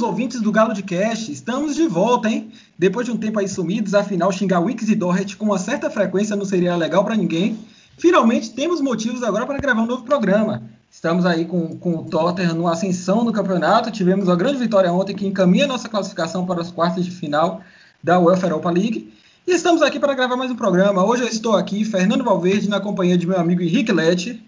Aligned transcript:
Queridos 0.00 0.14
ouvintes 0.14 0.40
do 0.40 0.50
Galo 0.50 0.72
de 0.72 0.82
Cast. 0.82 1.30
Estamos 1.30 1.76
de 1.76 1.86
volta, 1.86 2.26
hein? 2.26 2.50
Depois 2.78 3.04
de 3.04 3.12
um 3.12 3.18
tempo 3.18 3.38
aí 3.38 3.46
sumidos, 3.46 3.92
afinal, 3.92 4.32
xingar 4.32 4.58
Wix 4.58 4.88
e 4.88 4.94
Doherty 4.94 5.36
com 5.36 5.44
uma 5.44 5.58
certa 5.58 5.90
frequência 5.90 6.34
não 6.34 6.46
seria 6.46 6.74
legal 6.74 7.04
para 7.04 7.14
ninguém. 7.14 7.58
Finalmente 7.98 8.50
temos 8.54 8.80
motivos 8.80 9.22
agora 9.22 9.44
para 9.44 9.58
gravar 9.58 9.82
um 9.82 9.86
novo 9.86 10.02
programa. 10.04 10.62
Estamos 10.90 11.26
aí 11.26 11.44
com, 11.44 11.76
com 11.76 11.96
o 11.96 12.04
Tottenham 12.04 12.54
numa 12.54 12.72
ascensão 12.72 13.22
no 13.22 13.30
campeonato. 13.30 13.90
Tivemos 13.90 14.26
uma 14.26 14.36
grande 14.36 14.56
vitória 14.56 14.90
ontem 14.90 15.14
que 15.14 15.26
encaminha 15.26 15.66
nossa 15.66 15.86
classificação 15.86 16.46
para 16.46 16.62
as 16.62 16.70
quartas 16.70 17.04
de 17.04 17.10
final 17.10 17.60
da 18.02 18.18
UEFA 18.18 18.46
Europa 18.46 18.70
League. 18.70 19.12
E 19.46 19.52
estamos 19.52 19.82
aqui 19.82 20.00
para 20.00 20.14
gravar 20.14 20.36
mais 20.36 20.50
um 20.50 20.56
programa. 20.56 21.04
Hoje 21.04 21.24
eu 21.24 21.28
estou 21.28 21.54
aqui, 21.54 21.84
Fernando 21.84 22.24
Valverde, 22.24 22.70
na 22.70 22.80
companhia 22.80 23.18
de 23.18 23.26
meu 23.26 23.38
amigo 23.38 23.60
Henrique 23.60 23.92
Lete. 23.92 24.42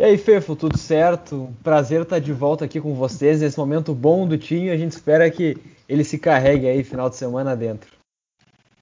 E 0.00 0.02
aí, 0.02 0.16
Fefo, 0.16 0.56
tudo 0.56 0.78
certo? 0.78 1.54
Prazer 1.62 2.00
estar 2.00 2.18
de 2.18 2.32
volta 2.32 2.64
aqui 2.64 2.80
com 2.80 2.94
vocês 2.94 3.42
nesse 3.42 3.58
momento 3.58 3.94
bom 3.94 4.26
do 4.26 4.38
time. 4.38 4.70
A 4.70 4.76
gente 4.78 4.92
espera 4.92 5.30
que 5.30 5.58
ele 5.86 6.04
se 6.04 6.16
carregue 6.16 6.66
aí 6.66 6.82
final 6.82 7.10
de 7.10 7.16
semana 7.16 7.54
dentro. 7.54 7.90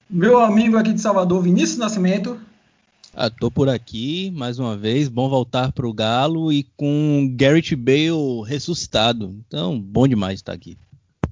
Meu 0.09 0.39
amigo 0.39 0.77
aqui 0.77 0.93
de 0.93 1.01
Salvador, 1.01 1.43
Vinícius 1.43 1.77
Nascimento. 1.77 2.41
Ah, 3.13 3.29
tô 3.29 3.51
por 3.51 3.69
aqui 3.69 4.31
mais 4.31 4.61
uma 4.61 4.77
vez. 4.77 5.09
Bom 5.09 5.29
voltar 5.29 5.73
pro 5.73 5.93
Galo 5.93 6.53
e 6.53 6.63
com 6.77 7.29
Garrett 7.35 7.75
Bale 7.75 8.45
ressuscitado. 8.47 9.35
Então, 9.45 9.77
bom 9.77 10.07
demais 10.07 10.35
estar 10.35 10.53
aqui. 10.53 10.79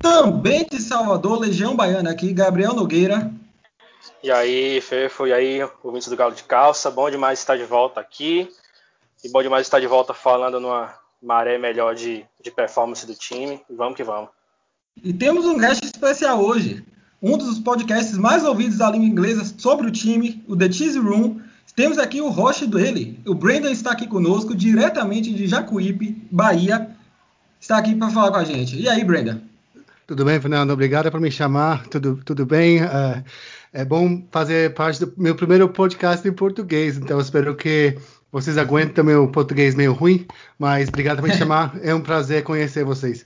Também 0.01 0.67
de 0.69 0.81
Salvador, 0.81 1.39
Legião 1.39 1.77
Baiana 1.77 2.11
aqui, 2.11 2.33
Gabriel 2.33 2.75
Nogueira. 2.75 3.33
E 4.21 4.33
aí, 4.33 4.81
Fefo, 4.81 5.29
e 5.29 5.33
aí, 5.33 5.61
ouvintes 5.85 6.09
do 6.09 6.17
Galo 6.17 6.35
de 6.35 6.43
Calça. 6.43 6.91
Bom 6.91 7.09
demais 7.09 7.39
estar 7.39 7.57
de 7.57 7.63
volta 7.63 8.01
aqui. 8.01 8.49
E 9.27 9.29
bom 9.29 9.43
demais 9.43 9.67
estar 9.67 9.81
de 9.81 9.89
volta 9.89 10.15
falando 10.15 10.61
numa 10.61 10.95
maré 11.21 11.59
melhor 11.59 11.97
de, 11.97 12.25
de 12.41 12.49
performance 12.49 13.05
do 13.05 13.13
time. 13.13 13.61
E 13.69 13.75
vamos 13.75 13.97
que 13.97 14.05
vamos. 14.05 14.31
E 15.03 15.13
temos 15.13 15.45
um 15.45 15.59
guest 15.59 15.83
especial 15.85 16.41
hoje. 16.41 16.85
Um 17.21 17.37
dos 17.37 17.59
podcasts 17.59 18.17
mais 18.17 18.45
ouvidos 18.45 18.79
da 18.79 18.89
língua 18.89 19.09
inglesa 19.09 19.45
sobre 19.59 19.89
o 19.89 19.91
time, 19.91 20.45
o 20.47 20.57
The 20.57 20.71
Cheese 20.71 21.01
Room. 21.01 21.41
Temos 21.75 21.99
aqui 21.99 22.21
o 22.21 22.29
host 22.29 22.69
dele. 22.69 23.19
O 23.27 23.35
Brandon 23.35 23.71
está 23.71 23.91
aqui 23.91 24.07
conosco, 24.07 24.55
diretamente 24.55 25.35
de 25.35 25.49
Jacuípe, 25.49 26.25
Bahia. 26.31 26.97
Está 27.61 27.79
aqui 27.79 27.97
para 27.97 28.11
falar 28.11 28.31
com 28.31 28.39
a 28.39 28.45
gente. 28.45 28.81
E 28.81 28.89
aí, 28.89 29.03
Brandon? 29.03 29.41
Tudo 30.07 30.25
bem, 30.25 30.41
Fernando? 30.41 30.71
Obrigado 30.71 31.11
por 31.11 31.21
me 31.21 31.33
chamar. 31.33 31.89
Tudo, 31.89 32.21
tudo 32.25 32.47
bem? 32.47 32.81
Uh, 32.81 33.25
é 33.77 33.85
bom 33.85 34.23
fazer 34.31 34.73
parte 34.73 35.05
do 35.05 35.13
meu 35.19 35.35
primeiro 35.35 35.69
podcast 35.69 36.27
em 36.27 36.33
português, 36.33 36.97
então 36.97 37.21
espero 37.21 37.55
que 37.55 37.99
vocês 38.37 38.59
aguentam 38.59 39.03
meu 39.03 39.27
português 39.29 39.75
meio 39.75 39.95
ruim, 39.95 40.27
mas 40.59 40.91
obrigado 40.91 41.21
por 41.21 41.29
me 41.29 41.35
chamar. 41.35 41.75
É 41.83 41.95
um 41.95 42.03
prazer 42.03 42.43
conhecer 42.43 42.85
vocês. 42.85 43.25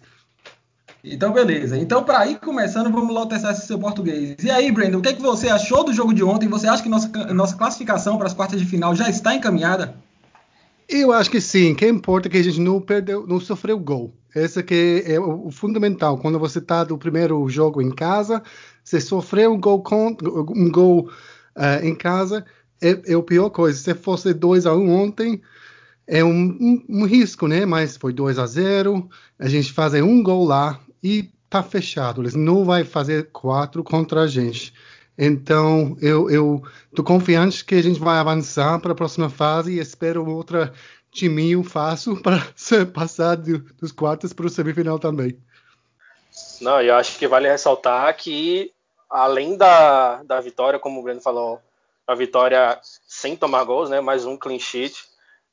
Então, 1.03 1.33
beleza. 1.33 1.77
Então, 1.77 2.05
para 2.05 2.25
ir 2.29 2.39
começando, 2.39 2.93
vamos 2.93 3.13
logo 3.13 3.27
testar 3.27 3.51
esse 3.51 3.67
seu 3.67 3.77
português. 3.77 4.37
E 4.41 4.49
aí, 4.49 4.71
Brandon, 4.71 4.99
o 4.99 5.03
que, 5.03 5.09
é 5.09 5.13
que 5.13 5.21
você 5.21 5.49
achou 5.49 5.83
do 5.83 5.93
jogo 5.93 6.15
de 6.15 6.23
ontem? 6.23 6.49
Você 6.49 6.69
acha 6.69 6.81
que 6.81 6.89
nossa, 6.89 7.09
nossa 7.35 7.57
classificação 7.57 8.19
para 8.19 8.29
as 8.29 8.35
quartas 8.35 8.61
de 8.61 8.67
final 8.67 8.95
já 8.95 9.11
está 9.11 9.35
encaminhada? 9.35 9.97
Eu 10.89 11.11
acho 11.11 11.29
que 11.29 11.41
sim. 11.41 11.73
O 11.73 11.75
que 11.75 11.89
importa 11.89 12.29
é 12.29 12.31
que 12.31 12.39
a 12.39 12.45
gente 12.45 12.61
não 12.61 12.81
perdeu, 12.81 13.27
não 13.27 13.41
sofreu 13.41 13.81
gol. 13.81 14.15
Esse 14.33 14.63
que 14.63 15.03
é 15.05 15.19
o, 15.19 15.49
o 15.49 15.51
fundamental. 15.51 16.19
Quando 16.19 16.39
você 16.39 16.61
está 16.61 16.85
do 16.85 16.97
primeiro 16.97 17.49
jogo 17.49 17.83
em 17.83 17.91
casa, 17.91 18.41
você 18.85 19.01
sofreu 19.01 19.55
um 19.55 19.61
gol, 19.61 19.83
com, 19.83 20.17
um 20.55 20.71
gol 20.71 21.11
uh, 21.57 21.85
em 21.85 21.97
casa, 21.97 22.45
é, 22.81 23.13
é 23.13 23.15
a 23.15 23.23
pior 23.23 23.51
coisa. 23.51 23.79
Se 23.79 23.95
fosse 23.95 24.33
2 24.33 24.67
a 24.67 24.75
1 24.75 24.79
um 24.79 25.03
ontem, 25.03 25.43
é 26.07 26.25
um, 26.25 26.31
um, 26.31 26.85
um, 26.89 27.05
risco, 27.05 27.47
né? 27.47 27.65
Mas 27.65 27.97
foi 27.97 28.13
2 28.13 28.39
a 28.39 28.47
0 28.47 29.09
a 29.39 29.49
gente 29.49 29.73
faz 29.73 29.95
um 29.95 30.23
gol 30.23 30.45
lá 30.45 30.81
e 31.03 31.31
tá 31.49 31.63
fechado. 31.63 32.23
Eles 32.23 32.35
não 32.35 32.65
vai 32.65 32.85
fazer 32.85 33.31
quatro 33.33 33.83
contra 33.83 34.23
a 34.23 34.27
gente. 34.27 34.73
Então, 35.17 35.97
eu, 36.01 36.63
tô 36.95 37.05
confiante 37.05 37.65
que 37.65 37.75
a 37.75 37.83
gente 37.83 38.01
vai 38.01 38.19
avançar 38.19 38.81
para 38.81 38.93
a 38.93 38.95
próxima 38.95 39.29
fase 39.29 39.73
e 39.73 39.79
espero 39.79 40.27
outra 40.27 40.73
timinho 41.11 41.63
fácil 41.63 42.17
para 42.23 42.47
passar 42.93 43.37
do, 43.37 43.59
dos 43.59 43.93
quartos 43.93 44.33
para 44.33 44.47
o 44.47 44.51
semifinal 44.51 44.99
também. 44.99 45.37
Não, 46.61 46.81
eu 46.81 46.95
acho 46.95 47.19
que 47.19 47.29
vale 47.29 47.49
ressaltar 47.49 48.17
que, 48.17 48.73
além 49.11 49.57
da, 49.57 50.23
da 50.23 50.41
vitória, 50.41 50.79
como 50.79 51.01
o 51.01 51.03
Breno 51.03 51.21
falou, 51.21 51.61
a 52.11 52.15
vitória 52.15 52.81
sem 53.07 53.37
tomar 53.37 53.63
gols, 53.63 53.89
né? 53.89 54.01
Mais 54.01 54.27
um 54.27 54.37
clean 54.37 54.59
sheet. 54.59 55.05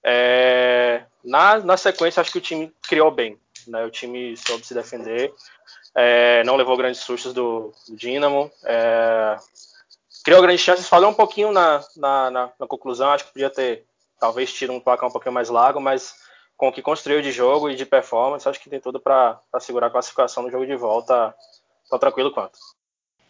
É, 0.04 1.04
na, 1.24 1.60
na 1.60 1.78
sequência, 1.78 2.20
acho 2.20 2.32
que 2.32 2.40
o 2.40 2.42
time 2.42 2.74
criou 2.82 3.12
bem. 3.12 3.40
Né, 3.68 3.86
o 3.86 3.92
time 3.92 4.36
soube 4.38 4.66
se 4.66 4.74
defender. 4.74 5.34
É, 5.94 6.44
não 6.46 6.56
levou 6.56 6.78
grandes 6.78 7.02
sustos 7.02 7.34
do, 7.34 7.74
do 7.88 7.96
Dinamo. 7.96 8.52
É, 8.64 9.38
criou 10.24 10.42
grandes 10.42 10.62
chances. 10.62 10.88
Falou 10.88 11.12
um 11.12 11.14
pouquinho 11.14 11.52
na, 11.52 11.84
na, 11.96 12.32
na, 12.32 12.50
na, 12.60 12.68
conclusão. 12.68 13.12
Acho 13.12 13.26
que 13.26 13.34
podia 13.34 13.52
ter, 13.52 13.86
talvez, 14.20 14.52
tido 14.52 14.74
um 14.74 14.80
placar 14.80 15.10
um 15.10 15.12
pouquinho 15.12 15.34
mais 15.34 15.50
largo, 15.50 15.80
mas 15.80 16.16
com 16.56 16.70
o 16.70 16.72
que 16.72 16.82
construiu 16.82 17.22
de 17.22 17.32
jogo 17.32 17.70
e 17.70 17.76
de 17.76 17.86
performance, 17.86 18.50
acho 18.50 18.60
que 18.60 18.70
tem 18.70 18.80
tudo 18.80 19.00
para 19.00 19.40
segurar 19.60 19.88
a 19.88 19.92
classificação 19.92 20.42
no 20.42 20.50
jogo 20.50 20.66
de 20.66 20.76
volta 20.76 21.36
tão 21.88 22.00
tranquilo 22.00 22.32
quanto. 22.32 22.58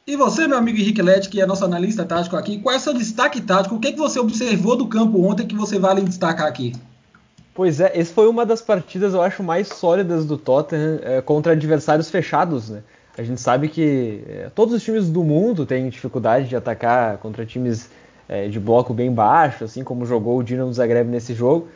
E 0.08 0.16
você, 0.16 0.48
meu 0.48 0.58
amigo 0.58 0.80
Henrique 0.80 1.02
Lete, 1.02 1.28
que 1.28 1.42
é 1.42 1.46
nosso 1.46 1.66
analista 1.66 2.06
tático 2.06 2.38
aqui, 2.38 2.60
qual 2.60 2.74
é 2.74 2.78
o 2.78 2.80
seu 2.80 2.94
destaque 2.94 3.42
tático? 3.42 3.76
O 3.76 3.80
que, 3.80 3.90
é 3.90 3.92
que 3.92 3.98
você 3.98 4.18
observou 4.18 4.78
do 4.78 4.88
campo 4.88 5.22
ontem 5.22 5.46
que 5.46 5.54
você 5.54 5.78
vale 5.78 6.02
destacar 6.02 6.48
aqui? 6.48 6.72
Pois 7.54 7.82
é, 7.82 7.92
esse 7.94 8.14
foi 8.14 8.26
uma 8.30 8.46
das 8.46 8.62
partidas, 8.62 9.14
eu 9.14 9.22
acho, 9.22 9.44
mais 9.44 9.68
sólidas 9.68 10.24
do 10.26 10.38
Tottenham 10.38 11.00
é, 11.04 11.20
contra 11.20 11.52
adversários 11.52 12.10
fechados, 12.10 12.70
né? 12.70 12.84
A 13.18 13.24
gente 13.24 13.42
sabe 13.42 13.68
que 13.68 14.24
é, 14.30 14.50
todos 14.56 14.74
os 14.74 14.82
times 14.82 15.10
do 15.10 15.26
mundo 15.26 15.66
têm 15.66 15.90
dificuldade 15.90 16.48
de 16.48 16.56
atacar 16.56 17.18
contra 17.18 17.46
times 17.46 17.90
é, 18.30 18.48
de 18.48 18.62
bloco 18.62 18.94
bem 18.94 19.12
baixo, 19.12 19.66
assim 19.66 19.84
como 19.84 20.06
jogou 20.06 20.38
o 20.38 20.44
Dinamo 20.44 20.72
Zagreb 20.72 21.10
nesse 21.10 21.34
jogo. 21.34 21.68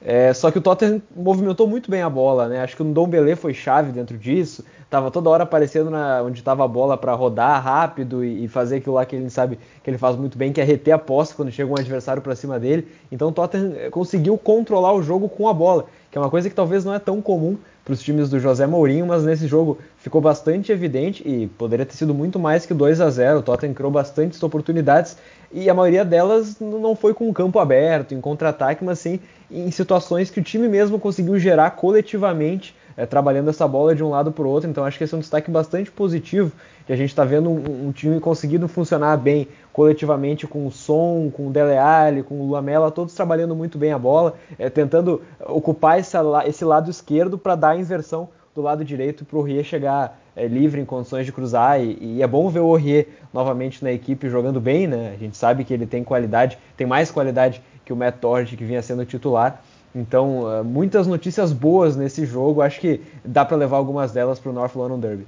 É, 0.00 0.32
só 0.32 0.52
que 0.52 0.58
o 0.58 0.60
Tottenham 0.60 1.02
movimentou 1.16 1.66
muito 1.66 1.90
bem 1.90 2.02
a 2.02 2.08
bola, 2.08 2.46
né? 2.46 2.62
Acho 2.62 2.76
que 2.76 2.82
o 2.82 2.84
Ndombele 2.84 3.34
foi 3.34 3.52
chave 3.52 3.90
dentro 3.90 4.16
disso. 4.16 4.64
Tava 4.90 5.08
toda 5.08 5.30
hora 5.30 5.44
aparecendo 5.44 5.88
na, 5.88 6.20
onde 6.20 6.40
estava 6.40 6.64
a 6.64 6.68
bola 6.68 6.96
para 6.98 7.14
rodar 7.14 7.62
rápido 7.62 8.24
e, 8.24 8.44
e, 8.44 8.48
fazer 8.48 8.78
aquilo 8.78 8.96
lá 8.96 9.06
que 9.06 9.14
ele 9.14 9.30
sabe 9.30 9.56
que 9.84 9.88
ele 9.88 9.96
faz 9.96 10.16
muito 10.16 10.36
bem, 10.36 10.52
que 10.52 10.60
é 10.60 10.64
reter 10.64 10.92
a 10.92 10.98
posse 10.98 11.32
quando 11.32 11.52
chega 11.52 11.70
um 11.70 11.78
adversário 11.78 12.20
para 12.20 12.34
cima 12.34 12.58
dele. 12.58 12.88
Então 13.10 13.28
o 13.28 13.32
Tottenham 13.32 13.72
é, 13.76 13.88
conseguiu 13.88 14.36
controlar 14.36 14.92
o 14.92 15.00
jogo 15.00 15.28
com 15.28 15.48
a 15.48 15.54
bola, 15.54 15.86
que 16.10 16.18
é 16.18 16.20
uma 16.20 16.28
coisa 16.28 16.50
que 16.50 16.56
talvez 16.56 16.84
não 16.84 16.92
é 16.92 16.98
tão 16.98 17.22
comum 17.22 17.56
para 17.84 17.94
os 17.94 18.02
times 18.02 18.28
do 18.28 18.40
José 18.40 18.66
Mourinho, 18.66 19.06
mas 19.06 19.22
nesse 19.22 19.46
jogo 19.46 19.78
ficou 19.96 20.20
bastante 20.20 20.72
evidente 20.72 21.22
e 21.26 21.46
poderia 21.46 21.86
ter 21.86 21.94
sido 21.94 22.12
muito 22.12 22.38
mais 22.40 22.66
que 22.66 22.74
2 22.74 23.00
a 23.00 23.08
0. 23.08 23.38
O 23.38 23.42
Tottenham 23.42 23.74
criou 23.74 23.92
bastantes 23.92 24.42
oportunidades 24.42 25.16
e 25.52 25.70
a 25.70 25.74
maioria 25.74 26.04
delas 26.04 26.58
não 26.60 26.96
foi 26.96 27.14
com 27.14 27.28
o 27.28 27.32
campo 27.32 27.60
aberto, 27.60 28.12
em 28.12 28.20
contra-ataque, 28.20 28.84
mas 28.84 28.98
sim 28.98 29.20
em 29.50 29.70
situações 29.70 30.30
que 30.30 30.40
o 30.40 30.42
time 30.42 30.68
mesmo 30.68 30.98
conseguiu 30.98 31.38
gerar 31.38 31.70
coletivamente, 31.72 32.74
é, 32.96 33.06
trabalhando 33.06 33.50
essa 33.50 33.66
bola 33.66 33.94
de 33.94 34.02
um 34.02 34.10
lado 34.10 34.32
para 34.32 34.44
o 34.44 34.48
outro. 34.48 34.68
Então 34.68 34.84
acho 34.84 34.98
que 34.98 35.04
esse 35.04 35.14
é 35.14 35.16
um 35.16 35.20
destaque 35.20 35.50
bastante 35.50 35.90
positivo, 35.90 36.52
que 36.86 36.92
a 36.92 36.96
gente 36.96 37.10
está 37.10 37.24
vendo 37.24 37.50
um, 37.50 37.88
um, 37.88 37.92
time 37.92 38.20
conseguindo 38.20 38.66
funcionar 38.68 39.16
bem 39.16 39.48
coletivamente 39.72 40.46
com 40.46 40.66
o 40.66 40.70
Som, 40.70 41.30
com 41.32 41.48
o 41.48 41.50
Dele 41.50 41.76
Alli, 41.76 42.22
com 42.22 42.40
o 42.40 42.50
Lamela, 42.50 42.90
todos 42.90 43.14
trabalhando 43.14 43.54
muito 43.54 43.78
bem 43.78 43.92
a 43.92 43.98
bola, 43.98 44.34
é, 44.58 44.68
tentando 44.68 45.22
ocupar 45.40 45.98
esse, 45.98 46.64
lado 46.64 46.90
esquerdo 46.90 47.38
para 47.38 47.54
dar 47.54 47.70
a 47.70 47.76
inversão 47.76 48.28
do 48.54 48.62
lado 48.62 48.84
direito 48.84 49.24
para 49.24 49.38
o 49.38 49.42
Rie 49.42 49.62
chegar 49.62 50.20
é, 50.34 50.46
livre 50.46 50.80
em 50.80 50.84
condições 50.84 51.24
de 51.24 51.32
cruzar 51.32 51.80
e, 51.80 51.98
e, 52.00 52.22
é 52.22 52.26
bom 52.26 52.48
ver 52.48 52.60
o 52.60 52.66
Aurier 52.66 53.06
novamente 53.32 53.82
na 53.82 53.92
equipe 53.92 54.28
jogando 54.28 54.60
bem, 54.60 54.86
né? 54.86 55.12
A 55.14 55.16
gente 55.16 55.36
sabe 55.36 55.64
que 55.64 55.72
ele 55.72 55.86
tem 55.86 56.02
qualidade, 56.02 56.58
tem 56.76 56.86
mais 56.86 57.10
qualidade 57.10 57.62
que 57.84 57.92
o 57.92 57.96
Matt 57.96 58.16
Doherty 58.20 58.56
que 58.56 58.64
vinha 58.64 58.82
sendo 58.82 59.04
titular. 59.04 59.62
Então, 59.94 60.42
uh, 60.42 60.64
muitas 60.64 61.06
notícias 61.06 61.52
boas 61.52 61.96
nesse 61.96 62.24
jogo. 62.24 62.62
Acho 62.62 62.80
que 62.80 63.00
dá 63.24 63.44
para 63.44 63.56
levar 63.56 63.76
algumas 63.76 64.12
delas 64.12 64.38
para 64.38 64.50
o 64.50 64.54
North 64.54 64.74
London 64.74 65.00
Derby. 65.00 65.26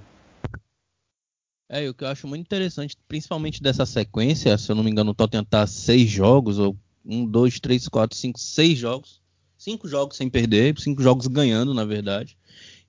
É, 1.68 1.88
o 1.88 1.94
que 1.94 2.04
eu 2.04 2.08
acho 2.08 2.28
muito 2.28 2.42
interessante, 2.42 2.96
principalmente 3.08 3.62
dessa 3.62 3.86
sequência, 3.86 4.58
se 4.58 4.70
eu 4.70 4.76
não 4.76 4.84
me 4.84 4.90
engano, 4.90 5.12
o 5.12 5.14
Tottenham 5.14 5.42
tá 5.42 5.66
seis 5.66 6.10
jogos, 6.10 6.58
ou 6.58 6.76
um, 7.04 7.24
dois, 7.24 7.58
três, 7.58 7.88
quatro, 7.88 8.16
cinco, 8.16 8.38
seis 8.38 8.78
jogos. 8.78 9.22
Cinco 9.56 9.88
jogos 9.88 10.16
sem 10.16 10.28
perder, 10.28 10.78
cinco 10.78 11.02
jogos 11.02 11.26
ganhando, 11.28 11.72
na 11.72 11.84
verdade. 11.84 12.36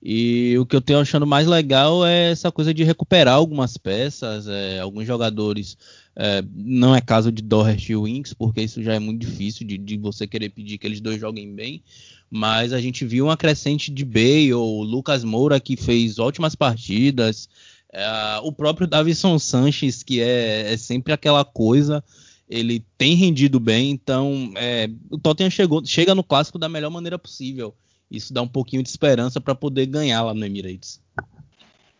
E 0.02 0.54
o 0.58 0.66
que 0.66 0.76
eu 0.76 0.82
tenho 0.82 0.98
achando 0.98 1.26
mais 1.26 1.46
legal 1.46 2.04
é 2.04 2.30
essa 2.30 2.52
coisa 2.52 2.74
de 2.74 2.84
recuperar 2.84 3.34
algumas 3.34 3.78
peças, 3.78 4.46
é, 4.46 4.80
alguns 4.80 5.06
jogadores. 5.06 5.78
É, 6.16 6.44
não 6.54 6.94
é 6.94 7.00
caso 7.00 7.32
de 7.32 7.42
Doherty 7.42 7.92
e 7.92 7.96
Winks, 7.96 8.34
porque 8.34 8.62
isso 8.62 8.82
já 8.82 8.94
é 8.94 8.98
muito 8.98 9.26
difícil 9.26 9.66
de, 9.66 9.76
de, 9.76 9.96
você 9.96 10.26
querer 10.26 10.50
pedir 10.50 10.78
que 10.78 10.86
eles 10.86 11.00
dois 11.00 11.20
joguem 11.20 11.54
bem. 11.54 11.82
Mas 12.30 12.72
a 12.72 12.80
gente 12.80 13.04
viu 13.04 13.26
uma 13.26 13.36
crescente 13.36 13.90
de 13.90 14.04
Bale, 14.04 14.54
o 14.54 14.82
Lucas 14.82 15.24
Moura 15.24 15.60
que 15.60 15.76
fez 15.76 16.18
ótimas 16.18 16.54
partidas, 16.54 17.48
é, 17.92 18.38
o 18.42 18.52
próprio 18.52 18.86
Davison 18.86 19.38
Sanches, 19.38 20.02
que 20.02 20.20
é, 20.20 20.72
é, 20.72 20.76
sempre 20.76 21.12
aquela 21.12 21.44
coisa, 21.44 22.02
ele 22.48 22.84
tem 22.96 23.14
rendido 23.14 23.58
bem. 23.60 23.90
Então, 23.90 24.52
é, 24.56 24.88
o 25.10 25.18
Tottenham 25.18 25.50
chegou, 25.50 25.84
chega 25.84 26.14
no 26.14 26.24
clássico 26.24 26.58
da 26.58 26.68
melhor 26.68 26.90
maneira 26.90 27.18
possível 27.18 27.74
isso 28.10 28.32
dá 28.32 28.42
um 28.42 28.48
pouquinho 28.48 28.82
de 28.82 28.88
esperança 28.88 29.40
para 29.40 29.54
poder 29.54 29.86
ganhar 29.86 30.22
lá 30.22 30.34
no 30.34 30.44
Emirates. 30.44 31.00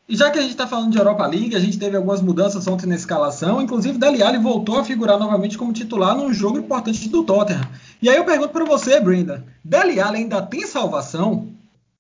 E 0.06 0.16
já 0.16 0.30
que 0.30 0.38
a 0.38 0.42
gente 0.42 0.50
está 0.50 0.66
falando 0.66 0.92
de 0.92 0.98
Europa 0.98 1.26
League, 1.26 1.56
a 1.56 1.60
gente 1.60 1.78
teve 1.78 1.96
algumas 1.96 2.20
mudanças 2.20 2.66
ontem 2.66 2.86
na 2.86 2.94
escalação, 2.94 3.62
inclusive 3.62 3.96
Dele 3.96 4.22
Alli 4.22 4.36
voltou 4.36 4.78
a 4.78 4.84
figurar 4.84 5.18
novamente 5.18 5.56
como 5.56 5.72
titular 5.72 6.14
num 6.14 6.32
jogo 6.32 6.58
importante 6.58 7.08
do 7.08 7.24
Tottenham. 7.24 7.66
E 8.02 8.08
aí 8.10 8.16
eu 8.16 8.24
pergunto 8.24 8.50
para 8.50 8.66
você, 8.66 9.00
Brenda, 9.00 9.42
Dele 9.64 9.98
Alli 9.98 10.18
ainda 10.18 10.42
tem 10.42 10.66
salvação? 10.66 11.48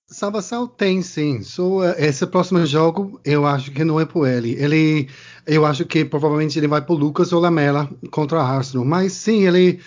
Salvação 0.06 0.66
tem 0.66 1.00
sim. 1.00 1.42
So, 1.42 1.80
uh, 1.80 1.94
esse 1.96 2.26
próximo 2.26 2.66
jogo 2.66 3.18
eu 3.24 3.46
acho 3.46 3.70
que 3.70 3.82
não 3.82 3.98
é 3.98 4.04
por 4.04 4.28
ele. 4.28 4.52
Ele, 4.52 5.08
eu 5.46 5.64
acho 5.64 5.86
que 5.86 6.04
provavelmente 6.04 6.58
ele 6.58 6.68
vai 6.68 6.82
por 6.82 6.98
Lucas 6.98 7.32
ou 7.32 7.40
Lamela 7.40 7.88
contra 8.10 8.38
a 8.38 8.46
Arsenal. 8.46 8.84
Mas 8.84 9.14
sim, 9.14 9.46
ele, 9.46 9.80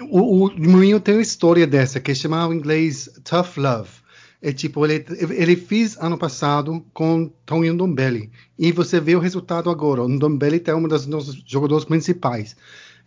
o, 0.00 0.46
o 0.46 0.60
Mourinho 0.60 0.98
tem 0.98 1.14
uma 1.14 1.22
história 1.22 1.68
dessa 1.68 2.00
que 2.00 2.12
chama 2.16 2.44
em 2.52 2.56
inglês 2.56 3.08
tough 3.22 3.56
love. 3.56 4.03
É 4.46 4.52
tipo, 4.52 4.84
ele, 4.84 5.06
ele 5.30 5.56
fez 5.56 5.96
ano 5.96 6.18
passado 6.18 6.84
com 6.92 7.32
Tony 7.46 7.70
Ndombele. 7.70 8.30
E 8.58 8.72
você 8.72 9.00
vê 9.00 9.16
o 9.16 9.18
resultado 9.18 9.70
agora. 9.70 10.02
O 10.02 10.08
Ndombele 10.08 10.62
é 10.66 10.74
um 10.74 10.86
dos 10.86 11.06
nossos 11.06 11.42
jogadores 11.46 11.86
principais. 11.86 12.54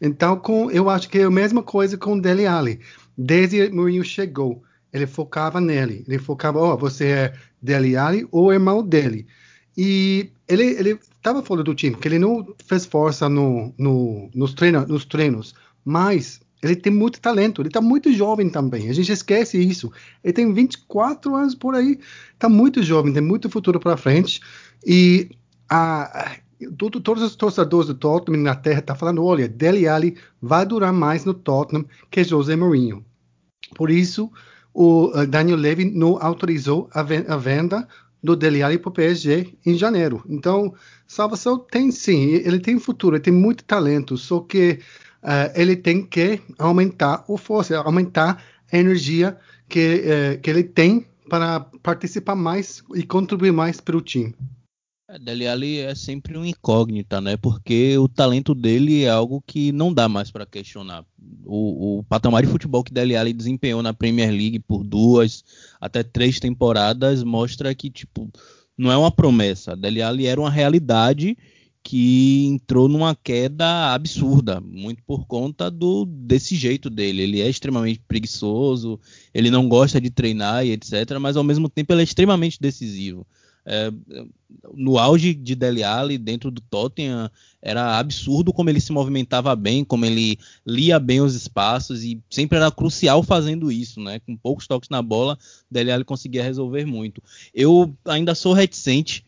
Então, 0.02 0.36
com, 0.36 0.72
eu 0.72 0.90
acho 0.90 1.08
que 1.08 1.20
é 1.20 1.26
a 1.26 1.30
mesma 1.30 1.62
coisa 1.62 1.96
com 1.96 2.14
o 2.14 2.20
Dele 2.20 2.48
Alli. 2.48 2.80
Desde 3.16 3.68
que 3.68 3.76
Mourinho 3.76 4.04
chegou, 4.04 4.64
ele 4.92 5.06
focava 5.06 5.62
nele. 5.62 6.04
Ele 6.08 6.18
focava, 6.18 6.58
ó, 6.58 6.74
oh, 6.74 6.78
você 6.78 7.06
é 7.06 7.34
Dele 7.62 7.96
Alli 7.96 8.28
ou 8.32 8.52
irmão 8.52 8.82
dele. 8.82 9.28
E 9.78 10.32
ele 10.48 10.64
ele 10.64 11.00
estava 11.18 11.44
fora 11.44 11.62
do 11.62 11.76
time, 11.76 11.96
porque 11.96 12.08
ele 12.08 12.18
não 12.18 12.48
fez 12.66 12.84
força 12.84 13.30
no, 13.30 13.72
no, 13.78 14.28
nos, 14.34 14.56
treino, 14.56 14.88
nos 14.88 15.06
treinos. 15.06 15.54
Mas 15.86 16.42
ele 16.62 16.76
tem 16.76 16.92
muito 16.92 17.22
talento, 17.22 17.62
ele 17.62 17.70
está 17.70 17.82
muito 17.82 18.12
jovem 18.12 18.50
também. 18.50 18.90
A 18.90 18.94
gente 18.94 19.12
esquece 19.12 19.58
isso. 19.60 19.92
Ele 20.24 20.34
tem 20.34 20.52
24 20.54 21.36
anos 21.36 21.54
por 21.54 21.76
aí, 21.76 22.00
está 22.34 22.50
muito 22.50 22.82
jovem, 22.82 23.14
tem 23.14 23.22
muito 23.22 23.50
futuro 23.50 23.80
para 23.80 23.98
frente. 23.98 24.42
E 24.86 25.30
a, 25.70 26.38
tudo, 26.78 27.00
todos 27.00 27.24
os 27.24 27.36
torcedores 27.36 27.88
do 27.88 27.96
Tottenham 27.96 28.42
na 28.42 28.56
Terra 28.56 28.80
estão 28.80 28.96
tá 28.96 29.00
falando: 29.00 29.24
olha, 29.24 29.48
Dele 29.48 29.88
Alli 29.88 30.18
vai 30.42 30.66
durar 30.66 30.92
mais 30.92 31.26
no 31.26 31.34
Tottenham 31.34 31.86
que 32.10 32.24
José 32.24 32.56
Mourinho. 32.56 33.06
Por 33.76 33.92
isso, 33.92 34.32
o 34.74 35.08
uh, 35.08 35.28
Daniel 35.28 35.58
Levy 35.58 35.86
não 35.86 36.18
autorizou 36.22 36.90
a, 36.94 37.02
a 37.02 37.38
venda 37.38 37.88
do 38.24 38.36
Dele 38.36 38.64
Alli 38.64 38.80
para 38.80 38.90
o 38.90 38.94
PSG 38.94 39.54
em 39.66 39.76
janeiro. 39.76 40.24
Então, 40.28 40.74
salvação 41.06 41.60
tem 41.60 41.92
sim, 41.92 42.34
ele 42.34 42.60
tem 42.60 42.80
futuro, 42.80 43.16
ele 43.16 43.24
tem 43.24 43.34
muito 43.34 43.64
talento, 43.64 44.18
só 44.18 44.40
que 44.40 44.80
uh, 45.28 45.52
ele 45.54 45.76
tem 45.76 46.06
que 46.06 46.42
aumentar 46.58 47.26
o 47.28 47.38
força, 47.38 47.78
aumentar 47.78 48.42
a 48.72 48.78
energia 48.78 49.38
que, 49.68 50.02
uh, 50.02 50.42
que 50.42 50.50
ele 50.50 50.64
tem 50.64 51.06
para 51.30 51.60
participar 51.84 52.36
mais 52.36 52.82
e 52.96 53.04
contribuir 53.04 53.52
mais 53.52 53.82
para 53.82 53.98
o 53.98 54.02
time. 54.02 54.34
É, 55.10 55.20
Dele 55.20 55.78
é 55.78 55.96
sempre 55.96 56.38
um 56.38 56.46
incógnita, 56.46 57.22
né? 57.22 57.38
Porque 57.38 57.98
o 57.98 58.10
talento 58.10 58.54
dele 58.54 59.04
é 59.04 59.10
algo 59.10 59.42
que 59.46 59.72
não 59.72 59.94
dá 59.94 60.10
mais 60.10 60.32
para 60.32 60.46
questionar. 60.46 61.06
O, 61.46 62.00
o, 62.00 62.04
patamar 62.04 62.44
de 62.44 62.52
futebol 62.52 62.84
que 62.84 62.94
Dele 62.94 63.16
Alli 63.16 63.32
desempenhou 63.32 63.82
na 63.82 63.94
Premier 63.94 64.30
League 64.30 64.60
por 64.60 64.84
duas 64.84 65.46
até 65.80 66.04
três 66.04 66.42
temporadas 66.42 67.24
mostra 67.24 67.74
que 67.74 67.90
tipo 67.90 68.30
não 68.78 68.92
é 68.92 68.98
uma 68.98 69.10
promessa. 69.10 69.78
Dele 69.78 70.02
Alli 70.02 70.28
era 70.28 70.42
uma 70.42 70.52
realidade 70.52 71.38
que 71.88 72.46
entrou 72.48 72.90
numa 72.90 73.16
queda 73.16 73.94
absurda, 73.94 74.60
muito 74.60 75.02
por 75.04 75.26
conta 75.26 75.72
do 75.72 76.04
desse 76.04 76.54
jeito 76.54 76.90
dele. 76.90 77.22
Ele 77.22 77.40
é 77.40 77.50
extremamente 77.50 78.02
preguiçoso, 78.06 79.00
ele 79.34 79.50
não 79.50 79.70
gosta 79.70 80.02
de 80.02 80.10
treinar 80.10 80.66
e 80.66 80.74
etc, 80.74 81.18
mas 81.18 81.38
ao 81.38 81.46
mesmo 81.46 81.70
tempo 81.70 81.94
ele 81.94 82.02
é 82.02 82.04
extremamente 82.04 82.60
decisivo. 82.60 83.26
É, 83.66 83.90
no 84.74 84.98
auge 84.98 85.34
de 85.34 85.56
Dele 85.56 85.82
Alli 85.82 86.18
dentro 86.18 86.52
do 86.52 86.60
Tottenham 86.60 87.32
era 87.62 87.98
absurdo 87.98 88.52
como 88.52 88.70
ele 88.70 88.82
se 88.82 88.92
movimentava 88.92 89.56
bem, 89.56 89.86
como 89.86 90.06
ele 90.06 90.38
lia 90.66 91.00
bem 91.00 91.22
os 91.22 91.36
espaços 91.36 92.04
e 92.04 92.22
sempre 92.30 92.58
era 92.58 92.70
crucial 92.70 93.24
fazendo 93.24 93.72
isso, 93.72 94.02
né? 94.02 94.20
Com 94.20 94.36
poucos 94.36 94.68
toques 94.68 94.90
na 94.90 95.02
bola, 95.02 95.40
Dele 95.72 95.94
Alli 95.94 96.04
conseguia 96.04 96.44
resolver 96.44 96.84
muito. 96.84 97.24
Eu 97.54 97.96
ainda 98.06 98.36
sou 98.36 98.52
reticente 98.52 99.24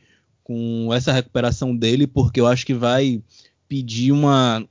com 0.50 0.92
essa 0.92 1.14
recuperação 1.14 1.76
dele, 1.76 2.08
porque 2.08 2.42
eu 2.42 2.48
acho 2.48 2.66
que 2.66 2.74
vai 2.74 3.22
pedir 3.68 4.12
uma, 4.12 4.68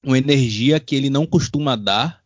uma 0.00 0.16
energia 0.16 0.78
que 0.78 0.94
ele 0.94 1.10
não 1.10 1.26
costuma 1.26 1.74
dar. 1.74 2.22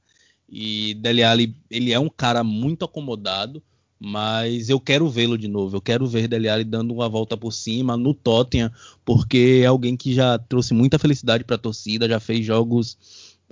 E 0.47 0.93
Dele 0.97 1.23
Alli, 1.23 1.57
ele 1.71 1.91
é 1.91 1.99
um 1.99 2.11
cara 2.11 2.45
muito 2.45 2.85
acomodado, 2.85 3.63
mas 3.99 4.69
eu 4.69 4.79
quero 4.79 5.09
vê-lo 5.09 5.39
de 5.39 5.49
novo. 5.49 5.75
Eu 5.75 5.81
quero 5.81 6.07
ver 6.07 6.29
Dele 6.29 6.51
Alli 6.51 6.65
dando 6.65 6.93
uma 6.93 7.09
volta 7.09 7.35
por 7.35 7.51
cima 7.51 7.97
no 7.97 8.13
Tottenham, 8.13 8.71
porque 9.07 9.61
é 9.63 9.67
alguém 9.67 9.97
que 9.97 10.13
já 10.13 10.39
trouxe 10.39 10.75
muita 10.75 10.99
felicidade 10.99 11.45
para 11.45 11.57
a 11.57 11.59
torcida, 11.59 12.07
já 12.07 12.21
fez 12.21 12.45
jogos 12.45 12.99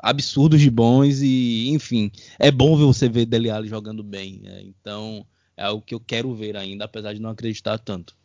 absurdos 0.03 0.61
de 0.61 0.71
bons 0.71 1.23
e, 1.23 1.71
enfim, 1.71 2.13
é 2.39 2.51
bom 2.51 2.77
ver 2.77 2.85
você 2.85 3.09
ver 3.09 3.25
Dele 3.25 3.49
Alli 3.49 3.71
jogando 3.71 4.03
bem. 4.05 4.39
Né? 4.43 4.65
Então, 4.65 5.25
é 5.57 5.65
algo 5.65 5.83
que 5.83 5.95
eu 5.95 6.01
quero 6.01 6.35
ver 6.35 6.59
ainda, 6.59 6.85
apesar 6.85 7.15
de 7.15 7.23
não 7.23 7.31
acreditar 7.31 7.79
tanto. 7.79 8.20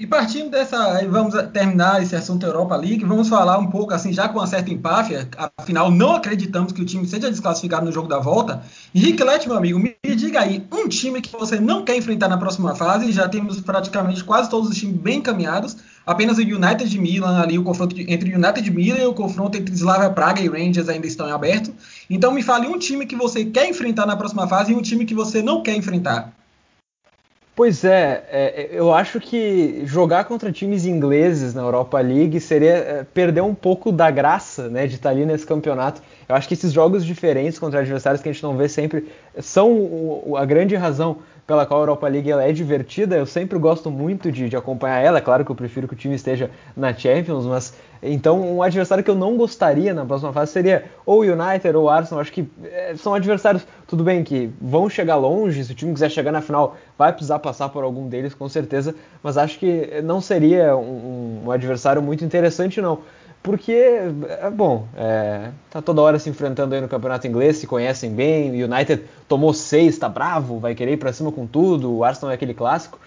E 0.00 0.06
partindo 0.06 0.48
dessa, 0.48 1.06
vamos 1.10 1.34
terminar 1.52 2.02
esse 2.02 2.16
assunto 2.16 2.46
Europa 2.46 2.74
League, 2.74 3.04
vamos 3.04 3.28
falar 3.28 3.58
um 3.58 3.66
pouco 3.66 3.92
assim, 3.92 4.14
já 4.14 4.30
com 4.30 4.38
uma 4.38 4.46
certa 4.46 4.70
empáfia, 4.70 5.28
afinal 5.58 5.90
não 5.90 6.14
acreditamos 6.14 6.72
que 6.72 6.80
o 6.80 6.86
time 6.86 7.06
seja 7.06 7.30
desclassificado 7.30 7.84
no 7.84 7.92
jogo 7.92 8.08
da 8.08 8.18
volta. 8.18 8.62
Henrique 8.94 9.22
Lete, 9.22 9.46
meu 9.46 9.58
amigo, 9.58 9.78
me 9.78 9.94
diga 10.16 10.40
aí, 10.40 10.66
um 10.72 10.88
time 10.88 11.20
que 11.20 11.30
você 11.30 11.60
não 11.60 11.84
quer 11.84 11.98
enfrentar 11.98 12.28
na 12.28 12.38
próxima 12.38 12.74
fase, 12.74 13.12
já 13.12 13.28
temos 13.28 13.60
praticamente 13.60 14.24
quase 14.24 14.48
todos 14.48 14.70
os 14.70 14.76
times 14.78 14.96
bem 14.96 15.18
encaminhados, 15.18 15.76
apenas 16.06 16.38
o 16.38 16.40
United 16.40 16.88
de 16.88 16.98
Milan 16.98 17.38
ali, 17.38 17.58
o 17.58 17.62
confronto 17.62 17.94
entre 18.00 18.32
o 18.32 18.36
United 18.36 18.62
de 18.62 18.70
Milan 18.70 19.00
e 19.00 19.06
o 19.06 19.12
confronto 19.12 19.58
entre 19.58 19.74
Slavia 19.74 20.08
Praga 20.08 20.40
e 20.40 20.48
Rangers 20.48 20.88
ainda 20.88 21.06
estão 21.06 21.28
em 21.28 21.32
aberto. 21.32 21.74
Então 22.08 22.32
me 22.32 22.42
fale 22.42 22.66
um 22.66 22.78
time 22.78 23.04
que 23.04 23.14
você 23.14 23.44
quer 23.44 23.68
enfrentar 23.68 24.06
na 24.06 24.16
próxima 24.16 24.48
fase 24.48 24.72
e 24.72 24.74
um 24.74 24.80
time 24.80 25.04
que 25.04 25.14
você 25.14 25.42
não 25.42 25.62
quer 25.62 25.76
enfrentar. 25.76 26.39
Pois 27.60 27.84
é, 27.84 28.24
é, 28.30 28.68
eu 28.72 28.90
acho 28.90 29.20
que 29.20 29.82
jogar 29.84 30.24
contra 30.24 30.50
times 30.50 30.86
ingleses 30.86 31.52
na 31.52 31.60
Europa 31.60 32.00
League 32.00 32.40
seria 32.40 32.72
é, 32.72 33.04
perder 33.04 33.42
um 33.42 33.54
pouco 33.54 33.92
da 33.92 34.10
graça 34.10 34.70
né, 34.70 34.86
de 34.86 34.94
estar 34.94 35.10
ali 35.10 35.26
nesse 35.26 35.44
campeonato. 35.44 36.00
Eu 36.26 36.34
acho 36.34 36.48
que 36.48 36.54
esses 36.54 36.72
jogos 36.72 37.04
diferentes 37.04 37.58
contra 37.58 37.80
adversários 37.80 38.22
que 38.22 38.30
a 38.30 38.32
gente 38.32 38.42
não 38.42 38.56
vê 38.56 38.66
sempre 38.66 39.08
são 39.40 40.34
a 40.38 40.44
grande 40.46 40.74
razão 40.74 41.18
pela 41.50 41.66
qual 41.66 41.80
a 41.80 41.82
Europa 41.82 42.06
League 42.06 42.30
ela 42.30 42.44
é 42.44 42.52
divertida. 42.52 43.16
Eu 43.16 43.26
sempre 43.26 43.58
gosto 43.58 43.90
muito 43.90 44.30
de, 44.30 44.48
de 44.48 44.56
acompanhar 44.56 45.00
ela. 45.00 45.18
É 45.18 45.20
claro 45.20 45.44
que 45.44 45.50
eu 45.50 45.56
prefiro 45.56 45.88
que 45.88 45.94
o 45.94 45.96
time 45.96 46.14
esteja 46.14 46.48
na 46.76 46.94
Champions, 46.94 47.44
mas 47.44 47.74
então 48.00 48.40
um 48.40 48.62
adversário 48.62 49.02
que 49.02 49.10
eu 49.10 49.16
não 49.16 49.36
gostaria 49.36 49.92
na 49.92 50.06
próxima 50.06 50.32
fase 50.32 50.52
seria 50.52 50.84
ou 51.04 51.22
o 51.22 51.24
United 51.24 51.76
ou 51.76 51.86
o 51.86 51.88
Arsenal. 51.88 52.20
Acho 52.20 52.30
que 52.30 52.48
é, 52.62 52.94
são 52.94 53.14
adversários, 53.14 53.66
tudo 53.88 54.04
bem, 54.04 54.22
que 54.22 54.48
vão 54.60 54.88
chegar 54.88 55.16
longe. 55.16 55.64
Se 55.64 55.72
o 55.72 55.74
time 55.74 55.92
quiser 55.92 56.08
chegar 56.08 56.30
na 56.30 56.40
final, 56.40 56.76
vai 56.96 57.12
precisar 57.12 57.40
passar 57.40 57.68
por 57.68 57.82
algum 57.82 58.08
deles, 58.08 58.32
com 58.32 58.48
certeza. 58.48 58.94
Mas 59.20 59.36
acho 59.36 59.58
que 59.58 60.00
não 60.04 60.20
seria 60.20 60.76
um, 60.76 61.46
um 61.46 61.50
adversário 61.50 62.00
muito 62.00 62.24
interessante, 62.24 62.80
não 62.80 63.00
porque, 63.42 63.72
é 63.72 64.50
bom, 64.50 64.86
é, 64.94 65.50
tá 65.70 65.80
toda 65.80 66.02
hora 66.02 66.18
se 66.18 66.28
enfrentando 66.28 66.74
aí 66.74 66.80
no 66.80 66.88
campeonato 66.88 67.26
inglês, 67.26 67.56
se 67.56 67.66
conhecem 67.66 68.10
bem, 68.10 68.50
o 68.50 68.66
United 68.66 69.02
tomou 69.26 69.54
seis, 69.54 69.96
tá 69.98 70.08
bravo, 70.08 70.58
vai 70.58 70.74
querer 70.74 70.92
ir 70.92 70.96
pra 70.98 71.12
cima 71.12 71.32
com 71.32 71.46
tudo, 71.46 71.90
o 71.90 72.04
Arsenal 72.04 72.32
é 72.32 72.34
aquele 72.34 72.52
clássico. 72.52 73.00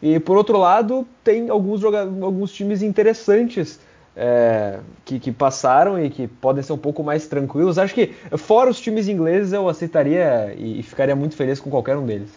E 0.00 0.18
por 0.18 0.36
outro 0.36 0.56
lado, 0.58 1.06
tem 1.22 1.50
alguns, 1.50 1.84
alguns 1.84 2.52
times 2.52 2.82
interessantes 2.82 3.78
é, 4.16 4.80
que, 5.04 5.20
que, 5.20 5.30
passaram 5.30 6.02
e 6.02 6.08
que 6.08 6.26
podem 6.26 6.62
ser 6.62 6.72
um 6.72 6.78
pouco 6.78 7.02
mais 7.02 7.26
tranquilos. 7.26 7.78
Acho 7.78 7.94
que, 7.94 8.14
fora 8.38 8.70
os 8.70 8.80
times 8.80 9.08
ingleses, 9.08 9.52
eu 9.52 9.68
aceitaria 9.68 10.54
e, 10.56 10.80
e 10.80 10.82
ficaria 10.82 11.14
muito 11.14 11.36
feliz 11.36 11.60
com 11.60 11.70
qualquer 11.70 11.96
um 11.96 12.06
deles. 12.06 12.30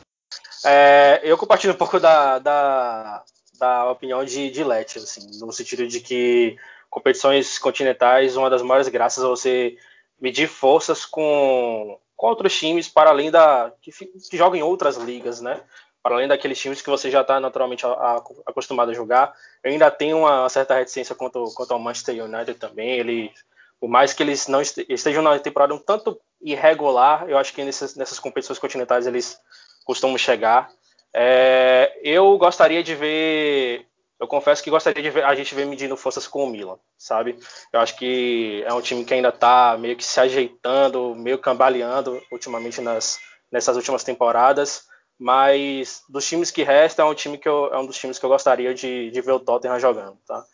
É, 0.66 1.22
eu 1.24 1.38
compartilho 1.38 1.74
um 1.74 1.78
pouco 1.78 2.02
da, 2.02 2.38
da, 2.40 3.24
da 3.58 3.92
opinião 3.92 4.26
de, 4.26 4.52
de 4.52 4.62
Let, 4.62 4.98
assim, 4.98 5.40
no 5.40 5.54
sentido 5.54 5.88
de 5.88 6.02
que 6.02 6.58
competições 6.90 7.60
continentais, 7.60 8.36
uma 8.36 8.50
das 8.50 8.62
maiores 8.62 8.88
graças 8.88 9.24
é 9.24 9.28
você 9.28 9.78
medir 10.20 10.48
forças 10.48 11.06
com, 11.06 11.98
com 12.16 12.28
outros 12.28 12.58
times 12.58 12.88
para 12.88 13.10
além 13.10 13.32
da 13.32 13.72
que, 13.82 13.92
que 13.92 14.38
jogam 14.38 14.60
em 14.60 14.64
outras 14.64 14.98
ligas, 14.98 15.40
né? 15.40 15.62
Para 16.02 16.16
além 16.16 16.28
daqueles 16.28 16.60
times 16.60 16.82
que 16.82 16.90
você 16.90 17.12
já 17.12 17.22
está 17.22 17.40
naturalmente 17.40 17.86
a, 17.86 17.90
a, 17.90 18.24
acostumado 18.46 18.92
a 18.92 18.94
jogar, 18.94 19.34
eu 19.64 19.72
ainda 19.72 19.92
tenho 19.92 20.20
uma 20.20 20.48
certa 20.50 20.76
reticência 20.76 21.16
quanto, 21.16 21.44
quanto 21.56 21.74
ao 21.74 21.80
Manchester 21.80 22.24
United 22.24 22.58
também. 22.58 22.92
Ele, 22.92 23.32
por 23.80 23.90
mais 23.90 24.14
que 24.14 24.24
eles 24.24 24.48
não 24.48 24.62
estejam 24.62 25.22
na 25.22 25.38
temporada 25.40 25.74
um 25.74 25.78
tanto 25.78 26.20
irregular, 26.42 27.30
eu 27.30 27.38
acho 27.38 27.54
que 27.54 27.64
nessas, 27.64 27.96
nessas 27.96 28.18
competições 28.18 28.60
continentais 28.60 29.06
eles 29.08 29.40
costumam 29.86 30.18
chegar. 30.18 30.70
É, 31.14 32.00
eu 32.04 32.38
gostaria 32.38 32.84
de 32.84 32.96
ver 32.96 33.89
eu 34.20 34.28
confesso 34.28 34.62
que 34.62 34.70
gostaria 34.70 35.02
de 35.02 35.10
ver 35.10 35.24
a 35.24 35.34
gente 35.34 35.56
ver 35.56 35.66
medindo 35.66 35.96
forças 35.96 36.28
com 36.28 36.44
o 36.44 36.50
Milan, 36.50 36.78
sabe? 36.98 37.40
Eu 37.72 37.80
acho 37.80 37.96
que 37.96 38.62
é 38.66 38.74
um 38.74 38.82
time 38.82 39.06
que 39.06 39.14
ainda 39.14 39.30
está 39.30 39.78
meio 39.80 39.96
que 39.96 40.04
se 40.04 40.20
ajeitando, 40.20 41.16
meio 41.16 41.38
cambaleando 41.38 42.22
ultimamente 42.32 42.82
nas, 42.82 43.18
nessas 43.52 43.78
últimas 43.78 44.04
temporadas. 44.04 44.88
mas 45.18 46.04
dos 46.10 46.28
times 46.28 46.52
que 46.52 46.64
restam 46.64 47.08
é 47.08 47.12
um 47.12 47.16
time 47.16 47.38
que 47.38 47.48
eu, 47.48 47.74
é 47.74 47.78
um 47.78 47.86
dos 47.86 47.98
times 47.98 48.20
que 48.20 48.26
eu 48.26 48.30
gostaria 48.30 48.74
de, 48.74 49.10
de 49.12 49.22
ver 49.22 49.32
o 49.32 49.40
Tottenham 49.40 49.80
jogando, 49.80 50.18
tá? 50.28 50.46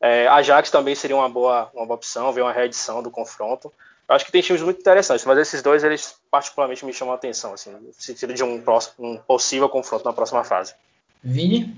É, 0.00 0.26
Ajax 0.28 0.70
também 0.70 0.94
seria 0.94 1.16
uma 1.16 1.28
boa, 1.28 1.70
uma 1.72 1.86
boa 1.86 1.96
opção, 1.96 2.32
ver 2.32 2.42
uma 2.42 2.52
reedição 2.52 3.02
do 3.02 3.10
confronto. 3.10 3.72
Eu 4.06 4.14
acho 4.14 4.26
que 4.26 4.32
tem 4.32 4.42
times 4.42 4.60
muito 4.60 4.80
interessantes, 4.80 5.24
mas 5.24 5.38
esses 5.38 5.62
dois 5.62 5.82
eles 5.82 6.14
particularmente 6.30 6.84
me 6.84 6.92
chamam 6.92 7.12
a 7.12 7.16
atenção, 7.16 7.54
assim, 7.54 7.70
no 7.70 7.90
sentido 7.94 8.34
de 8.34 8.44
um, 8.44 8.60
próximo, 8.60 8.94
um 8.98 9.16
possível 9.16 9.68
confronto 9.68 10.04
na 10.04 10.12
próxima 10.12 10.44
fase. 10.44 10.74
Vini? 11.22 11.74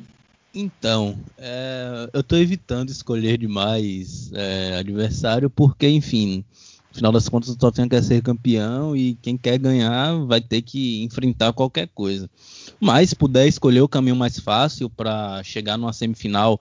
Então, 0.59 1.19
é, 1.37 2.09
eu 2.15 2.21
estou 2.23 2.39
evitando 2.39 2.89
escolher 2.89 3.37
demais 3.37 4.31
é, 4.33 4.79
adversário 4.79 5.51
porque, 5.51 5.87
enfim, 5.87 6.43
no 6.89 6.95
final 6.97 7.13
das 7.13 7.29
contas 7.29 7.51
o 7.51 7.59
Tottenham 7.59 7.91
quer 7.91 8.03
ser 8.03 8.23
campeão 8.23 8.97
e 8.97 9.17
quem 9.21 9.37
quer 9.37 9.59
ganhar 9.59 10.15
vai 10.25 10.41
ter 10.41 10.63
que 10.63 11.05
enfrentar 11.05 11.53
qualquer 11.53 11.89
coisa. 11.89 12.31
Mas 12.81 13.11
se 13.11 13.17
puder 13.17 13.47
escolher 13.47 13.83
o 13.83 13.89
caminho 13.89 14.17
mais 14.17 14.41
fácil 14.41 14.89
para 14.89 15.43
chegar 15.43 15.77
numa 15.77 15.93
semifinal 15.93 16.59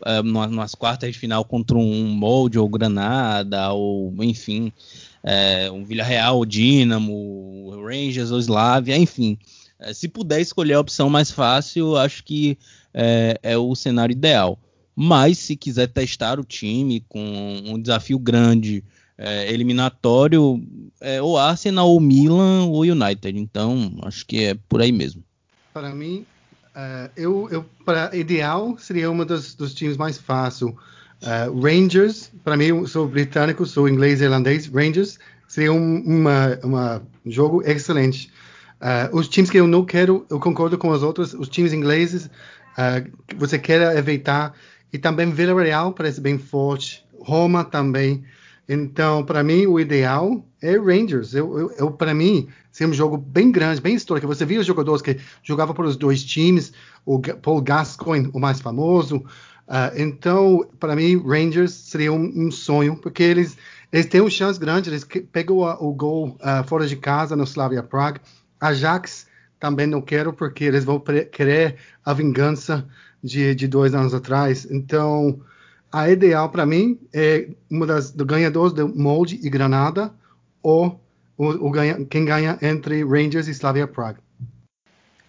uh, 0.00 0.22
numas 0.22 0.74
quartas 0.74 1.10
de 1.10 1.18
final 1.18 1.42
contra 1.42 1.78
um 1.78 2.08
Molde 2.08 2.58
ou 2.58 2.68
Granada, 2.68 3.72
ou 3.72 4.14
enfim, 4.22 4.70
é, 5.24 5.70
um 5.70 5.82
Villarreal 5.82 6.44
Dinamo, 6.44 7.70
Rangers 7.86 8.30
ou 8.30 8.38
Slavia, 8.38 8.98
enfim. 8.98 9.38
É, 9.78 9.94
se 9.94 10.08
puder 10.08 10.42
escolher 10.42 10.74
a 10.74 10.80
opção 10.80 11.08
mais 11.08 11.30
fácil, 11.30 11.96
acho 11.96 12.22
que 12.22 12.58
é, 12.92 13.38
é, 13.42 13.58
o 13.58 13.74
cenário 13.74 14.12
ideal. 14.12 14.58
Mas 14.94 15.38
se 15.38 15.56
quiser 15.56 15.86
testar 15.88 16.38
o 16.38 16.44
time 16.44 17.04
com 17.08 17.62
um 17.64 17.80
desafio 17.80 18.18
grande, 18.18 18.84
é, 19.16 19.52
eliminatório, 19.52 20.62
é 21.00 21.22
ou 21.22 21.38
Arsenal, 21.38 21.88
ou 21.88 22.00
Milan, 22.00 22.66
ou 22.66 22.82
United. 22.82 23.38
Então, 23.38 23.96
acho 24.02 24.26
que 24.26 24.44
é 24.44 24.54
por 24.68 24.80
aí 24.80 24.92
mesmo. 24.92 25.22
Para 25.72 25.94
mim, 25.94 26.26
Uh, 26.70 27.10
eu, 27.16 27.48
eu 27.50 27.66
para 27.84 28.14
ideal 28.16 28.76
seria 28.78 29.10
uma 29.10 29.24
dos, 29.24 29.54
dos 29.54 29.74
times 29.74 29.96
mais 29.96 30.18
fácil. 30.18 30.76
Uh, 31.20 31.60
Rangers, 31.60 32.30
para 32.44 32.56
mim, 32.56 32.86
sou 32.86 33.08
britânico, 33.08 33.66
sou 33.66 33.88
inglês 33.88 34.20
e 34.20 34.24
irlandês. 34.24 34.66
Rangers 34.66 35.18
seria 35.48 35.72
um 35.72 36.00
uma, 36.00 36.58
uma 36.62 37.02
jogo 37.26 37.62
excelente. 37.66 38.30
Uh, 38.80 39.14
os 39.14 39.28
times 39.28 39.50
que 39.50 39.58
eu 39.58 39.66
não 39.66 39.84
quero, 39.84 40.24
eu 40.30 40.38
concordo 40.38 40.78
com 40.78 40.88
os 40.88 41.02
outros, 41.02 41.34
os 41.34 41.48
times 41.48 41.72
ingleses, 41.72 42.30
que 43.26 43.34
você 43.36 43.58
quer 43.58 43.96
evitar. 43.96 44.54
E 44.92 44.98
também 44.98 45.30
Villarreal 45.30 45.92
parece 45.92 46.20
bem 46.20 46.38
forte. 46.38 47.04
Roma 47.20 47.64
também. 47.64 48.24
Então, 48.68 49.24
para 49.24 49.42
mim, 49.42 49.66
o 49.66 49.80
ideal 49.80 50.44
é 50.62 50.76
Rangers. 50.76 51.34
Eu, 51.34 51.58
eu, 51.58 51.72
eu 51.72 51.90
para 51.90 52.14
mim, 52.14 52.48
ser 52.70 52.86
um 52.86 52.92
jogo 52.92 53.16
bem 53.16 53.50
grande, 53.50 53.80
bem 53.80 53.94
histórico. 53.94 54.28
Você 54.28 54.44
via 54.44 54.60
os 54.60 54.66
jogadores 54.66 55.02
que 55.02 55.18
jogavam 55.42 55.74
para 55.74 55.86
os 55.86 55.96
dois 55.96 56.22
times, 56.22 56.72
o 57.04 57.20
Paul 57.20 57.60
Gascoigne, 57.60 58.30
o 58.32 58.38
mais 58.38 58.60
famoso. 58.60 59.16
Uh, 59.16 59.96
então, 59.96 60.68
para 60.78 60.96
mim, 60.96 61.16
Rangers 61.16 61.72
seria 61.72 62.12
um, 62.12 62.46
um, 62.46 62.50
sonho, 62.50 62.96
porque 62.96 63.22
eles, 63.22 63.56
eles 63.92 64.06
têm 64.06 64.20
uma 64.20 64.30
chance 64.30 64.58
grande. 64.58 64.90
Eles 64.90 65.04
pegam 65.32 65.58
o 65.58 65.92
gol 65.92 66.38
uh, 66.40 66.66
fora 66.66 66.86
de 66.86 66.96
casa 66.96 67.34
no 67.34 67.44
Slavia 67.44 67.82
Prague. 67.82 68.20
Ajax 68.60 69.26
também 69.60 69.86
não 69.86 70.00
quero, 70.00 70.32
porque 70.32 70.64
eles 70.64 70.84
vão 70.84 70.98
querer 71.30 71.76
a 72.04 72.14
vingança 72.14 72.88
de, 73.22 73.54
de 73.54 73.68
dois 73.68 73.94
anos 73.94 74.14
atrás. 74.14 74.66
Então, 74.70 75.38
a 75.92 76.08
ideal 76.08 76.48
para 76.48 76.64
mim 76.64 76.98
é 77.12 77.50
uma 77.70 77.86
das 77.86 78.10
ganhadores 78.10 78.72
do 78.72 78.88
Molde 78.88 79.38
e 79.42 79.50
Granada 79.50 80.10
ou 80.62 80.98
o, 81.36 81.68
o 81.68 81.70
ganha, 81.70 82.04
quem 82.06 82.24
ganha 82.24 82.58
entre 82.62 83.04
Rangers 83.04 83.48
e 83.48 83.50
Slavia 83.50 83.86
Prague. 83.86 84.20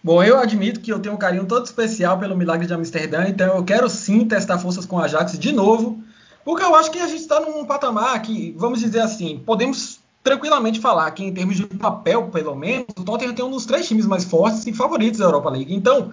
Bom, 0.02 0.22
eu 0.22 0.38
admito 0.38 0.80
que 0.80 0.92
eu 0.92 0.98
tenho 0.98 1.14
um 1.14 1.18
carinho 1.18 1.46
todo 1.46 1.64
especial 1.64 2.18
pelo 2.18 2.36
Milagre 2.36 2.66
de 2.66 2.74
Amsterdã, 2.74 3.28
então 3.28 3.56
eu 3.56 3.64
quero 3.64 3.88
sim 3.88 4.26
testar 4.26 4.58
forças 4.58 4.84
com 4.84 4.98
a 4.98 5.04
Ajax 5.04 5.38
de 5.38 5.52
novo, 5.52 6.02
porque 6.44 6.64
eu 6.64 6.74
acho 6.74 6.90
que 6.90 6.98
a 6.98 7.06
gente 7.06 7.20
está 7.20 7.38
num 7.38 7.64
patamar 7.64 8.20
que, 8.20 8.52
vamos 8.58 8.80
dizer 8.80 9.00
assim, 9.00 9.40
podemos 9.46 10.01
tranquilamente 10.22 10.80
falar 10.80 11.10
que 11.10 11.24
em 11.24 11.32
termos 11.32 11.56
de 11.56 11.66
papel, 11.66 12.28
pelo 12.28 12.54
menos, 12.54 12.86
o 12.96 13.04
Tottenham 13.04 13.34
tem 13.34 13.44
um 13.44 13.50
dos 13.50 13.66
três 13.66 13.86
times 13.86 14.06
mais 14.06 14.24
fortes 14.24 14.66
e 14.66 14.72
favoritos 14.72 15.18
da 15.18 15.26
Europa 15.26 15.50
League. 15.50 15.74
Então, 15.74 16.12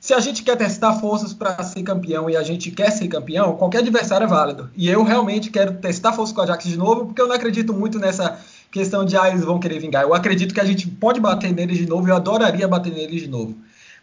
se 0.00 0.12
a 0.14 0.20
gente 0.20 0.42
quer 0.42 0.56
testar 0.56 0.94
forças 0.94 1.32
para 1.32 1.62
ser 1.62 1.82
campeão 1.82 2.28
e 2.28 2.36
a 2.36 2.42
gente 2.42 2.70
quer 2.70 2.90
ser 2.90 3.06
campeão, 3.08 3.56
qualquer 3.56 3.78
adversário 3.78 4.24
é 4.24 4.28
válido. 4.28 4.70
E 4.74 4.88
eu 4.88 5.04
realmente 5.04 5.50
quero 5.50 5.74
testar 5.74 6.12
forças 6.12 6.34
com 6.34 6.40
a 6.40 6.44
Ajax 6.44 6.64
de 6.64 6.76
novo, 6.76 7.06
porque 7.06 7.20
eu 7.20 7.28
não 7.28 7.36
acredito 7.36 7.72
muito 7.72 7.98
nessa 7.98 8.38
questão 8.70 9.04
de 9.04 9.16
ah, 9.16 9.28
eles 9.28 9.44
vão 9.44 9.60
querer 9.60 9.78
vingar. 9.78 10.02
Eu 10.02 10.14
acredito 10.14 10.54
que 10.54 10.60
a 10.60 10.64
gente 10.64 10.88
pode 10.88 11.20
bater 11.20 11.54
neles 11.54 11.78
de 11.78 11.86
novo, 11.86 12.08
eu 12.08 12.16
adoraria 12.16 12.66
bater 12.66 12.92
neles 12.92 13.22
de 13.22 13.28
novo. 13.28 13.54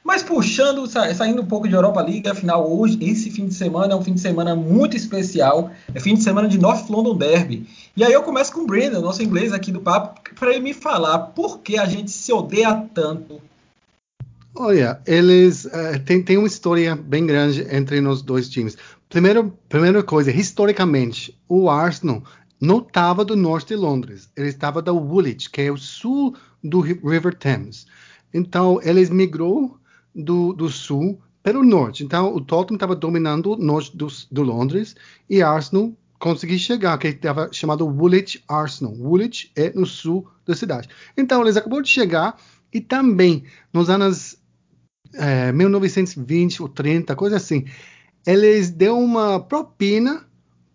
Mas 0.03 0.23
puxando, 0.23 0.87
saindo 0.87 1.41
um 1.41 1.45
pouco 1.45 1.67
de 1.67 1.75
Europa 1.75 2.01
League, 2.01 2.27
afinal, 2.27 2.71
hoje, 2.71 2.97
esse 3.01 3.29
fim 3.29 3.47
de 3.47 3.53
semana 3.53 3.93
é 3.93 3.95
um 3.95 4.01
fim 4.01 4.13
de 4.13 4.21
semana 4.21 4.55
muito 4.55 4.95
especial. 4.95 5.71
É 5.93 5.99
fim 5.99 6.15
de 6.15 6.23
semana 6.23 6.47
de 6.47 6.57
North 6.57 6.89
London 6.89 7.15
Derby. 7.15 7.67
E 7.95 8.03
aí 8.03 8.13
eu 8.13 8.23
começo 8.23 8.51
com 8.53 8.61
o 8.61 8.65
Brandon, 8.65 9.01
nosso 9.01 9.21
inglês 9.21 9.51
aqui 9.53 9.71
do 9.71 9.81
papo, 9.81 10.19
para 10.35 10.51
ele 10.51 10.61
me 10.61 10.73
falar 10.73 11.19
por 11.19 11.59
que 11.59 11.77
a 11.77 11.85
gente 11.85 12.11
se 12.11 12.31
odeia 12.31 12.85
tanto 12.93 13.41
Olha, 14.55 14.99
eles 15.05 15.65
uh, 15.65 15.99
tem, 16.05 16.21
tem 16.23 16.37
uma 16.37 16.47
história 16.47 16.95
bem 16.95 17.25
grande 17.25 17.65
entre 17.73 17.99
os 18.01 18.21
dois 18.21 18.49
times. 18.49 18.77
Primeiro, 19.07 19.57
primeira 19.69 20.03
coisa, 20.03 20.31
historicamente, 20.31 21.37
o 21.47 21.69
Arsenal 21.69 22.23
não 22.59 22.79
estava 22.79 23.23
do 23.23 23.35
norte 23.35 23.69
de 23.69 23.75
Londres, 23.75 24.29
ele 24.35 24.49
estava 24.49 24.81
da 24.81 24.91
Woolwich, 24.91 25.49
que 25.49 25.61
é 25.61 25.71
o 25.71 25.77
sul 25.77 26.35
do 26.63 26.81
River 26.81 27.35
Thames. 27.35 27.87
Então, 28.33 28.79
eles 28.83 29.09
migrou 29.09 29.77
do, 30.13 30.53
do 30.53 30.69
sul 30.69 31.19
para 31.41 31.57
o 31.57 31.63
norte. 31.63 32.03
Então, 32.03 32.33
o 32.33 32.41
Tottenham 32.41 32.75
estava 32.75 32.95
dominando 32.95 33.53
o 33.53 33.55
norte 33.55 33.95
do, 33.95 34.07
do 34.31 34.43
Londres 34.43 34.95
e 35.29 35.41
Arsenal 35.41 35.93
conseguiu 36.19 36.59
chegar, 36.59 36.97
que 36.97 37.07
estava 37.07 37.49
chamado 37.51 37.87
Woolwich 37.87 38.43
Arsenal. 38.47 38.93
Woolwich 38.93 39.51
é 39.55 39.71
no 39.71 39.85
sul 39.85 40.27
da 40.45 40.55
cidade. 40.55 40.89
Então, 41.17 41.41
eles 41.41 41.55
acabaram 41.55 41.81
de 41.81 41.89
chegar 41.89 42.37
e 42.73 42.81
também 42.81 43.45
nos 43.73 43.89
anos 43.89 44.37
é, 45.13 45.51
1920 45.51 46.61
ou 46.61 46.69
30, 46.69 47.15
coisa 47.15 47.37
assim, 47.37 47.65
eles 48.27 48.69
deu 48.69 48.97
uma 48.99 49.39
propina 49.39 50.25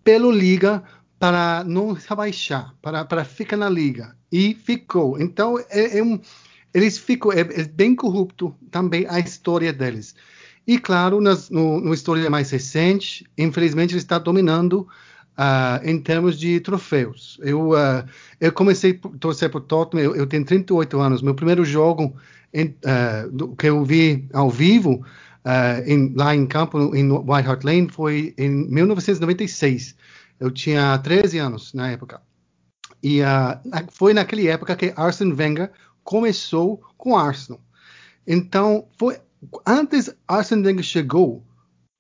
pelo 0.03 0.31
liga 0.31 0.83
para 1.19 1.63
não 1.65 1.93
rebaixar, 1.93 2.75
para, 2.83 3.05
para 3.05 3.25
ficar 3.25 3.57
na 3.57 3.69
liga. 3.69 4.17
E 4.33 4.55
ficou. 4.55 5.21
Então, 5.21 5.59
é, 5.71 5.99
é 5.99 6.03
um, 6.03 6.21
eles 6.75 6.99
ficam, 6.99 7.33
é, 7.33 7.41
é, 7.41 7.65
bem 7.65 7.95
corrupto 7.95 8.53
também 8.71 9.07
a 9.09 9.21
história 9.21 9.73
deles. 9.73 10.15
E, 10.67 10.79
claro, 10.79 11.21
nas, 11.21 11.49
no, 11.49 11.81
no 11.81 11.95
história 11.95 12.29
mais 12.29 12.51
recente, 12.51 13.25
infelizmente, 13.39 13.93
ele 13.93 14.01
está 14.01 14.19
dominando 14.19 14.87
Uh, 15.37 15.83
em 15.83 15.99
termos 15.99 16.39
de 16.39 16.61
troféus. 16.61 17.41
Eu, 17.43 17.71
uh, 17.71 18.05
eu 18.41 18.53
comecei 18.53 19.01
a 19.03 19.19
torcer 19.19 19.51
o 19.53 19.61
Tottenham, 19.61 20.05
eu, 20.05 20.15
eu, 20.15 20.29
tenho 20.29 20.45
38 20.45 21.01
anos. 21.01 21.23
Meu 21.23 21.35
primeiro 21.35 21.65
jogo 21.65 22.15
em, 22.53 22.67
uh, 22.67 23.29
do, 23.33 23.49
que 23.57 23.69
eu 23.69 23.85
vi 23.85 24.29
ao 24.33 24.49
vivo 24.49 25.05
em, 25.87 26.15
lá 26.15 26.37
em 26.37 26.47
campo, 26.47 26.95
em 26.95 27.11
White 27.11 27.49
Hart 27.49 27.65
Lane, 27.65 27.89
foi 27.91 28.33
em 28.39 28.49
1996. 28.49 29.97
Eu 30.39 30.53
tinha 30.53 30.97
13 30.99 31.39
anos 31.39 31.75
na 31.75 31.91
época. 31.91 32.23
E 33.03 33.19
foi 33.91 34.15
naquela 34.15 34.43
época 34.43 34.77
que 34.77 34.93
Arsene 34.95 35.33
Wenger 35.33 35.69
começou 36.05 36.81
com 36.97 37.17
Arsenal. 37.17 37.61
Então, 38.27 38.87
foi 38.97 39.19
antes 39.67 40.15
Arsene 40.29 40.67
Wenger 40.67 40.85
chegou, 40.85 41.45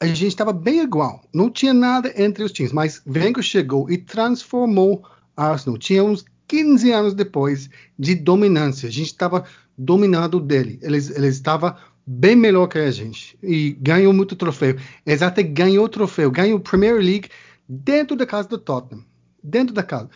a 0.01 0.07
gente 0.07 0.29
estava 0.29 0.53
bem 0.53 0.81
igual. 0.81 1.23
Não 1.33 1.51
tinha 1.51 1.75
nada 1.75 2.13
entre 2.17 2.45
os 2.45 2.53
times, 2.53 2.73
mas 2.73 3.03
Wenger 3.07 3.43
chegou 3.43 3.91
e 3.91 3.99
transformou 3.99 5.05
Arsenal. 5.37 5.79
Tinha 5.79 6.05
uns 6.05 6.25
15 6.47 6.93
anos 6.93 7.15
depois 7.15 7.69
de 7.99 8.15
dominância. 8.15 8.89
A 8.89 8.93
gente 8.93 9.07
estava 9.07 9.45
dominado 9.77 10.39
dele. 10.39 10.79
Ele, 10.83 10.99
ele 10.99 11.27
estava 11.27 11.77
bem 12.07 12.37
melhor 12.37 12.67
que 12.67 12.79
a 12.79 12.91
gente 12.91 13.39
e 13.43 13.73
ganhou 13.81 14.13
muito 14.13 14.37
troféu. 14.37 14.77
Exato, 15.07 15.43
ganhou 15.43 15.89
troféu, 15.89 16.31
ganhou 16.31 16.61
Premier 16.61 16.97
League 16.97 17.29
dentro 17.69 18.15
da 18.15 18.27
casa 18.27 18.49
do 18.49 18.59
Tottenham, 18.59 19.05
dentro 19.43 19.75
da 19.75 19.83
casa. 19.83 20.11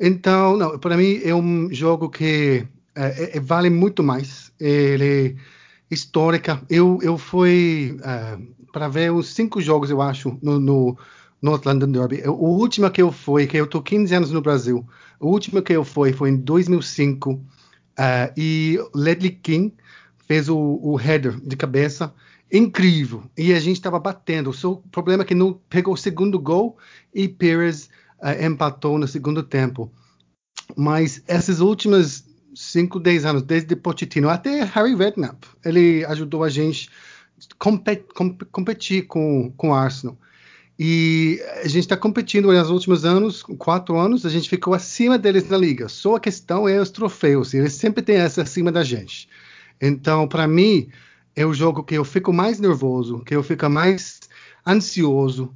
Então, 0.00 0.78
para 0.78 0.96
mim 0.96 1.20
é 1.22 1.34
um 1.34 1.72
jogo 1.72 2.08
que 2.08 2.66
é, 2.94 3.36
é, 3.36 3.40
vale 3.40 3.70
muito 3.70 4.02
mais. 4.02 4.52
Ele 4.58 5.36
é 5.90 5.94
histórica. 5.94 6.62
Eu 6.70 6.98
eu 7.02 7.18
fui 7.18 7.96
uh, 8.00 8.70
para 8.72 8.88
ver 8.88 9.12
os 9.12 9.28
cinco 9.34 9.60
jogos, 9.60 9.90
eu 9.90 10.00
acho, 10.00 10.38
no, 10.42 10.58
no 10.58 10.98
North 11.40 11.64
London 11.66 11.90
Derby. 11.92 12.22
O 12.26 12.58
último 12.58 12.90
que 12.90 13.02
eu 13.02 13.12
fui, 13.12 13.46
que 13.46 13.56
eu 13.56 13.66
tô 13.66 13.82
15 13.82 14.14
anos 14.14 14.30
no 14.30 14.40
Brasil, 14.40 14.86
o 15.20 15.28
último 15.28 15.62
que 15.62 15.72
eu 15.72 15.84
fui 15.84 16.12
foi 16.12 16.30
em 16.30 16.36
2005 16.36 17.32
uh, 17.32 17.40
eh, 17.96 18.32
e 18.36 18.78
Ledley 18.94 19.30
King 19.30 19.74
fez 20.26 20.48
o, 20.48 20.56
o 20.56 20.98
header 20.98 21.38
de 21.40 21.56
cabeça 21.56 22.12
incrível 22.50 23.24
e 23.36 23.52
a 23.52 23.60
gente 23.60 23.76
estava 23.76 23.98
batendo. 23.98 24.50
O 24.50 24.76
problema 24.90 25.22
é 25.22 25.26
que 25.26 25.34
não 25.34 25.60
pegou 25.68 25.94
o 25.94 25.98
segundo 25.98 26.38
gol 26.38 26.78
e 27.12 27.28
Pires 27.28 27.90
empatou 28.40 28.98
no 28.98 29.06
segundo 29.06 29.42
tempo. 29.42 29.92
Mas 30.76 31.22
essas 31.26 31.60
últimas 31.60 32.24
5, 32.54 33.00
10 33.00 33.24
anos, 33.24 33.42
desde 33.42 33.74
Pochettino 33.76 34.28
até 34.28 34.64
Harry 34.64 34.94
Redknapp. 34.94 35.46
Ele 35.64 36.04
ajudou 36.06 36.44
a 36.44 36.48
gente 36.48 36.88
competir 38.50 39.06
com, 39.06 39.52
com 39.56 39.70
o 39.70 39.74
Arsenal. 39.74 40.16
E 40.78 41.40
a 41.62 41.68
gente 41.68 41.80
está 41.80 41.96
competindo 41.96 42.52
nos 42.52 42.70
últimos 42.70 43.04
anos, 43.04 43.42
quatro 43.42 43.96
anos, 43.96 44.26
a 44.26 44.28
gente 44.28 44.48
ficou 44.48 44.74
acima 44.74 45.16
deles 45.16 45.48
na 45.48 45.56
liga. 45.56 45.88
Só 45.88 46.16
a 46.16 46.20
questão 46.20 46.68
é 46.68 46.80
os 46.80 46.90
troféus, 46.90 47.54
eles 47.54 47.74
sempre 47.74 48.02
têm 48.02 48.16
essa 48.16 48.42
acima 48.42 48.72
da 48.72 48.82
gente. 48.82 49.28
Então, 49.80 50.26
para 50.26 50.48
mim, 50.48 50.88
é 51.36 51.46
o 51.46 51.54
jogo 51.54 51.84
que 51.84 51.94
eu 51.94 52.04
fico 52.04 52.32
mais 52.32 52.58
nervoso, 52.58 53.20
que 53.20 53.36
eu 53.36 53.42
fico 53.42 53.68
mais 53.68 54.20
ansioso, 54.66 55.54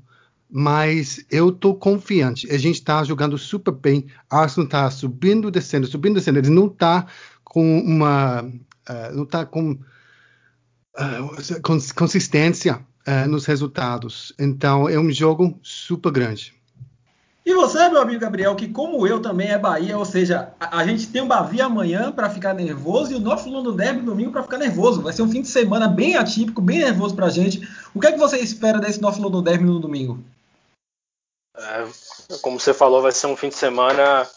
mas 0.51 1.25
eu 1.31 1.53
tô 1.53 1.75
confiante. 1.75 2.51
A 2.51 2.59
gente 2.59 2.77
está 2.77 3.05
jogando 3.05 3.37
super 3.37 3.73
bem. 3.73 4.07
Arsenal 4.31 4.67
está 4.67 4.91
subindo, 4.91 5.51
descendo, 5.51 5.87
subindo, 5.87 6.15
descendo. 6.15 6.39
Ele 6.39 6.51
não 6.51 6.67
está 6.67 7.07
com 7.45 7.81
uma, 7.81 8.43
uh, 8.43 9.15
não 9.15 9.25
está 9.25 9.45
com 9.45 9.73
uh, 9.73 11.63
consistência 11.95 12.81
uh, 13.07 13.29
nos 13.29 13.45
resultados. 13.45 14.33
Então 14.39 14.89
é 14.89 14.99
um 14.99 15.11
jogo 15.11 15.59
super 15.63 16.11
grande. 16.11 16.59
E 17.45 17.55
você, 17.55 17.89
meu 17.89 18.03
amigo 18.03 18.21
Gabriel, 18.21 18.55
que 18.55 18.69
como 18.69 19.07
eu 19.07 19.21
também 19.21 19.49
é 19.49 19.59
Bahia, 19.59 19.97
ou 19.97 20.05
seja, 20.05 20.51
a, 20.61 20.85
gente 20.85 21.07
tem 21.07 21.23
um 21.23 21.27
Bavi 21.27 21.63
amanhã 21.63 22.13
para 22.13 22.29
ficar 22.29 22.53
nervoso 22.53 23.13
e 23.13 23.17
o 23.17 23.21
North 23.21 23.47
London 23.47 23.75
Derby 23.75 24.03
domingo 24.03 24.33
para 24.33 24.43
ficar 24.43 24.59
nervoso. 24.59 25.01
Vai 25.01 25.15
ser 25.15 25.23
um 25.23 25.31
fim 25.31 25.41
de 25.41 25.49
semana 25.49 25.89
bem 25.89 26.15
atípico, 26.15 26.61
bem 26.61 26.81
nervoso 26.81 27.15
para 27.15 27.25
a 27.25 27.31
gente. 27.31 27.67
O 27.95 28.01
que 28.01 28.07
é 28.07 28.13
que 28.13 28.19
você 28.19 28.37
espera 28.39 28.79
desse 28.79 29.01
North 29.01 29.17
London 29.17 29.43
Derby 29.43 29.65
no 29.65 29.81
domingo? 29.81 30.23
É, 31.59 32.39
como 32.41 32.59
você 32.59 32.73
falou, 32.73 33.03
vai 33.03 33.13
ser 33.13 33.27
um 33.27 33.37
fim 33.37 33.49
de 33.49 33.57
semana, 33.57 34.29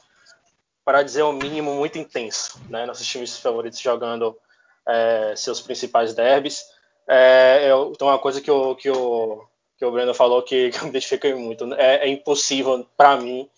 para 0.83 1.03
dizer 1.03 1.23
o 1.23 1.31
mínimo, 1.31 1.73
muito 1.73 1.97
intenso. 1.97 2.59
Né? 2.69 2.85
Nossos 2.85 3.07
times 3.07 3.37
favoritos 3.37 3.79
jogando 3.79 4.37
é, 4.87 5.33
seus 5.35 5.61
principais 5.61 6.13
derbys. 6.13 6.63
É, 7.07 7.69
eu, 7.69 7.91
então, 7.93 8.07
uma 8.07 8.19
coisa 8.19 8.41
que 8.41 8.49
o, 8.49 8.75
que 8.75 8.89
o, 8.89 9.45
que 9.77 9.85
o 9.85 9.91
Breno 9.91 10.13
falou 10.13 10.41
que, 10.41 10.69
que 10.71 10.77
eu 10.79 10.83
me 10.83 10.89
identifiquei 10.89 11.33
muito. 11.33 11.71
É, 11.75 12.07
é 12.07 12.07
impossível, 12.07 12.85
para 12.97 13.17
mim, 13.17 13.49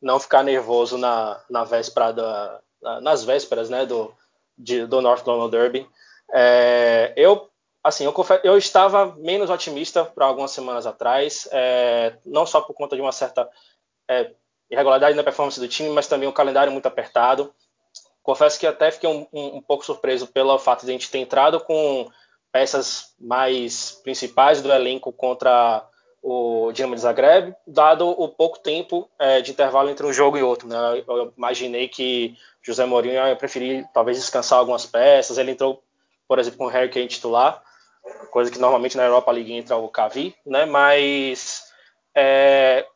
não 0.00 0.18
ficar 0.18 0.42
nervoso 0.42 0.98
na, 0.98 1.40
na 1.48 1.64
véspera 1.64 2.12
da, 2.12 2.60
nas 3.00 3.24
vésperas 3.24 3.70
né, 3.70 3.86
do, 3.86 4.12
de, 4.56 4.86
do 4.86 5.00
North 5.00 5.26
London 5.26 5.48
Derby. 5.48 5.88
É, 6.32 7.12
eu 7.16 7.48
assim, 7.84 8.04
eu, 8.04 8.14
eu 8.42 8.56
estava 8.56 9.14
menos 9.18 9.50
otimista 9.50 10.04
para 10.04 10.24
algumas 10.24 10.50
semanas 10.50 10.86
atrás, 10.86 11.46
é, 11.52 12.16
não 12.24 12.46
só 12.46 12.62
por 12.62 12.72
conta 12.72 12.96
de 12.96 13.02
uma 13.02 13.12
certa 13.12 13.48
é, 14.08 14.32
irregularidade 14.70 15.14
na 15.14 15.22
performance 15.22 15.60
do 15.60 15.68
time, 15.68 15.90
mas 15.90 16.08
também 16.08 16.26
um 16.26 16.32
calendário 16.32 16.72
muito 16.72 16.86
apertado. 16.86 17.54
Confesso 18.22 18.58
que 18.58 18.66
até 18.66 18.90
fiquei 18.90 19.08
um, 19.08 19.26
um, 19.30 19.56
um 19.58 19.60
pouco 19.60 19.84
surpreso 19.84 20.26
pelo 20.26 20.58
fato 20.58 20.86
de 20.86 20.90
a 20.90 20.92
gente 20.92 21.10
ter 21.10 21.18
entrado 21.18 21.60
com 21.60 22.10
peças 22.50 23.14
mais 23.20 24.00
principais 24.02 24.62
do 24.62 24.72
elenco 24.72 25.12
contra 25.12 25.86
o 26.22 26.72
Dinamo 26.72 26.94
de 26.94 27.02
Zagreb, 27.02 27.54
dado 27.66 28.08
o 28.08 28.28
pouco 28.30 28.58
tempo 28.58 29.10
é, 29.18 29.42
de 29.42 29.50
intervalo 29.50 29.90
entre 29.90 30.06
um 30.06 30.12
jogo 30.12 30.38
e 30.38 30.42
outro. 30.42 30.66
Né? 30.66 31.04
Eu 31.06 31.34
imaginei 31.36 31.86
que 31.86 32.34
José 32.62 32.86
Mourinho 32.86 33.14
ia 33.14 33.36
preferir 33.36 33.86
talvez 33.92 34.16
descansar 34.16 34.58
algumas 34.58 34.86
peças. 34.86 35.36
Ele 35.36 35.50
entrou, 35.50 35.82
por 36.26 36.38
exemplo, 36.38 36.56
com 36.56 36.64
o 36.64 36.68
Harry 36.68 36.88
Kane 36.88 37.08
titular, 37.08 37.62
coisa 38.30 38.50
que 38.50 38.58
normalmente 38.58 38.96
na 38.96 39.04
Europa 39.04 39.32
League 39.32 39.52
entra 39.52 39.76
o 39.76 39.88
Cavi, 39.88 40.34
né? 40.44 40.64
Mas 40.64 41.64
é, 42.14 42.86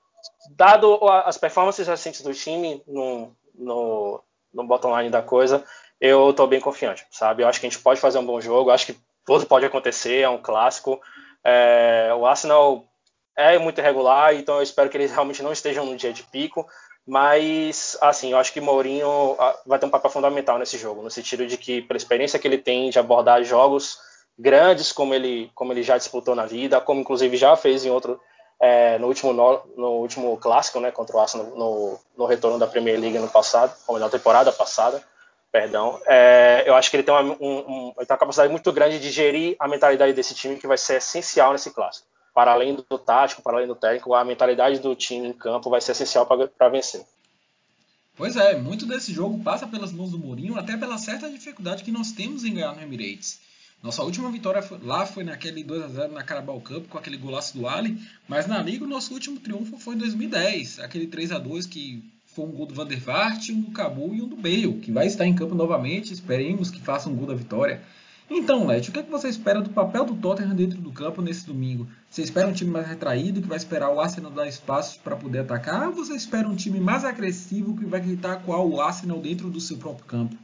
dado 0.51 0.99
as 1.25 1.39
performances 1.39 1.87
recentes 1.87 2.23
do 2.23 2.35
time 2.35 2.83
no, 2.87 3.35
no, 3.55 4.23
no 4.53 4.65
bottom 4.65 4.97
line 4.97 5.11
da 5.11 5.23
coisa, 5.23 5.65
eu 6.01 6.31
estou 6.31 6.47
bem 6.47 6.61
confiante, 6.61 7.07
sabe? 7.11 7.43
Eu 7.43 7.49
acho 7.49 7.61
que 7.61 7.67
a 7.67 7.71
gente 7.71 7.83
pode 7.83 8.01
fazer 8.01 8.19
um 8.19 8.27
bom 8.27 8.41
jogo, 8.41 8.71
acho 8.71 8.87
que 8.87 8.99
tudo 9.25 9.47
pode 9.47 9.67
acontecer, 9.67 10.21
é 10.21 10.29
um 10.29 10.39
clássico. 10.39 11.01
É, 11.45 12.13
o 12.17 12.27
Arsenal 12.27 12.85
é 13.37 13.59
muito 13.59 13.81
irregular, 13.81 14.35
então 14.35 14.57
eu 14.57 14.63
espero 14.63 14.89
que 14.91 14.97
eles 14.97 15.13
realmente 15.13 15.43
não 15.43 15.53
estejam 15.53 15.85
no 15.85 15.97
dia 15.97 16.13
de 16.13 16.23
pico, 16.25 16.67
mas 17.07 17.97
assim, 18.01 18.33
eu 18.33 18.39
acho 18.39 18.53
que 18.53 18.61
Mourinho 18.61 19.37
vai 19.67 19.79
ter 19.79 19.87
um 19.87 19.91
papel 19.91 20.11
fundamental 20.11 20.59
nesse 20.59 20.77
jogo, 20.77 21.03
no 21.03 21.11
sentido 21.11 21.47
de 21.47 21.57
que, 21.57 21.83
pela 21.83 21.97
experiência 21.97 22.39
que 22.39 22.47
ele 22.47 22.59
tem 22.59 22.91
de 22.91 22.99
abordar 22.99 23.43
jogos 23.45 23.99
grandes 24.39 24.93
como 24.93 25.13
ele, 25.15 25.51
como 25.55 25.73
ele 25.73 25.83
já 25.83 25.99
disputou 25.99 26.35
na 26.35 26.47
vida, 26.47 26.81
como 26.81 27.01
inclusive 27.01 27.37
já 27.37 27.57
fez 27.57 27.85
em 27.85 27.91
outro 27.91 28.21
é, 28.61 28.99
no 28.99 29.07
último 29.07 29.33
no, 29.33 29.63
no, 29.77 29.89
último 30.01 30.37
clássico, 30.37 30.81
né, 30.81 30.91
contra 30.91 31.17
o 31.17 31.21
Arsenal 31.21 31.47
no, 31.57 31.99
no 32.17 32.27
retorno 32.27 32.59
da 32.59 32.67
Premier 32.67 32.99
League 32.99 33.19
no 33.19 33.29
passado, 33.29 33.73
ou 33.87 33.99
na 33.99 34.09
temporada 34.09 34.53
passada, 34.53 35.03
perdão. 35.53 36.01
É, 36.07 36.65
eu 36.67 36.75
acho 36.75 36.91
que 36.91 36.97
ele 36.97 37.05
tem 37.05 37.15
uma, 37.15 37.23
um, 37.23 37.37
um, 37.41 37.93
ele 37.97 38.07
tem 38.07 38.15
uma 38.15 38.19
capacidade 38.19 38.51
muito 38.51 38.73
grande 38.73 38.99
de 38.99 39.11
gerir 39.11 39.57
a 39.59 39.69
mentalidade 39.69 40.13
desse 40.13 40.35
time 40.35 40.57
que 40.57 40.67
vai 40.67 40.79
ser 40.79 40.97
essencial 40.97 41.53
nesse 41.53 41.71
clássico. 41.71 42.07
Para 42.35 42.53
além 42.53 42.75
do 42.75 42.99
tático, 42.99 43.43
para 43.43 43.57
além 43.57 43.67
do 43.67 43.75
técnico, 43.75 44.15
a 44.15 44.25
mentalidade 44.25 44.79
do 44.79 44.95
time 44.95 45.29
em 45.29 45.33
campo 45.33 45.71
vai 45.71 45.81
ser 45.81 45.93
essencial 45.93 46.27
para 46.27 46.69
vencer. 46.69 47.05
Pois 48.17 48.37
é, 48.37 48.57
muito 48.57 48.85
desse 48.85 49.13
jogo 49.13 49.43
passa 49.43 49.67
pelas 49.67 49.93
mãos 49.93 50.11
do 50.11 50.19
Mourinho, 50.19 50.59
até 50.59 50.77
pela 50.77 50.99
certa 50.99 51.31
dificuldade 51.31 51.85
que 51.85 51.93
nós 51.93 52.11
temos 52.11 52.45
em 52.45 52.55
ganhar 52.55 52.75
no 52.75 52.83
Emirates. 52.83 53.41
Nossa 53.81 54.03
última 54.03 54.29
vitória 54.31 54.63
lá 54.83 55.07
foi 55.07 55.23
naquele 55.23 55.63
2 55.63 55.83
a 55.83 55.89
0 55.89 56.13
na 56.13 56.25
Carabao 56.25 56.61
Cup 56.61 56.89
com 56.89 56.99
aquele 56.99 57.17
golaço 57.17 57.57
do 57.57 57.69
Ali, 57.69 57.97
mas 58.27 58.47
na 58.49 58.61
Liga 58.61 58.85
o 58.85 58.89
nosso 58.89 59.15
último 59.15 59.39
triunfo 59.39 59.79
foi 59.79 59.95
em 59.95 59.99
2010, 59.99 60.81
aquele 60.81 61.07
3 61.07 61.31
a 61.31 61.39
2 61.39 61.67
que 61.67 62.03
foi 62.27 62.45
um 62.45 62.51
gol 62.51 62.67
do 62.67 62.75
Van 62.75 62.87
der 62.87 62.99
Vaart, 62.99 63.51
um 63.51 63.61
do 63.61 63.71
Cabu 63.71 64.15
e 64.15 64.21
um 64.21 64.27
do 64.27 64.35
Bale, 64.35 64.81
que 64.81 64.91
vai 64.91 65.07
estar 65.07 65.27
em 65.27 65.35
campo 65.35 65.55
novamente, 65.55 66.13
esperemos 66.13 66.73
que 66.73 66.81
faça 66.81 67.09
um 67.09 67.15
gol 67.15 67.29
da 67.29 67.35
vitória. 67.35 67.81
Então, 68.29 68.67
Leti, 68.67 68.91
o 68.91 68.93
que, 68.93 68.99
é 68.99 69.03
que 69.03 69.11
você 69.11 69.29
espera 69.29 69.63
do 69.63 69.71
papel 69.71 70.05
do 70.05 70.15
Tottenham 70.17 70.55
dentro 70.55 70.79
do 70.81 70.93
campo 70.93 71.23
nesse 71.23 71.47
domingo? 71.47 71.89
Você 72.11 72.23
espera 72.23 72.49
um 72.49 72.53
time 72.53 72.71
mais 72.71 72.87
retraído, 72.87 73.41
que 73.41 73.49
vai 73.49 73.57
esperar 73.57 73.91
o 73.91 74.01
Arsenal 74.01 74.31
dar 74.31 74.47
espaços 74.47 74.99
para 74.99 75.17
poder 75.17 75.39
atacar, 75.39 75.89
ou 75.89 75.95
você 75.95 76.15
espera 76.15 76.49
um 76.49 76.57
time 76.57 76.81
mais 76.81 77.05
agressivo, 77.05 77.77
que 77.77 77.87
vai 77.87 78.01
gritar 78.01 78.43
qual 78.43 78.69
o 78.69 78.81
Arsenal 78.81 79.21
dentro 79.21 79.49
do 79.49 79.61
seu 79.61 79.79
próprio 79.79 80.05
campo? 80.05 80.37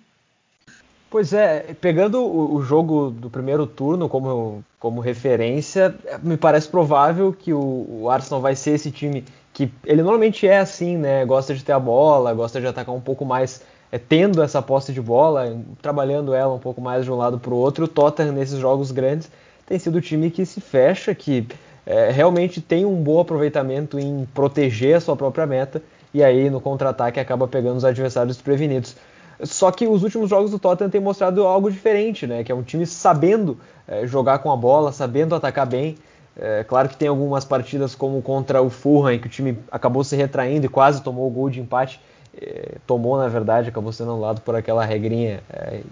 Pois 1.14 1.32
é, 1.32 1.76
pegando 1.80 2.20
o, 2.26 2.60
jogo 2.60 3.08
do 3.08 3.30
primeiro 3.30 3.68
turno 3.68 4.08
como, 4.08 4.64
como 4.80 5.00
referência, 5.00 5.94
me 6.20 6.36
parece 6.36 6.66
provável 6.66 7.32
que 7.32 7.52
o, 7.52 7.86
o, 7.88 8.10
Arsenal 8.10 8.40
vai 8.40 8.56
ser 8.56 8.72
esse 8.72 8.90
time 8.90 9.24
que 9.52 9.70
ele 9.86 10.02
normalmente 10.02 10.44
é 10.44 10.58
assim, 10.58 10.96
né? 10.96 11.24
Gosta 11.24 11.54
de 11.54 11.62
ter 11.62 11.70
a 11.70 11.78
bola, 11.78 12.34
gosta 12.34 12.60
de 12.60 12.66
atacar 12.66 12.92
um 12.92 13.00
pouco 13.00 13.24
mais, 13.24 13.62
é, 13.92 13.96
tendo 13.96 14.42
essa 14.42 14.60
posse 14.60 14.92
de 14.92 15.00
bola, 15.00 15.56
trabalhando 15.80 16.34
ela 16.34 16.52
um 16.52 16.58
pouco 16.58 16.80
mais 16.80 17.04
de 17.04 17.12
um 17.12 17.16
lado 17.16 17.38
para 17.38 17.54
o 17.54 17.58
outro. 17.58 17.84
O 17.84 17.88
Tottenham 17.88 18.32
nesses 18.32 18.58
jogos 18.58 18.90
grandes 18.90 19.30
tem 19.66 19.78
sido 19.78 19.98
o 19.98 20.00
time 20.00 20.32
que 20.32 20.44
se 20.44 20.60
fecha, 20.60 21.14
que 21.14 21.46
é, 21.86 22.10
realmente 22.10 22.60
tem 22.60 22.84
um 22.84 22.96
bom 22.96 23.20
aproveitamento 23.20 24.00
em 24.00 24.26
proteger 24.34 24.96
a 24.96 25.00
sua 25.00 25.14
própria 25.14 25.46
meta 25.46 25.80
e 26.12 26.24
aí 26.24 26.50
no 26.50 26.60
contra-ataque 26.60 27.20
acaba 27.20 27.46
pegando 27.46 27.76
os 27.76 27.84
adversários 27.84 28.36
desprevenidos. 28.36 28.96
Só 29.42 29.70
que 29.70 29.86
os 29.86 30.02
últimos 30.02 30.30
jogos 30.30 30.50
do 30.50 30.58
Tottenham 30.58 30.90
têm 30.90 31.00
mostrado 31.00 31.44
algo 31.46 31.70
diferente, 31.70 32.26
né? 32.26 32.44
Que 32.44 32.52
é 32.52 32.54
um 32.54 32.62
time 32.62 32.86
sabendo 32.86 33.58
é, 33.86 34.06
jogar 34.06 34.38
com 34.38 34.50
a 34.50 34.56
bola, 34.56 34.92
sabendo 34.92 35.34
atacar 35.34 35.66
bem. 35.66 35.96
É, 36.36 36.64
claro 36.64 36.88
que 36.88 36.96
tem 36.96 37.08
algumas 37.08 37.44
partidas 37.44 37.94
como 37.94 38.20
contra 38.22 38.60
o 38.60 38.70
Fulham, 38.70 39.18
que 39.18 39.26
o 39.26 39.30
time 39.30 39.58
acabou 39.70 40.02
se 40.02 40.16
retraindo 40.16 40.66
e 40.66 40.68
quase 40.68 41.02
tomou 41.02 41.26
o 41.26 41.30
gol 41.30 41.50
de 41.50 41.60
empate. 41.60 42.00
É, 42.36 42.76
tomou, 42.86 43.16
na 43.16 43.28
verdade, 43.28 43.68
acabou 43.68 43.92
sendo 43.92 44.10
anulado 44.10 44.40
por 44.40 44.56
aquela 44.56 44.84
regrinha 44.84 45.40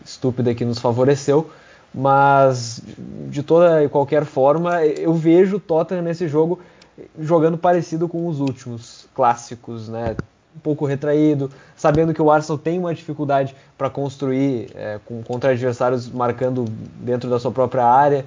estúpida 0.04 0.54
que 0.54 0.64
nos 0.64 0.78
favoreceu. 0.78 1.50
Mas, 1.94 2.82
de 3.28 3.42
toda 3.42 3.84
e 3.84 3.88
qualquer 3.88 4.24
forma, 4.24 4.84
eu 4.84 5.12
vejo 5.12 5.56
o 5.56 5.60
Tottenham 5.60 6.02
nesse 6.02 6.26
jogo 6.26 6.58
jogando 7.18 7.58
parecido 7.58 8.08
com 8.08 8.26
os 8.26 8.40
últimos 8.40 9.06
clássicos, 9.14 9.88
né? 9.88 10.16
Um 10.56 10.60
pouco 10.60 10.84
retraído, 10.84 11.50
sabendo 11.76 12.12
que 12.12 12.20
o 12.20 12.30
Arsenal 12.30 12.58
tem 12.58 12.78
uma 12.78 12.94
dificuldade 12.94 13.54
para 13.76 13.88
construir 13.88 14.70
é, 14.74 14.98
com, 15.04 15.22
contra 15.22 15.50
adversários 15.50 16.08
marcando 16.08 16.64
dentro 17.00 17.28
da 17.28 17.38
sua 17.38 17.50
própria 17.50 17.84
área. 17.84 18.24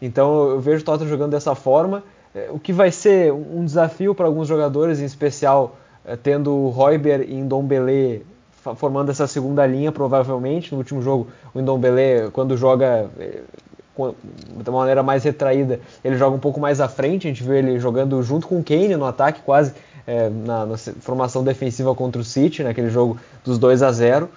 Então 0.00 0.50
eu 0.50 0.60
vejo 0.60 0.82
o 0.82 0.84
Tottenham 0.84 1.08
jogando 1.08 1.30
dessa 1.32 1.54
forma, 1.54 2.02
é, 2.34 2.48
o 2.50 2.58
que 2.58 2.72
vai 2.72 2.90
ser 2.90 3.32
um 3.32 3.64
desafio 3.64 4.14
para 4.14 4.26
alguns 4.26 4.48
jogadores, 4.48 5.00
em 5.00 5.04
especial 5.04 5.76
é, 6.04 6.16
tendo 6.16 6.52
o 6.52 6.68
Royber 6.70 7.22
e 7.28 7.34
Ndombele 7.34 8.24
formando 8.76 9.10
essa 9.10 9.26
segunda 9.26 9.66
linha, 9.66 9.90
provavelmente. 9.90 10.72
No 10.72 10.78
último 10.78 11.00
jogo, 11.00 11.28
o 11.54 11.60
Ndombele, 11.60 12.30
quando 12.32 12.56
joga 12.56 13.08
é, 13.18 13.40
de 13.98 14.70
uma 14.70 14.78
maneira 14.80 15.02
mais 15.02 15.24
retraída, 15.24 15.80
ele 16.04 16.16
joga 16.16 16.36
um 16.36 16.38
pouco 16.38 16.60
mais 16.60 16.80
à 16.80 16.88
frente, 16.88 17.26
a 17.26 17.30
gente 17.30 17.42
vê 17.42 17.58
ele 17.58 17.78
jogando 17.78 18.22
junto 18.22 18.46
com 18.46 18.58
o 18.58 18.64
Kane 18.64 18.96
no 18.96 19.04
ataque, 19.04 19.40
quase 19.44 19.74
é, 20.08 20.30
na, 20.30 20.64
na, 20.64 20.78
formação 20.78 21.44
defensiva 21.44 21.94
contra 21.94 22.18
o 22.18 22.24
City, 22.24 22.62
naquele 22.62 22.88
jogo 22.88 23.18
dos 23.44 23.58
2 23.58 23.82
a 23.82 23.92
0 23.92 24.30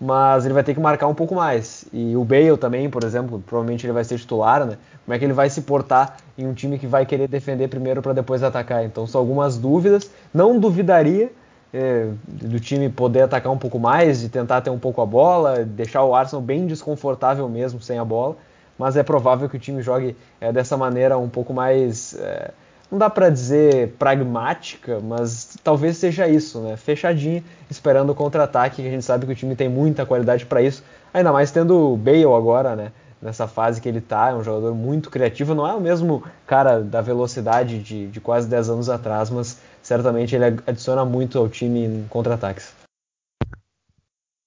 mas 0.00 0.44
ele 0.44 0.52
vai 0.52 0.62
ter 0.62 0.74
que 0.74 0.80
marcar 0.80 1.06
um 1.06 1.14
pouco 1.14 1.34
mais. 1.36 1.86
E 1.92 2.16
o 2.16 2.24
Bale 2.24 2.58
também, 2.58 2.90
por 2.90 3.04
exemplo, 3.04 3.42
provavelmente 3.46 3.86
ele 3.86 3.92
vai 3.92 4.04
ser 4.04 4.18
titular, 4.18 4.66
né? 4.66 4.76
Como 5.04 5.14
é 5.14 5.18
que 5.18 5.24
ele 5.24 5.32
vai 5.32 5.48
se 5.48 5.62
portar 5.62 6.16
em 6.36 6.46
um 6.46 6.52
time 6.52 6.78
que 6.78 6.86
vai 6.86 7.06
querer 7.06 7.28
defender 7.28 7.68
primeiro 7.68 8.02
para 8.02 8.12
depois 8.12 8.42
atacar? 8.42 8.84
Então 8.84 9.06
são 9.06 9.20
algumas 9.20 9.56
dúvidas. 9.56 10.10
Não 10.34 10.58
duvidaria 10.58 11.30
é, 11.72 12.08
do 12.26 12.58
time 12.58 12.90
poder 12.90 13.22
atacar 13.22 13.52
um 13.52 13.56
pouco 13.56 13.78
mais, 13.78 14.20
de 14.20 14.28
tentar 14.28 14.60
ter 14.60 14.70
um 14.70 14.78
pouco 14.78 15.00
a 15.00 15.06
bola, 15.06 15.64
deixar 15.64 16.02
o 16.02 16.14
Arsenal 16.14 16.42
bem 16.42 16.66
desconfortável 16.66 17.48
mesmo 17.48 17.80
sem 17.80 17.98
a 17.98 18.04
bola. 18.04 18.36
Mas 18.76 18.96
é 18.96 19.02
provável 19.02 19.48
que 19.48 19.56
o 19.56 19.60
time 19.60 19.80
jogue 19.80 20.16
é, 20.40 20.52
dessa 20.52 20.76
maneira 20.76 21.16
um 21.16 21.28
pouco 21.28 21.54
mais. 21.54 22.14
É, 22.18 22.50
não 22.94 22.98
dá 22.98 23.10
para 23.10 23.28
dizer 23.28 23.88
pragmática, 23.98 25.00
mas 25.00 25.56
talvez 25.64 25.96
seja 25.96 26.28
isso, 26.28 26.60
né? 26.60 26.76
Fechadinho, 26.76 27.42
esperando 27.68 28.10
o 28.10 28.14
contra-ataque, 28.14 28.82
que 28.82 28.86
a 28.86 28.90
gente 28.90 29.04
sabe 29.04 29.26
que 29.26 29.32
o 29.32 29.34
time 29.34 29.56
tem 29.56 29.68
muita 29.68 30.06
qualidade 30.06 30.46
para 30.46 30.62
isso. 30.62 30.80
Ainda 31.12 31.32
mais 31.32 31.50
tendo 31.50 31.92
o 31.92 31.96
Bale 31.96 32.22
agora, 32.22 32.76
né? 32.76 32.92
Nessa 33.20 33.48
fase 33.48 33.80
que 33.80 33.88
ele 33.88 34.00
tá, 34.00 34.30
é 34.30 34.34
um 34.34 34.44
jogador 34.44 34.72
muito 34.76 35.10
criativo, 35.10 35.56
não 35.56 35.66
é 35.66 35.74
o 35.74 35.80
mesmo 35.80 36.22
cara 36.46 36.82
da 36.82 37.00
velocidade 37.00 37.80
de, 37.80 38.06
de 38.06 38.20
quase 38.20 38.46
10 38.48 38.68
anos 38.68 38.88
atrás, 38.88 39.28
mas 39.28 39.58
certamente 39.82 40.36
ele 40.36 40.44
adiciona 40.44 41.04
muito 41.04 41.36
ao 41.36 41.48
time 41.48 41.86
em 41.86 42.06
contra-ataques. 42.08 42.72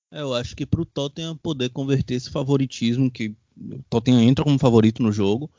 Eu 0.10 0.34
acho 0.34 0.56
que 0.56 0.66
para 0.66 0.80
o 0.80 0.86
Tottenham 0.86 1.36
poder 1.36 1.70
converter 1.70 2.14
esse 2.14 2.30
favoritismo, 2.30 3.12
que 3.12 3.36
o 3.60 3.84
Tottenham 3.90 4.22
entra 4.22 4.46
como 4.46 4.58
favorito 4.58 5.04
no 5.04 5.12
jogo, 5.12 5.50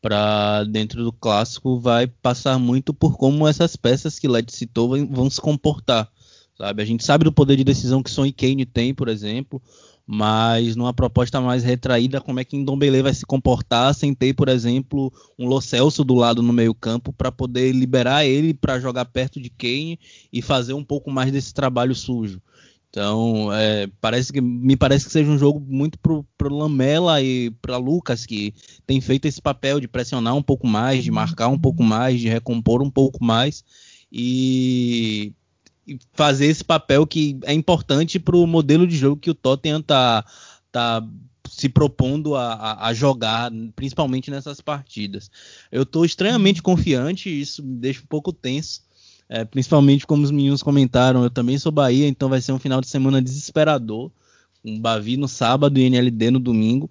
para 0.00 0.64
dentro 0.64 1.02
do 1.02 1.12
clássico, 1.12 1.78
vai 1.80 2.06
passar 2.06 2.58
muito 2.58 2.94
por 2.94 3.16
como 3.16 3.46
essas 3.46 3.76
peças 3.76 4.18
que 4.18 4.28
Led 4.28 4.50
citou 4.52 4.90
vão 5.06 5.28
se 5.28 5.40
comportar. 5.40 6.10
Sabe? 6.56 6.82
A 6.82 6.84
gente 6.86 7.04
sabe 7.04 7.24
do 7.24 7.32
poder 7.32 7.56
de 7.56 7.64
decisão 7.64 8.02
que 8.02 8.10
Son 8.10 8.26
e 8.26 8.32
Kane 8.32 8.66
tem, 8.66 8.92
por 8.92 9.08
exemplo, 9.08 9.62
mas 10.04 10.74
numa 10.74 10.92
proposta 10.92 11.40
mais 11.40 11.62
retraída, 11.62 12.20
como 12.20 12.40
é 12.40 12.44
que 12.44 12.56
Ndombele 12.56 13.02
vai 13.02 13.12
se 13.12 13.26
comportar 13.26 13.94
sem 13.94 14.14
ter, 14.14 14.34
por 14.34 14.48
exemplo, 14.48 15.12
um 15.38 15.46
Lo 15.46 15.60
Celso 15.60 16.02
do 16.02 16.14
lado 16.14 16.42
no 16.42 16.52
meio-campo 16.52 17.12
para 17.12 17.30
poder 17.30 17.72
liberar 17.72 18.24
ele 18.24 18.54
para 18.54 18.80
jogar 18.80 19.04
perto 19.04 19.40
de 19.40 19.50
Kane 19.50 20.00
e 20.32 20.40
fazer 20.40 20.72
um 20.72 20.82
pouco 20.82 21.10
mais 21.10 21.30
desse 21.30 21.52
trabalho 21.52 21.94
sujo. 21.94 22.40
Então, 22.98 23.52
é, 23.52 23.86
parece 24.00 24.32
que 24.32 24.40
me 24.40 24.76
parece 24.76 25.04
que 25.06 25.12
seja 25.12 25.30
um 25.30 25.38
jogo 25.38 25.64
muito 25.64 25.96
pro, 26.00 26.26
pro 26.36 26.52
Lamela 26.52 27.22
e 27.22 27.48
para 27.62 27.76
Lucas 27.76 28.26
que 28.26 28.52
tem 28.88 29.00
feito 29.00 29.26
esse 29.26 29.40
papel 29.40 29.78
de 29.78 29.86
pressionar 29.86 30.34
um 30.34 30.42
pouco 30.42 30.66
mais, 30.66 31.04
de 31.04 31.10
marcar 31.12 31.46
um 31.46 31.58
pouco 31.58 31.80
mais, 31.80 32.18
de 32.18 32.28
recompor 32.28 32.82
um 32.82 32.90
pouco 32.90 33.22
mais 33.22 33.64
e 34.10 35.32
fazer 36.12 36.46
esse 36.46 36.64
papel 36.64 37.06
que 37.06 37.38
é 37.44 37.52
importante 37.52 38.18
para 38.18 38.36
o 38.36 38.48
modelo 38.48 38.84
de 38.84 38.96
jogo 38.96 39.20
que 39.20 39.30
o 39.30 39.34
Tottenham 39.34 39.78
está 39.78 40.24
tá 40.72 41.00
se 41.48 41.68
propondo 41.68 42.34
a, 42.34 42.84
a, 42.84 42.92
jogar, 42.92 43.52
principalmente 43.76 44.28
nessas 44.28 44.60
partidas. 44.60 45.30
Eu 45.70 45.84
estou 45.84 46.04
extremamente 46.04 46.60
confiante, 46.60 47.28
isso 47.28 47.62
me 47.62 47.76
deixa 47.76 48.00
um 48.02 48.06
pouco 48.06 48.32
tenso, 48.32 48.82
é, 49.28 49.44
principalmente 49.44 50.06
como 50.06 50.24
os 50.24 50.30
meninos 50.30 50.62
comentaram, 50.62 51.22
eu 51.22 51.30
também 51.30 51.58
sou 51.58 51.70
Bahia, 51.70 52.08
então 52.08 52.28
vai 52.28 52.40
ser 52.40 52.52
um 52.52 52.58
final 52.58 52.80
de 52.80 52.88
semana 52.88 53.20
desesperador, 53.20 54.10
um 54.64 54.80
Bavi 54.80 55.16
no 55.16 55.28
sábado 55.28 55.78
e 55.78 55.84
NLD 55.84 56.30
no 56.30 56.38
domingo, 56.38 56.90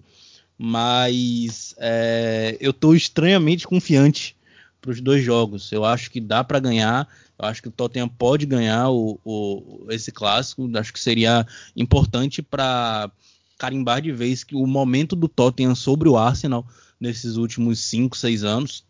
mas 0.56 1.74
é, 1.78 2.56
eu 2.60 2.70
estou 2.70 2.94
extremamente 2.94 3.66
confiante 3.66 4.36
para 4.80 4.90
os 4.90 5.00
dois 5.00 5.22
jogos. 5.24 5.70
Eu 5.70 5.84
acho 5.84 6.10
que 6.10 6.20
dá 6.20 6.42
para 6.42 6.58
ganhar. 6.58 7.08
Eu 7.38 7.46
acho 7.46 7.62
que 7.62 7.68
o 7.68 7.72
Tottenham 7.72 8.08
pode 8.08 8.46
ganhar 8.46 8.90
o, 8.90 9.20
o, 9.24 9.86
esse 9.90 10.10
clássico. 10.10 10.68
Acho 10.76 10.92
que 10.92 11.00
seria 11.00 11.46
importante 11.76 12.42
para 12.42 13.10
carimbar 13.56 14.00
de 14.00 14.12
vez 14.12 14.44
que 14.44 14.54
o 14.54 14.66
momento 14.66 15.14
do 15.14 15.28
Tottenham 15.28 15.74
sobre 15.74 16.08
o 16.08 16.16
Arsenal 16.16 16.66
nesses 17.00 17.36
últimos 17.36 17.80
5, 17.80 18.16
6 18.16 18.44
anos. 18.44 18.84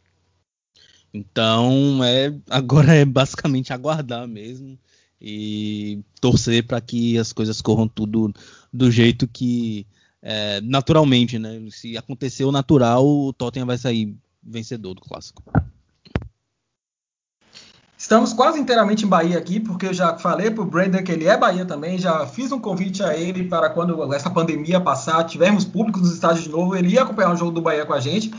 Então, 1.13 2.03
é, 2.05 2.35
agora 2.51 2.95
é 2.95 3.05
basicamente 3.05 3.73
aguardar 3.73 4.27
mesmo 4.29 4.79
e 5.21 6.01
torcer 6.21 6.67
para 6.67 6.81
que 6.81 7.19
as 7.19 7.33
coisas 7.33 7.61
corram 7.61 7.89
tudo 7.89 8.33
do 8.73 8.91
jeito 8.91 9.27
que 9.27 9.87
é, 10.23 10.61
naturalmente, 10.61 11.39
né? 11.39 11.61
Se 11.71 11.97
aconteceu 11.97 12.53
natural, 12.53 13.07
o 13.07 13.33
Tottenham 13.33 13.67
vai 13.67 13.79
sair 13.79 14.17
vencedor 14.43 14.95
do 14.95 15.01
clássico. 15.01 15.43
Estamos 17.97 18.33
quase 18.33 18.61
inteiramente 18.61 19.05
em 19.05 19.09
Bahia 19.09 19.37
aqui, 19.37 19.59
porque 19.59 19.87
eu 19.87 19.93
já 19.93 20.17
falei 20.17 20.53
para 20.53 20.63
o 20.63 20.67
Brandon 20.67 21.03
que 21.03 21.11
ele 21.11 21.27
é 21.27 21.37
Bahia 21.37 21.65
também, 21.65 21.99
já 21.99 22.25
fiz 22.29 22.53
um 22.53 22.61
convite 22.61 23.03
a 23.03 23.17
ele 23.17 23.49
para 23.49 23.71
quando 23.71 24.15
essa 24.15 24.31
pandemia 24.31 24.81
passar, 24.81 25.25
tivermos 25.25 25.65
público 25.65 25.99
nos 25.99 26.13
estádios 26.13 26.45
de 26.45 26.51
novo, 26.51 26.77
ele 26.77 26.91
ia 26.91 27.03
acompanhar 27.03 27.33
o 27.33 27.37
jogo 27.37 27.51
do 27.51 27.61
Bahia 27.61 27.85
com 27.85 27.93
a 27.93 27.99
gente. 27.99 28.31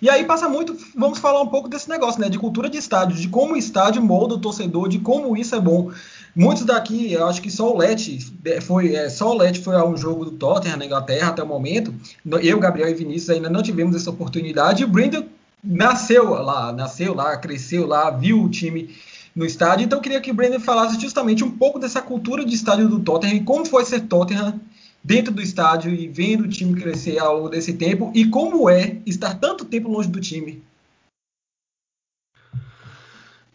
E 0.00 0.10
aí 0.10 0.24
passa 0.24 0.48
muito, 0.48 0.76
vamos 0.96 1.18
falar 1.18 1.40
um 1.40 1.46
pouco 1.46 1.68
desse 1.68 1.88
negócio, 1.88 2.20
né, 2.20 2.28
de 2.28 2.38
cultura 2.38 2.68
de 2.68 2.78
estádio, 2.78 3.16
de 3.16 3.28
como 3.28 3.54
o 3.54 3.56
estádio 3.56 4.02
molda 4.02 4.34
o 4.34 4.40
torcedor, 4.40 4.88
de 4.88 4.98
como 4.98 5.36
isso 5.36 5.54
é 5.54 5.60
bom. 5.60 5.90
Muitos 6.36 6.64
daqui, 6.64 7.12
eu 7.12 7.26
acho 7.26 7.40
que 7.40 7.50
só 7.50 7.72
o 7.72 7.78
Let 7.78 8.18
foi, 8.62 8.94
é, 8.94 9.08
só 9.08 9.30
o 9.30 9.38
Let 9.38 9.62
foi 9.62 9.76
a 9.76 9.84
um 9.84 9.96
jogo 9.96 10.24
do 10.24 10.32
Tottenham 10.32 10.76
na 10.76 10.84
Inglaterra 10.84 11.28
até 11.28 11.42
o 11.42 11.46
momento. 11.46 11.94
Eu, 12.42 12.58
Gabriel 12.58 12.88
e 12.88 12.94
Vinícius 12.94 13.30
ainda 13.30 13.48
não 13.48 13.62
tivemos 13.62 13.94
essa 13.94 14.10
oportunidade. 14.10 14.82
E 14.82 14.84
o 14.84 14.88
Brindle 14.88 15.26
nasceu 15.62 16.34
lá, 16.34 16.72
nasceu 16.72 17.14
lá, 17.14 17.36
cresceu 17.36 17.86
lá, 17.86 18.10
viu 18.10 18.42
o 18.42 18.48
time 18.48 18.90
no 19.34 19.46
estádio. 19.46 19.84
Então 19.84 19.98
eu 19.98 20.02
queria 20.02 20.20
que 20.20 20.30
o 20.30 20.34
Brandon 20.34 20.58
falasse 20.60 21.00
justamente 21.00 21.44
um 21.44 21.50
pouco 21.50 21.78
dessa 21.78 22.02
cultura 22.02 22.44
de 22.44 22.54
estádio 22.54 22.88
do 22.88 23.00
Tottenham 23.00 23.36
e 23.36 23.44
como 23.44 23.64
foi 23.64 23.84
ser 23.84 24.00
Tottenham 24.00 24.60
dentro 25.04 25.34
do 25.34 25.42
estádio 25.42 25.92
e 25.92 26.08
vendo 26.08 26.44
o 26.44 26.48
time 26.48 26.80
crescer 26.80 27.18
ao 27.18 27.36
longo 27.36 27.48
desse 27.50 27.74
tempo 27.74 28.10
e 28.14 28.24
como 28.26 28.70
é 28.70 28.96
estar 29.04 29.34
tanto 29.34 29.66
tempo 29.66 29.90
longe 29.90 30.08
do 30.08 30.18
time. 30.18 30.62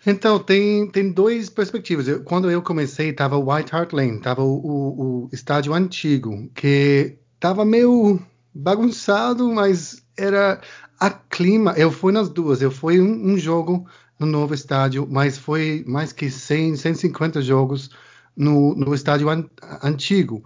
Então, 0.06 0.40
tem, 0.40 0.90
tem 0.90 1.12
duas 1.12 1.50
perspectivas. 1.50 2.08
Eu, 2.08 2.24
quando 2.24 2.50
eu 2.50 2.62
comecei, 2.62 3.10
estava 3.10 3.36
o 3.36 3.52
White 3.52 3.76
Hart 3.76 3.92
Lane, 3.92 4.18
estava 4.18 4.44
o, 4.44 4.56
o, 4.56 5.26
o, 5.26 5.30
estádio 5.34 5.74
antigo, 5.74 6.50
que 6.56 7.18
estava 7.36 7.66
meio 7.66 8.22
bagunçado, 8.54 9.52
mas 9.52 10.02
era 10.18 10.62
a 11.00 11.10
clima. 11.10 11.74
Eu 11.76 11.92
fui 11.92 12.14
nas 12.14 12.30
duas. 12.30 12.62
Eu 12.62 12.72
fui 12.72 13.02
um, 13.02 13.34
um 13.34 13.38
jogo 13.38 13.86
no 14.18 14.26
novo 14.26 14.54
estádio, 14.54 15.08
mas 15.10 15.38
foi 15.38 15.84
mais 15.86 16.14
que 16.14 16.30
100, 16.30 16.78
150 16.78 17.42
jogos 17.42 17.90
no, 18.36 18.74
no 18.76 18.94
estádio 18.96 19.30
an, 19.30 19.50
antigo. 19.84 20.44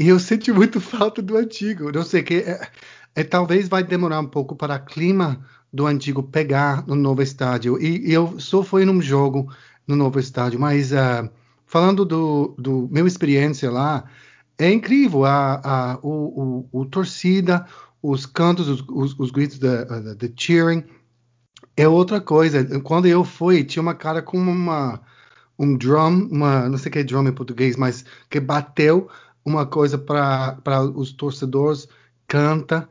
E 0.00 0.08
eu 0.08 0.18
senti 0.18 0.50
muito 0.50 0.80
falta 0.80 1.20
do 1.20 1.36
antigo. 1.36 1.92
Não 1.92 2.02
sei 2.02 2.22
que 2.22 2.36
é, 2.36 2.66
é, 3.14 3.22
talvez 3.22 3.68
vai 3.68 3.84
demorar 3.84 4.18
um 4.20 4.26
pouco 4.26 4.56
para 4.56 4.76
o 4.76 4.84
clima 4.86 5.44
do 5.70 5.86
antigo 5.86 6.22
pegar 6.22 6.86
no 6.86 6.94
novo 6.94 7.20
estádio. 7.20 7.78
E, 7.78 8.08
e 8.08 8.12
eu 8.14 8.40
só 8.40 8.62
fui 8.62 8.86
num 8.86 9.02
jogo 9.02 9.52
no 9.86 9.94
novo 9.94 10.18
estádio, 10.18 10.58
mas 10.58 10.90
uh, 10.90 11.28
falando 11.66 12.06
do, 12.06 12.54
do 12.56 12.88
meu 12.90 13.06
experiência 13.06 13.70
lá, 13.70 14.04
é 14.56 14.72
incrível 14.72 15.26
a, 15.26 15.60
a 15.62 15.98
o, 16.02 16.64
o, 16.72 16.80
o 16.80 16.86
torcida, 16.86 17.66
os 18.02 18.24
cantos, 18.24 18.68
os, 18.68 18.84
os, 18.88 19.18
os 19.18 19.30
gritos 19.30 19.58
de 19.58 20.32
cheering 20.34 20.82
é 21.76 21.86
outra 21.86 22.22
coisa. 22.22 22.64
Quando 22.80 23.06
eu 23.06 23.22
fui, 23.22 23.64
tinha 23.64 23.82
uma 23.82 23.94
cara 23.94 24.22
com 24.22 24.38
uma 24.38 24.98
um 25.58 25.76
drum, 25.76 26.26
uma 26.30 26.70
não 26.70 26.78
sei 26.78 26.88
o 26.88 26.92
que 26.92 26.98
é 27.00 27.04
drum 27.04 27.28
em 27.28 27.32
português, 27.32 27.76
mas 27.76 28.02
que 28.30 28.40
bateu 28.40 29.10
uma 29.44 29.66
coisa 29.66 29.98
para 29.98 30.82
os 30.94 31.12
torcedores 31.12 31.88
canta 32.26 32.88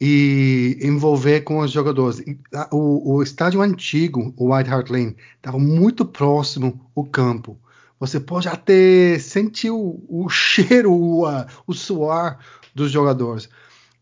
e 0.00 0.78
envolver 0.82 1.40
com 1.42 1.58
os 1.58 1.70
jogadores. 1.70 2.22
O, 2.70 3.16
o 3.16 3.22
estádio 3.22 3.62
antigo, 3.62 4.32
o 4.36 4.54
White 4.54 4.70
Hart 4.70 4.90
Lane, 4.90 5.16
estava 5.36 5.58
muito 5.58 6.04
próximo 6.04 6.80
ao 6.94 7.04
campo. 7.04 7.58
Você 7.98 8.20
pode 8.20 8.46
até 8.48 9.18
sentir 9.18 9.70
o, 9.70 10.04
o 10.08 10.28
cheiro, 10.30 10.92
o, 10.92 11.24
o 11.66 11.72
suor 11.72 12.38
dos 12.74 12.90
jogadores. 12.90 13.48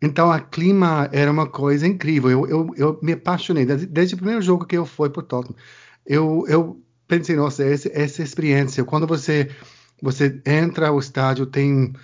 Então, 0.02 0.30
a 0.30 0.40
clima 0.40 1.09
era 1.12 1.30
uma 1.30 1.46
coisa 1.46 1.87
incrível. 1.87 2.30
Eu, 2.30 2.46
eu, 2.46 2.74
eu 2.76 2.98
me 3.02 3.12
apaixonei. 3.12 3.64
Desde, 3.64 3.87
desde, 3.87 4.14
o 4.14 4.18
primeiro 4.18 4.42
jogo 4.42 4.66
que 4.66 4.76
eu 4.76 4.85
fui 4.85 5.09
para 5.09 5.20
o 5.20 5.22
Tottenham, 5.22 5.57
eu, 6.04 6.44
eu 6.48 6.83
pensei, 7.09 7.37
nossa, 7.37 7.64
essa, 7.64 7.90
essa 7.94 8.22
experiência. 8.22 8.85
Quando 8.85 9.07
você, 9.07 9.48
você 10.04 10.40
entra 10.44 10.88
ao 10.88 10.98
estádio, 10.98 11.46
tem 11.46 11.94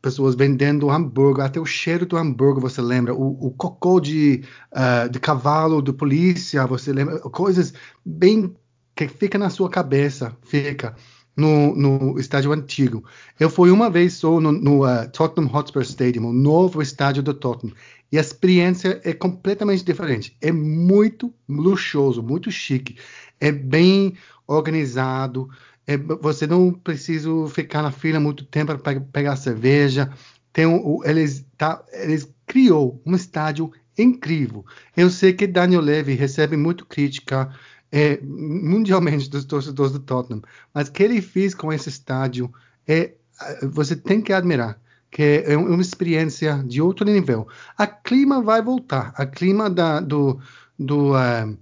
pessoas 0.00 0.34
vendendo 0.34 0.88
hambúrguer, 0.88 1.44
até 1.44 1.60
o 1.60 1.66
cheiro 1.66 2.06
do 2.06 2.16
hambúrguer 2.16 2.62
você 2.62 2.80
lembra, 2.80 3.12
o, 3.12 3.48
o 3.48 3.50
cocô 3.50 4.00
de, 4.00 4.44
uh, 4.72 5.10
de 5.10 5.18
cavalo, 5.18 5.82
de 5.82 5.92
polícia, 5.92 6.64
você 6.66 6.92
lembra, 6.92 7.18
coisas 7.18 7.74
bem 8.04 8.54
que 8.94 9.08
fica 9.08 9.36
na 9.36 9.50
sua 9.50 9.68
cabeça, 9.68 10.34
fica 10.42 10.94
no, 11.36 11.74
no 11.74 12.18
estádio 12.18 12.52
antigo. 12.52 13.04
Eu 13.38 13.50
fui 13.50 13.70
uma 13.70 13.90
vez 13.90 14.14
só 14.14 14.40
no, 14.40 14.52
no 14.52 14.84
uh, 14.84 15.08
Tottenham 15.10 15.50
Hotspur 15.52 15.82
Stadium, 15.82 16.26
o 16.26 16.32
novo 16.32 16.80
estádio 16.80 17.22
do 17.22 17.34
Tottenham. 17.34 17.74
E 18.12 18.18
a 18.18 18.20
experiência 18.20 19.00
é 19.04 19.12
completamente 19.12 19.84
diferente. 19.84 20.36
É 20.40 20.50
muito 20.50 21.32
luxuoso, 21.48 22.22
muito 22.22 22.50
chique. 22.50 22.96
É 23.38 23.52
bem 23.52 24.14
organizado. 24.46 25.48
É, 25.86 25.96
você 25.96 26.46
não 26.46 26.72
precisa 26.72 27.28
ficar 27.48 27.82
na 27.82 27.90
fila 27.90 28.20
muito 28.20 28.44
tempo 28.44 28.76
para 28.78 29.00
pegar 29.00 29.36
cerveja. 29.36 30.10
Tem 30.52 30.66
um, 30.66 31.04
eles, 31.04 31.44
tá, 31.56 31.84
eles 31.92 32.28
criou 32.46 33.00
um 33.04 33.14
estádio 33.14 33.72
incrível. 33.98 34.64
Eu 34.96 35.10
sei 35.10 35.32
que 35.32 35.46
Daniel 35.46 35.80
Levy 35.80 36.14
recebe 36.14 36.56
muito 36.56 36.86
crítica 36.86 37.52
é, 37.90 38.20
mundialmente 38.22 39.28
dos 39.28 39.44
torcedores 39.44 39.92
do 39.92 40.00
Tottenham. 40.00 40.42
Mas 40.72 40.88
o 40.88 40.92
que 40.92 41.02
ele 41.02 41.20
fez 41.20 41.54
com 41.54 41.72
esse 41.72 41.88
estádio 41.88 42.52
é 42.86 43.14
você 43.62 43.96
tem 43.96 44.20
que 44.20 44.32
admirar 44.32 44.80
que 45.10 45.42
é 45.44 45.56
uma 45.56 45.82
experiência 45.82 46.62
de 46.66 46.80
outro 46.80 47.04
nível. 47.04 47.48
A 47.76 47.86
clima 47.86 48.40
vai 48.40 48.62
voltar, 48.62 49.12
a 49.16 49.26
clima 49.26 49.68
da, 49.68 49.98
do, 49.98 50.38
do, 50.78 51.14
uh, 51.14 51.58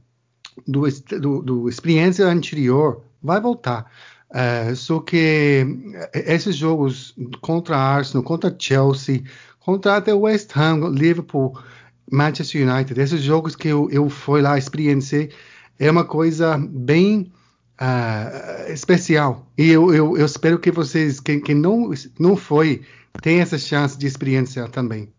do, 0.66 0.83
do, 1.18 1.42
do, 1.42 1.68
experiência 1.68 2.26
anterior 2.26 3.02
vai 3.22 3.40
voltar. 3.40 3.90
Uh, 4.31 4.76
só 4.76 5.00
que 5.00 5.66
esses 6.12 6.54
jogos 6.54 7.14
contra 7.40 7.76
Arsenal, 7.76 8.22
contra 8.22 8.54
Chelsea, 8.59 9.22
contra 9.59 9.96
até 9.96 10.12
West 10.12 10.54
Ham, 10.57 10.90
Liverpool, 10.90 11.59
Manchester 12.11 12.68
United, 12.68 13.00
esses 13.00 13.22
jogos 13.22 13.57
que 13.57 13.68
eu, 13.68 13.88
eu 13.90 14.09
fui 14.09 14.42
lá 14.42 14.59
experienciei, 14.59 15.31
é 15.78 15.90
uma 15.90 16.04
coisa 16.04 16.59
bem 16.59 17.33
uh, 17.81 18.72
especial. 18.72 19.46
E 19.57 19.70
eu, 19.70 19.94
eu, 19.94 20.16
eu, 20.16 20.26
espero 20.26 20.59
que 20.59 20.70
vocês, 20.70 21.20
quem, 21.20 21.40
quem 21.40 21.54
não, 21.54 21.90
não 22.18 22.37
foi, 22.37 22.83
tenha 23.22 23.42
essa 23.42 23.59
chance 23.59 23.96
de 23.98 24.07
experienciar 24.07 24.68
também. 24.68 25.12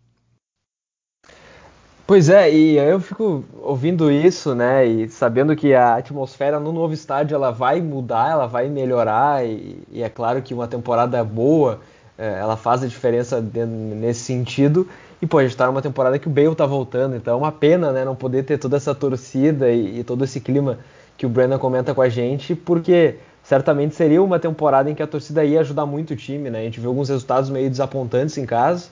Pois 2.10 2.28
é, 2.28 2.52
e 2.52 2.76
eu 2.76 3.00
fico 3.00 3.45
ouvindo 3.62 4.12
isso, 4.12 4.56
né, 4.56 4.84
e 4.84 5.08
sabendo 5.10 5.56
que 5.56 5.76
a 5.76 5.98
atmosfera 5.98 6.60
no 6.60 6.72
novo 6.72 6.91
estádio 6.91 7.36
ela 7.36 7.52
vai 7.52 7.80
mudar, 7.82 8.32
ela 8.32 8.48
vai 8.48 8.67
melhorar, 8.67 9.45
e, 9.45 9.78
e 9.91 10.02
é 10.02 10.10
claro 10.10 10.41
que 10.41 10.52
uma 10.52 10.67
temporada 10.67 11.24
boa, 11.24 11.80
é, 12.17 12.39
ela 12.39 12.58
faz 12.58 12.82
a 12.82 12.88
diferença 12.88 13.39
nesse 13.39 14.22
sentido. 14.22 14.88
E 15.22 15.28
pô, 15.28 15.38
a 15.38 15.43
gente 15.43 15.56
tá 15.56 15.67
numa 15.67 15.84
temporada 15.84 16.17
que 16.17 16.26
o 16.28 16.32
Bale 16.32 16.56
tá 16.56 16.65
voltando, 16.65 17.15
então 17.15 17.36
é 17.36 17.38
uma 17.38 17.52
pena, 17.52 17.91
né, 17.91 18.04
não 18.04 18.15
poder 18.15 18.41
ter 18.43 18.58
toda 18.58 18.78
essa 18.78 18.95
torcida 18.95 19.69
e, 19.69 20.00
e 20.00 20.04
todo 20.04 20.24
esse 20.24 20.39
clima 20.39 20.80
que 21.15 21.28
o 21.28 21.30
Brandon 21.30 21.60
comenta 21.60 21.93
com 21.93 22.02
a 22.02 22.10
gente, 22.10 22.56
porque 22.56 23.17
certamente 23.43 23.93
seria 23.93 24.24
uma 24.24 24.39
temporada 24.39 24.89
em 24.89 24.95
que 24.95 25.04
a 25.04 25.08
torcida 25.08 25.45
ia 25.45 25.60
ajudar 25.60 25.86
muito 25.86 26.13
o 26.13 26.15
time, 26.15 26.50
né? 26.50 26.62
A 26.62 26.63
gente 26.63 26.80
viu 26.80 26.89
alguns 26.89 27.10
resultados 27.10 27.52
meio 27.52 27.69
desapontantes 27.69 28.36
em 28.36 28.48
casa, 28.48 28.88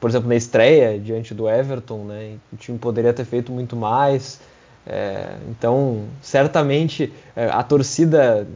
por 0.00 0.10
exemplo, 0.10 0.28
na 0.28 0.36
estreia 0.36 0.98
diante 0.98 1.32
do 1.34 1.48
Everton, 1.48 2.04
né? 2.04 2.36
O 2.52 2.56
time 2.56 2.78
poderia 2.78 3.12
ter 3.12 3.24
feito 3.24 3.50
muito 3.50 3.74
mais. 3.74 4.40
É, 4.86 5.36
então, 5.48 6.04
certamente 6.20 7.12
é, 7.34 7.46
a 7.46 7.62
torcida 7.62 8.46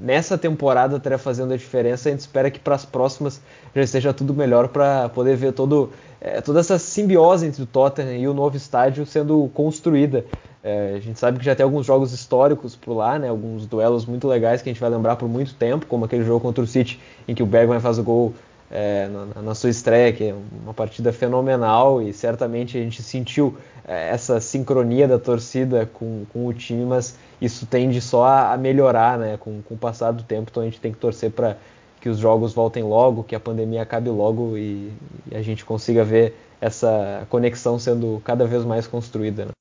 nessa 0.00 0.38
temporada 0.38 0.96
estaria 0.96 1.18
fazendo 1.18 1.52
a 1.52 1.56
diferença. 1.56 2.08
A 2.08 2.12
gente 2.12 2.20
espera 2.20 2.50
que 2.50 2.58
para 2.58 2.74
as 2.74 2.84
próximas 2.84 3.40
já 3.74 3.82
esteja 3.82 4.12
tudo 4.12 4.34
melhor 4.34 4.68
para 4.68 5.08
poder 5.08 5.36
ver 5.36 5.52
todo, 5.52 5.90
é, 6.20 6.40
toda 6.40 6.60
essa 6.60 6.78
simbiose 6.78 7.46
entre 7.46 7.62
o 7.62 7.66
Tottenham 7.66 8.16
e 8.16 8.28
o 8.28 8.34
novo 8.34 8.56
estádio 8.56 9.04
sendo 9.06 9.50
construída. 9.54 10.24
É, 10.62 10.94
a 10.96 11.00
gente 11.00 11.18
sabe 11.18 11.38
que 11.38 11.44
já 11.44 11.54
tem 11.54 11.64
alguns 11.64 11.86
jogos 11.86 12.12
históricos 12.12 12.74
por 12.74 12.92
lá, 12.92 13.18
né, 13.18 13.28
alguns 13.28 13.64
duelos 13.66 14.04
muito 14.04 14.26
legais 14.26 14.60
que 14.60 14.68
a 14.68 14.72
gente 14.72 14.80
vai 14.80 14.90
lembrar 14.90 15.16
por 15.16 15.28
muito 15.28 15.54
tempo, 15.54 15.86
como 15.86 16.04
aquele 16.04 16.24
jogo 16.24 16.40
contra 16.40 16.62
o 16.62 16.66
City, 16.66 17.00
em 17.26 17.34
que 17.34 17.42
o 17.42 17.46
Bergman 17.46 17.80
faz 17.80 17.98
o 17.98 18.02
gol 18.02 18.34
é, 18.70 19.08
na, 19.08 19.42
na, 19.42 19.54
sua 19.54 19.70
estreia, 19.70 20.12
que 20.12 20.24
é 20.24 20.34
uma 20.62 20.74
partida 20.74 21.12
fenomenal 21.12 22.02
e 22.02 22.12
certamente 22.12 22.76
a 22.76 22.80
gente 22.80 23.02
sentiu 23.02 23.56
é, 23.86 24.10
essa 24.10 24.40
sincronia 24.40 25.08
da 25.08 25.18
torcida 25.18 25.86
com, 25.86 26.24
com 26.32 26.46
o 26.46 26.52
time, 26.52 26.84
mas 26.84 27.16
isso 27.40 27.66
tende 27.66 28.00
só 28.00 28.24
a, 28.24 28.52
a 28.52 28.56
melhorar 28.56 29.18
né, 29.18 29.36
com, 29.38 29.62
com 29.62 29.74
o 29.74 29.78
passar 29.78 30.12
do 30.12 30.22
tempo, 30.22 30.48
então 30.50 30.62
a 30.62 30.66
gente 30.66 30.80
tem 30.80 30.92
que 30.92 30.98
torcer 30.98 31.30
para 31.30 31.56
que 32.00 32.08
os 32.08 32.18
jogos 32.18 32.52
voltem 32.52 32.82
logo, 32.82 33.24
que 33.24 33.34
a 33.34 33.40
pandemia 33.40 33.82
acabe 33.82 34.08
logo 34.10 34.56
e, 34.56 34.92
e 35.30 35.36
a 35.36 35.42
gente 35.42 35.64
consiga 35.64 36.04
ver 36.04 36.34
essa 36.60 37.26
conexão 37.28 37.78
sendo 37.78 38.20
cada 38.24 38.46
vez 38.46 38.64
mais 38.64 38.86
construída. 38.86 39.46
Né? 39.46 39.57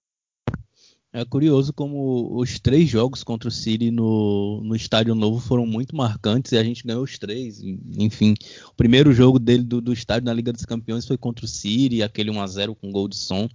É 1.14 1.24
curioso 1.24 1.72
como 1.72 2.38
os 2.38 2.60
três 2.60 2.90
jogos 2.90 3.24
contra 3.24 3.48
o 3.48 3.52
City 3.52 3.90
no, 3.90 4.62
no 4.62 4.76
Estádio 4.76 5.16
Novo 5.16 5.40
foram 5.40 5.66
muito 5.66 5.96
marcantes 5.96 6.52
e 6.52 6.58
a 6.58 6.64
gente 6.64 6.86
ganhou 6.86 7.02
os 7.02 7.18
três. 7.18 7.62
Enfim, 7.98 8.36
o 8.68 8.76
primeiro 8.76 9.14
jogo 9.14 9.40
dele 9.40 9.64
do, 9.64 9.80
do 9.80 9.94
estádio 9.94 10.26
na 10.26 10.34
Liga 10.34 10.52
dos 10.52 10.66
Campeões 10.66 11.08
foi 11.08 11.18
contra 11.18 11.46
o 11.46 11.48
City, 11.48 12.04
aquele 12.04 12.30
1x0 12.30 12.76
com 12.76 12.92
gol 12.92 13.08
de 13.08 13.16
som. 13.16 13.48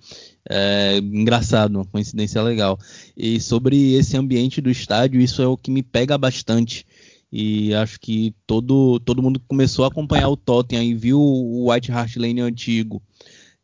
É, 0.49 0.97
engraçado, 0.97 1.77
uma 1.77 1.85
coincidência 1.85 2.43
legal. 2.43 2.79
E 3.15 3.39
sobre 3.39 3.95
esse 3.95 4.17
ambiente 4.17 4.61
do 4.63 4.71
estádio, 4.71 5.21
isso 5.21 5.43
é 5.43 5.47
o 5.47 5.57
que 5.57 5.71
me 5.71 5.83
pega 5.83 6.17
bastante. 6.17 6.87
E 7.31 7.75
acho 7.75 8.01
que 8.01 8.35
todo, 8.47 8.99
todo 9.01 9.23
mundo 9.23 9.39
começou 9.47 9.85
a 9.85 9.89
acompanhar 9.89 10.31
o 10.31 10.37
Tottenham 10.37 10.85
e 10.85 10.95
viu 10.95 11.21
o 11.21 11.71
White 11.71 11.93
Hart 11.93 12.17
Lane 12.17 12.41
antigo 12.41 13.03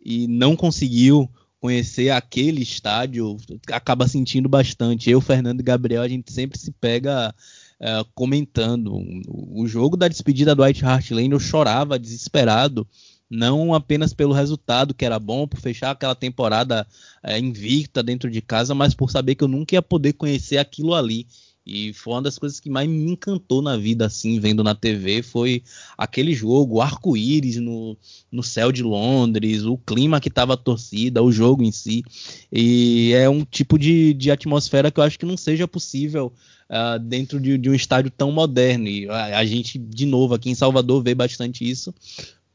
e 0.04 0.26
não 0.26 0.54
conseguiu 0.54 1.28
conhecer 1.60 2.10
aquele 2.10 2.62
estádio, 2.62 3.36
acaba 3.72 4.06
sentindo 4.06 4.48
bastante. 4.48 5.10
Eu, 5.10 5.20
Fernando 5.20 5.60
e 5.60 5.64
Gabriel, 5.64 6.02
a 6.02 6.08
gente 6.08 6.32
sempre 6.32 6.58
se 6.58 6.70
pega 6.70 7.34
uh, 7.80 8.04
comentando. 8.14 8.92
O 9.28 9.66
jogo 9.66 9.96
da 9.96 10.08
despedida 10.08 10.54
do 10.54 10.62
White 10.62 10.84
Hart 10.84 11.10
Lane, 11.10 11.32
eu 11.32 11.40
chorava 11.40 11.98
desesperado, 11.98 12.86
não 13.28 13.74
apenas 13.74 14.14
pelo 14.14 14.32
resultado, 14.32 14.94
que 14.94 15.04
era 15.04 15.18
bom, 15.18 15.46
por 15.46 15.60
fechar 15.60 15.90
aquela 15.90 16.14
temporada 16.14 16.86
uh, 17.24 17.36
invicta 17.36 18.02
dentro 18.02 18.30
de 18.30 18.40
casa, 18.40 18.74
mas 18.74 18.94
por 18.94 19.10
saber 19.10 19.34
que 19.34 19.44
eu 19.44 19.48
nunca 19.48 19.74
ia 19.74 19.82
poder 19.82 20.12
conhecer 20.14 20.58
aquilo 20.58 20.94
ali. 20.94 21.26
E 21.68 21.92
foi 21.92 22.14
uma 22.14 22.22
das 22.22 22.38
coisas 22.38 22.58
que 22.58 22.70
mais 22.70 22.88
me 22.88 23.12
encantou 23.12 23.60
na 23.60 23.76
vida, 23.76 24.06
assim, 24.06 24.40
vendo 24.40 24.64
na 24.64 24.74
TV, 24.74 25.22
foi 25.22 25.62
aquele 25.98 26.32
jogo, 26.32 26.80
arco-íris 26.80 27.56
no, 27.56 27.94
no 28.32 28.42
céu 28.42 28.72
de 28.72 28.82
Londres, 28.82 29.64
o 29.64 29.76
clima 29.76 30.20
que 30.20 30.30
tava 30.30 30.54
a 30.54 30.56
torcida, 30.56 31.22
o 31.22 31.30
jogo 31.30 31.62
em 31.62 31.70
si. 31.70 32.02
E 32.50 33.12
é 33.12 33.28
um 33.28 33.44
tipo 33.44 33.78
de, 33.78 34.14
de 34.14 34.30
atmosfera 34.30 34.90
que 34.90 34.98
eu 34.98 35.04
acho 35.04 35.18
que 35.18 35.26
não 35.26 35.36
seja 35.36 35.68
possível 35.68 36.32
uh, 36.70 36.98
dentro 36.98 37.38
de, 37.38 37.58
de, 37.58 37.68
um 37.68 37.74
estádio 37.74 38.10
tão 38.10 38.32
moderno. 38.32 38.88
E 38.88 39.08
a, 39.08 39.38
a, 39.38 39.44
gente, 39.44 39.78
de 39.78 40.06
novo, 40.06 40.34
aqui 40.34 40.48
em 40.48 40.54
Salvador, 40.54 41.02
vê 41.02 41.14
bastante 41.14 41.68
isso. 41.68 41.94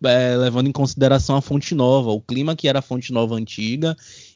É, 0.03 0.35
levando 0.35 0.67
em 0.67 0.73
consideração 0.73 1.35
a 1.37 1.41
Fonte 1.41 1.73
Nova, 1.73 2.11
o 2.11 2.19
clima 2.19 2.57
que 2.57 2.67
era 2.67 2.79
a 2.79 2.81
Fonte 2.81 3.13
Nova 3.13 3.35
antiga 3.35 3.95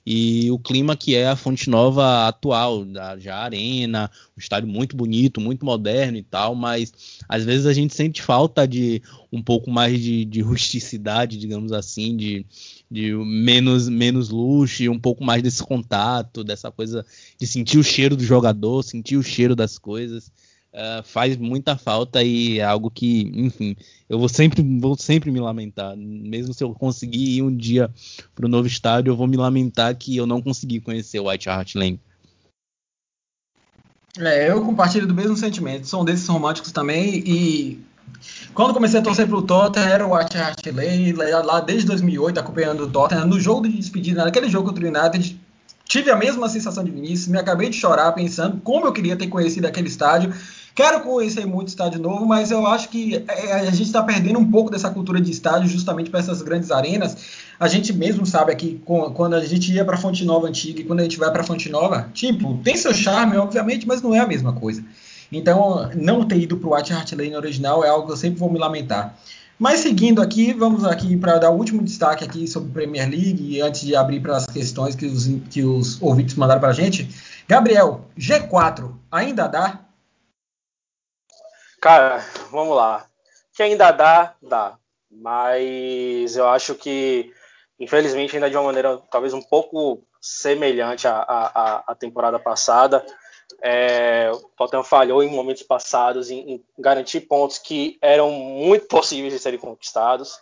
e 0.09 0.49
o 0.51 0.57
clima 0.57 0.95
que 0.95 1.15
é 1.15 1.27
a 1.27 1.35
Fonte 1.35 1.69
Nova 1.69 2.29
atual, 2.29 2.85
da 2.85 3.19
já 3.19 3.39
arena, 3.39 4.09
um 4.37 4.39
estádio 4.39 4.69
muito 4.69 4.95
bonito, 4.95 5.41
muito 5.41 5.65
moderno 5.65 6.17
e 6.17 6.23
tal, 6.23 6.55
mas 6.55 6.93
às 7.27 7.43
vezes 7.43 7.65
a 7.65 7.73
gente 7.73 7.93
sente 7.93 8.21
falta 8.21 8.65
de 8.65 9.01
um 9.33 9.43
pouco 9.43 9.69
mais 9.69 10.01
de, 10.01 10.23
de 10.23 10.39
rusticidade, 10.39 11.37
digamos 11.37 11.73
assim, 11.73 12.15
de, 12.15 12.45
de 12.89 13.13
menos, 13.15 13.89
menos 13.89 14.29
luxo 14.29 14.81
e 14.81 14.87
um 14.87 14.97
pouco 14.97 15.25
mais 15.25 15.43
desse 15.43 15.61
contato, 15.61 16.41
dessa 16.41 16.71
coisa 16.71 17.05
de 17.37 17.45
sentir 17.45 17.77
o 17.77 17.83
cheiro 17.83 18.15
do 18.15 18.23
jogador, 18.23 18.83
sentir 18.83 19.17
o 19.17 19.23
cheiro 19.23 19.57
das 19.57 19.77
coisas. 19.77 20.31
Uh, 20.77 21.01
faz 21.01 21.35
muita 21.35 21.75
falta 21.75 22.21
e 22.21 22.59
é 22.59 22.63
algo 22.63 22.91
que, 22.91 23.31
enfim, 23.33 23.75
eu 24.07 24.19
vou 24.19 24.29
sempre, 24.29 24.61
vou 24.79 24.95
sempre 24.95 25.31
me 25.31 25.39
lamentar. 25.39 25.97
Mesmo 25.97 26.53
se 26.53 26.63
eu 26.63 26.71
conseguir 26.71 27.37
ir 27.37 27.41
um 27.41 27.55
dia 27.55 27.89
para 28.35 28.45
o 28.45 28.49
novo 28.49 28.67
estádio, 28.67 29.09
eu 29.09 29.17
vou 29.17 29.25
me 29.25 29.37
lamentar 29.37 29.95
que 29.95 30.15
eu 30.15 30.27
não 30.27 30.39
consegui 30.39 30.79
conhecer 30.79 31.19
o 31.19 31.29
White 31.29 31.49
Hart 31.49 31.73
Lane. 31.73 31.99
É, 34.19 34.51
eu 34.51 34.63
compartilho 34.63 35.07
do 35.07 35.15
mesmo 35.15 35.35
sentimento. 35.35 35.87
São 35.87 36.05
desses 36.05 36.27
românticos 36.27 36.71
também 36.71 37.23
e 37.25 37.83
quando 38.53 38.71
comecei 38.71 38.99
a 38.99 39.03
torcer 39.03 39.27
pro 39.27 39.41
Tottenham, 39.41 39.87
era 39.87 40.05
o 40.05 40.15
White 40.15 40.37
Hart 40.37 40.63
Lane, 40.67 41.13
lá 41.13 41.59
desde 41.59 41.87
2008, 41.87 42.39
acompanhando 42.39 42.83
o 42.83 42.89
Tottenham. 42.89 43.25
No 43.25 43.39
jogo 43.39 43.67
de 43.67 43.77
despedida, 43.77 44.23
naquele 44.23 44.47
jogo 44.47 44.69
contra 44.69 44.85
o 44.85 44.87
United, 44.87 45.39
tive 45.85 46.11
a 46.11 46.15
mesma 46.15 46.47
sensação 46.49 46.83
de 46.83 46.91
Vinícius, 46.91 47.27
me 47.27 47.39
acabei 47.39 47.69
de 47.69 47.77
chorar 47.77 48.11
pensando 48.11 48.59
como 48.61 48.85
eu 48.85 48.93
queria 48.93 49.15
ter 49.15 49.27
conhecido 49.27 49.65
aquele 49.65 49.87
estádio 49.87 50.33
Quero 50.77 51.01
conhecer 51.01 51.43
muito 51.47 51.69
estádio 51.69 51.99
novo, 51.99 52.23
mas 52.27 52.51
eu 52.51 52.67
acho 52.67 52.89
que 52.89 53.25
é, 53.27 53.53
a 53.53 53.71
gente 53.71 53.87
está 53.87 54.03
perdendo 54.03 54.37
um 54.37 54.51
pouco 54.51 54.69
dessa 54.69 54.91
cultura 54.91 55.19
de 55.19 55.31
estádio 55.31 55.67
justamente 55.67 56.11
para 56.11 56.19
essas 56.19 56.43
grandes 56.43 56.69
arenas. 56.69 57.17
A 57.59 57.67
gente 57.67 57.91
mesmo 57.91 58.27
sabe 58.27 58.51
aqui, 58.51 58.79
quando 58.85 59.33
a 59.33 59.43
gente 59.43 59.73
ia 59.73 59.83
para 59.83 59.97
Fonte 59.97 60.23
Nova 60.23 60.45
antiga 60.45 60.79
e 60.79 60.83
quando 60.83 60.99
a 60.99 61.03
gente 61.03 61.17
vai 61.17 61.31
para 61.31 61.43
Fonte 61.43 61.67
Nova, 61.67 62.11
tipo, 62.13 62.59
tem 62.63 62.77
seu 62.77 62.93
charme, 62.93 63.37
obviamente, 63.37 63.87
mas 63.87 64.03
não 64.03 64.13
é 64.13 64.19
a 64.19 64.27
mesma 64.27 64.53
coisa. 64.53 64.85
Então, 65.31 65.89
não 65.95 66.23
ter 66.23 66.37
ido 66.41 66.57
para 66.57 66.69
o 66.69 66.75
White 66.75 66.93
Hart 66.93 67.11
Lane 67.13 67.35
original 67.35 67.83
é 67.83 67.89
algo 67.89 68.05
que 68.05 68.13
eu 68.13 68.17
sempre 68.17 68.37
vou 68.37 68.51
me 68.51 68.59
lamentar. 68.59 69.17
Mas 69.57 69.79
seguindo 69.79 70.21
aqui, 70.21 70.53
vamos 70.53 70.85
aqui 70.85 71.17
para 71.17 71.39
dar 71.39 71.49
o 71.49 71.57
último 71.57 71.81
destaque 71.81 72.23
aqui 72.23 72.47
sobre 72.47 72.69
Premier 72.69 73.09
League, 73.09 73.59
antes 73.61 73.81
de 73.81 73.95
abrir 73.95 74.19
para 74.19 74.37
as 74.37 74.45
questões 74.45 74.95
que 74.95 75.07
os, 75.07 75.27
que 75.49 75.63
os 75.63 75.99
ouvintes 75.99 76.35
mandaram 76.35 76.59
para 76.59 76.69
a 76.69 76.73
gente. 76.73 77.09
Gabriel, 77.47 78.05
G4 78.15 78.91
ainda 79.11 79.47
dá? 79.47 79.86
Cara, 81.87 82.17
vamos 82.51 82.75
lá. 82.75 83.07
Que 83.53 83.63
ainda 83.63 83.91
dá, 83.91 84.35
dá. 84.41 84.77
Mas 85.09 86.35
eu 86.35 86.45
acho 86.49 86.75
que, 86.75 87.33
infelizmente, 87.79 88.35
ainda 88.35 88.49
de 88.49 88.57
uma 88.57 88.65
maneira 88.65 89.01
talvez 89.09 89.33
um 89.33 89.41
pouco 89.41 90.03
semelhante 90.19 91.07
à, 91.07 91.17
à, 91.17 91.83
à 91.87 91.95
temporada 91.95 92.37
passada. 92.39 93.05
É, 93.63 94.29
o 94.33 94.49
Tottenham 94.57 94.83
falhou 94.83 95.23
em 95.23 95.31
momentos 95.31 95.63
passados 95.63 96.29
em, 96.29 96.55
em, 96.55 96.65
garantir 96.77 97.21
pontos 97.21 97.57
que 97.57 97.97
eram 98.01 98.31
muito 98.31 98.85
possíveis 98.93 99.31
de 99.31 99.39
serem 99.39 99.57
conquistados. 99.57 100.37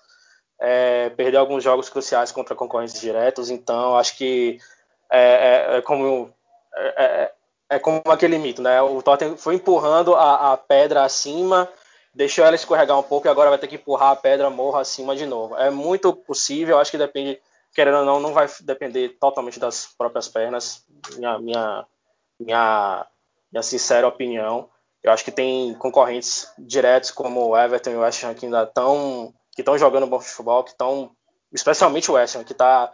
É, 0.60 1.12
perdeu 1.12 1.42
alguns 1.42 1.64
jogos 1.64 1.90
cruciais 1.90 2.32
contra 2.32 2.56
concorrentes 2.56 3.00
diretos, 3.00 3.52
então 3.52 3.96
acho 3.96 4.18
que 4.18 4.58
é, 5.12 5.20
é, 5.74 5.78
é 5.78 5.82
como 5.84 6.34
é, 7.70 7.80
como 7.80 8.02
aquele 8.08 8.38
mito, 8.38 8.62
né? 8.62 8.82
O 8.82 9.02
Tottenham 9.02 9.38
foi 9.38 9.56
empurrando 9.56 10.16
a, 10.16 10.54
a 10.54 10.58
pedra 10.58 11.04
acima, 11.04 11.70
deixou 12.14 12.46
ela 12.46 12.56
escorregar 12.56 12.98
um 12.98 13.04
pouco 13.04 13.28
e 13.28 13.30
agora 13.30 13.50
vai 13.50 13.60
ter 13.60 13.68
que 13.68 13.76
empurrar 13.76 14.12
a 14.12 14.16
pedra 14.16 14.50
morra 14.50 14.82
acima 14.82 15.16
de 15.16 15.26
novo. 15.26 15.56
É 15.58 15.70
muito 15.70 16.14
possível, 16.14 16.80
acho 16.80 16.92
que 16.92 16.98
depende, 16.98 17.40
querendo 17.74 18.00
ou 18.00 18.06
não, 18.06 18.20
não 18.20 18.34
vai 18.34 18.48
depender 18.62 19.18
totalmente 19.20 19.60
das 19.60 19.88
próprias 19.98 20.28
pernas, 20.28 20.86
minha, 21.18 21.40
minha, 21.40 21.86
minha, 22.40 23.08
minha 23.52 23.64
sincera 23.64 24.08
opinião. 24.08 24.70
Eu 25.04 25.12
acho 25.12 25.24
que 25.24 25.32
tem 25.32 25.74
concorrentes 25.76 26.52
diretos 26.58 27.12
como 27.12 27.50
o 27.50 27.58
Everton 27.58 27.92
e 27.92 27.96
o 27.96 28.02
West 28.02 28.24
Ham 28.24 28.34
que 28.34 28.46
ainda 28.46 28.64
estão 28.64 29.34
jogando 29.78 30.08
bom 30.08 30.20
futebol, 30.20 30.64
que 30.64 30.72
estão, 30.72 31.12
especialmente 31.54 32.10
o 32.10 32.16
West 32.16 32.36
Ham, 32.36 32.44
que 32.44 32.54
está 32.54 32.92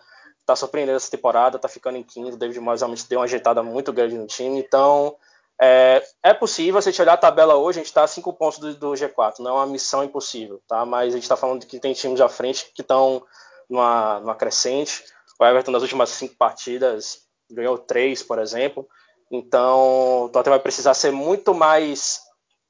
tá 0.51 0.55
surpreendendo 0.55 0.97
essa 0.97 1.09
temporada, 1.09 1.59
tá 1.59 1.67
ficando 1.67 1.97
em 1.97 2.03
quinto. 2.03 2.37
David 2.37 2.59
Moyes 2.59 2.81
realmente 2.81 3.07
deu 3.07 3.19
uma 3.19 3.25
ajeitada 3.25 3.63
muito 3.63 3.91
grande 3.91 4.17
no 4.17 4.27
time. 4.27 4.59
Então, 4.59 5.15
é, 5.61 6.03
é 6.23 6.33
possível, 6.33 6.81
se 6.81 6.89
a 6.89 6.91
gente 6.91 7.01
olhar 7.01 7.13
a 7.13 7.17
tabela 7.17 7.55
hoje, 7.55 7.79
a 7.79 7.81
gente 7.81 7.89
está 7.89 8.03
a 8.03 8.07
cinco 8.07 8.33
pontos 8.33 8.59
do, 8.59 8.73
do, 8.75 8.91
G4. 8.91 9.39
Não 9.39 9.51
é 9.51 9.53
uma 9.53 9.67
missão 9.67 10.03
impossível, 10.03 10.61
tá? 10.67 10.85
Mas 10.85 11.09
a 11.09 11.17
gente 11.17 11.23
está 11.23 11.37
falando 11.37 11.65
que 11.65 11.79
tem 11.79 11.93
times 11.93 12.19
à 12.19 12.27
frente 12.27 12.71
que 12.73 12.81
estão 12.81 13.23
numa, 13.69 14.19
numa 14.19 14.35
crescente. 14.35 15.03
O 15.39 15.45
Everton, 15.45 15.71
nas 15.71 15.83
últimas 15.83 16.09
cinco 16.09 16.35
partidas, 16.35 17.21
ganhou 17.49 17.77
três, 17.77 18.23
por 18.23 18.39
exemplo. 18.39 18.87
Então, 19.31 20.25
o 20.25 20.29
Tottenham 20.29 20.57
vai 20.57 20.59
precisar 20.59 20.93
ser 20.93 21.11
muito 21.11 21.53
mais 21.53 22.21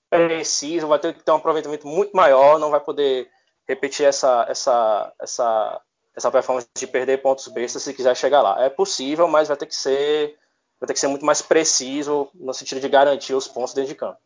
preciso, 0.10 0.88
vai 0.88 1.00
ter 1.00 1.13
que 1.13 1.24
ter 1.24 1.32
um 1.32 1.36
aproveitamento 1.36 1.88
muito 1.88 2.15
maior, 2.15 2.60
não 2.60 2.70
vai 2.70 2.82
poder 2.82 3.30
repetir 3.67 4.06
essa, 4.06 4.46
essa, 4.50 5.13
essa 5.20 5.82
essa 6.15 6.32
performance 6.32 6.67
de 6.78 6.88
perder 6.88 7.21
pontos 7.21 7.47
bestas 7.47 7.84
se 7.84 7.93
quiser 7.93 8.15
chegar 8.15 8.41
lá. 8.41 8.63
É 8.63 8.69
possível, 8.69 9.28
mas 9.28 9.47
vai 9.47 9.58
ter 9.58 9.65
que 9.65 9.76
ser 9.76 10.36
vai 10.80 10.88
ter 10.88 10.93
que 10.93 11.00
ser 11.00 11.08
muito 11.08 11.26
mais 11.26 11.41
preciso 11.41 12.28
no 12.34 12.54
sentido 12.54 12.82
de 12.82 12.89
garantir 12.89 13.34
os 13.36 13.47
pontos 13.47 13.74
dentro 13.74 13.89
de 13.89 13.95
campo. 13.95 14.17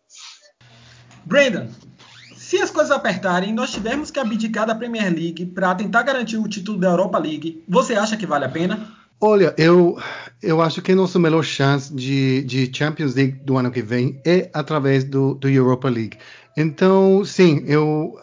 Brandon, 1.25 1.67
se 2.35 2.61
as 2.61 2.69
coisas 2.69 2.91
apertarem 2.91 3.49
e 3.49 3.53
nós 3.53 3.71
tivermos 3.71 4.09
que 4.09 4.19
abdicar 4.19 4.65
da 4.65 4.75
Premier 4.75 5.13
League 5.13 5.45
para 5.47 5.75
tentar 5.75 6.03
garantir 6.03 6.37
o 6.37 6.47
título 6.47 6.77
da 6.77 6.89
Europa 6.89 7.17
League, 7.17 7.63
você 7.67 7.95
acha 7.95 8.15
que 8.15 8.25
vale 8.25 8.45
a 8.45 8.49
pena? 8.49 8.95
Olha, 9.27 9.55
eu, 9.57 9.97
eu 10.39 10.61
acho 10.61 10.83
que 10.83 10.91
a 10.91 10.95
nossa 10.95 11.17
melhor 11.17 11.43
chance 11.43 11.91
de, 11.91 12.43
de 12.43 12.69
Champions 12.71 13.15
League 13.15 13.39
do 13.43 13.57
ano 13.57 13.71
que 13.71 13.81
vem 13.81 14.21
é 14.23 14.51
através 14.53 15.03
do, 15.03 15.33
do 15.33 15.49
Europa 15.49 15.89
League. 15.89 16.15
Então, 16.55 17.25
sim, 17.25 17.63
eu 17.65 18.19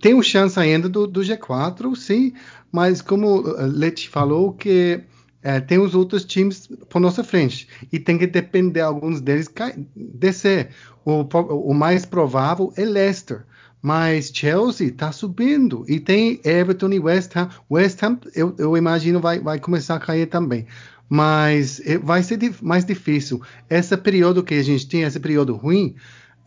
tenho 0.00 0.22
chance 0.22 0.56
ainda 0.60 0.88
do, 0.88 1.08
do 1.08 1.22
G4, 1.22 1.96
sim, 1.96 2.34
mas 2.70 3.02
como 3.02 3.40
uh, 3.40 3.66
Leti 3.66 4.08
falou 4.08 4.52
que 4.52 5.00
é, 5.42 5.58
tem 5.58 5.80
os 5.80 5.96
outros 5.96 6.24
times 6.24 6.68
por 6.88 7.00
nossa 7.00 7.24
frente 7.24 7.66
e 7.92 7.98
tem 7.98 8.16
que 8.16 8.28
depender 8.28 8.82
alguns 8.82 9.20
deles 9.20 9.50
descer. 9.96 10.68
O, 11.04 11.22
o 11.68 11.74
mais 11.74 12.06
provável 12.06 12.72
é 12.76 12.84
Leicester, 12.84 13.44
mas 13.80 14.30
Chelsea 14.34 14.88
está 14.88 15.12
subindo 15.12 15.84
e 15.88 16.00
tem 16.00 16.40
Everton 16.44 16.90
e 16.90 16.98
West 16.98 17.36
Ham. 17.36 17.48
West 17.70 18.02
Ham, 18.02 18.18
eu, 18.34 18.54
eu 18.58 18.76
imagino, 18.76 19.20
vai, 19.20 19.38
vai 19.38 19.58
começar 19.58 19.96
a 19.96 20.00
cair 20.00 20.26
também. 20.26 20.66
Mas 21.08 21.80
é, 21.86 21.96
vai 21.96 22.22
ser 22.22 22.38
mais 22.60 22.84
difícil. 22.84 23.40
Esse 23.70 23.96
período 23.96 24.42
que 24.42 24.54
a 24.54 24.62
gente 24.62 24.86
tem, 24.86 25.02
esse 25.02 25.20
período 25.20 25.54
ruim, 25.54 25.94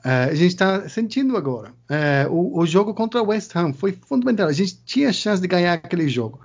Uh, 0.04 0.32
a 0.32 0.34
gente 0.34 0.50
está 0.50 0.90
sentindo 0.90 1.38
agora. 1.38 1.72
Uh, 1.88 2.34
o, 2.34 2.62
o, 2.62 2.66
jogo 2.66 2.92
contra 2.92 3.22
o 3.22 3.28
West 3.28 3.56
Ham 3.56 3.72
foi 3.72 3.96
fundamental. 4.08 4.48
A 4.48 4.52
gente 4.52 4.84
tinha 4.84 5.14
chance 5.14 5.40
de 5.40 5.48
ganhar 5.48 5.74
aquele 5.74 6.10
jogo. 6.10 6.40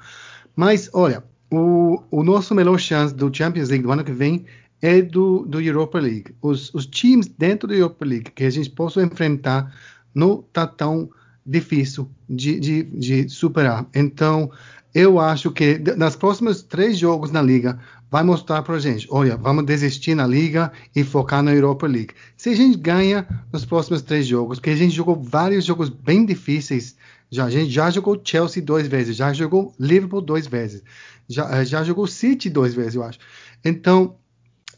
Mas, 0.54 0.90
olha, 0.92 1.24
o, 1.50 2.02
o 2.10 2.22
nosso 2.22 2.54
melhor 2.54 2.78
chance 2.78 3.14
do 3.14 3.34
Champions 3.34 3.70
League 3.70 3.84
do 3.84 3.90
ano 3.90 4.04
que 4.04 4.12
vem 4.12 4.44
é 4.82 5.00
do, 5.00 5.46
do 5.46 5.60
Europa 5.60 5.98
League. 5.98 6.34
Os, 6.42 6.72
os 6.74 6.86
times 6.86 7.26
dentro 7.26 7.66
do 7.66 7.74
Europa 7.74 8.04
League 8.04 8.30
que 8.30 8.44
a 8.44 8.50
gente 8.50 8.70
possa 8.70 9.02
enfrentar 9.02 9.74
não 10.16 10.40
está 10.40 10.66
tão 10.66 11.10
difícil 11.44 12.10
de, 12.28 12.58
de, 12.58 12.82
de 12.82 13.28
superar. 13.28 13.86
Então, 13.94 14.50
eu 14.94 15.20
acho 15.20 15.50
que 15.50 15.78
nas 15.96 16.16
próximas 16.16 16.62
três 16.62 16.98
jogos 16.98 17.30
na 17.30 17.42
liga, 17.42 17.78
vai 18.10 18.22
mostrar 18.22 18.62
para 18.62 18.76
a 18.76 18.78
gente, 18.78 19.06
olha, 19.10 19.36
vamos 19.36 19.66
desistir 19.66 20.14
na 20.14 20.26
liga 20.26 20.72
e 20.94 21.04
focar 21.04 21.42
na 21.42 21.52
Europa 21.52 21.86
League. 21.86 22.14
Se 22.36 22.50
a 22.50 22.56
gente 22.56 22.78
ganha 22.78 23.26
nos 23.52 23.64
próximos 23.64 24.02
três 24.02 24.26
jogos, 24.26 24.58
porque 24.58 24.70
a 24.70 24.76
gente 24.76 24.94
jogou 24.94 25.16
vários 25.16 25.64
jogos 25.64 25.88
bem 25.88 26.24
difíceis, 26.24 26.96
já 27.30 27.44
a 27.44 27.50
gente 27.50 27.70
já 27.70 27.90
jogou 27.90 28.20
Chelsea 28.22 28.62
duas 28.62 28.86
vezes, 28.86 29.16
já 29.16 29.32
jogou 29.32 29.74
Liverpool 29.78 30.20
duas 30.20 30.46
vezes, 30.46 30.82
já, 31.28 31.60
eh, 31.60 31.64
já 31.64 31.82
jogou 31.82 32.06
City 32.06 32.48
duas 32.48 32.72
vezes, 32.72 32.94
eu 32.94 33.02
acho. 33.02 33.18
Então 33.64 34.16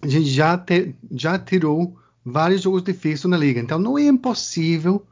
a 0.01 0.09
gente 0.09 0.29
já 0.29 0.57
te, 0.57 0.95
já 1.13 1.39
tirou 1.39 1.97
vários 2.25 2.63
jogos 2.63 2.83
difíceis 2.83 3.31
na 3.31 3.37
liga. 3.37 3.61
Então 3.61 3.79
não 3.79 3.99
é 3.99 4.05
impossível 4.05 5.07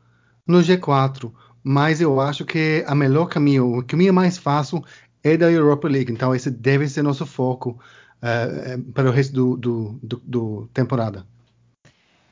no 0.46 0.60
G4, 0.60 1.32
mas 1.62 2.00
eu 2.00 2.20
acho 2.20 2.44
que 2.44 2.84
a 2.86 2.94
melhor 2.94 3.26
caminho, 3.26 3.78
o 3.78 3.84
caminho 3.84 4.14
mais 4.14 4.38
fácil 4.38 4.84
é 5.22 5.36
da 5.36 5.50
Europa 5.50 5.88
League. 5.88 6.12
Então 6.12 6.34
esse 6.34 6.50
deve 6.50 6.88
ser 6.88 7.02
nosso 7.02 7.26
foco 7.26 7.80
uh, 8.18 8.92
para 8.92 9.08
o 9.08 9.12
resto 9.12 9.32
do, 9.34 9.56
do, 9.56 10.00
do, 10.02 10.22
do, 10.24 10.70
temporada. 10.72 11.26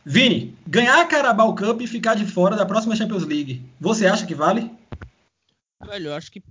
Vini, 0.04 0.54
ganhar 0.66 1.00
a 1.00 1.06
Carabao 1.06 1.54
Cup 1.54 1.80
e 1.80 1.86
ficar 1.86 2.14
de 2.14 2.26
fora 2.26 2.56
da 2.56 2.66
próxima 2.66 2.94
Champions 2.94 3.24
League, 3.24 3.62
você 3.80 4.06
acha 4.06 4.26
que 4.26 4.34
vale? 4.34 4.70
Velho, 5.84 6.08
eu 6.08 6.14
acho 6.14 6.30
que 6.30 6.42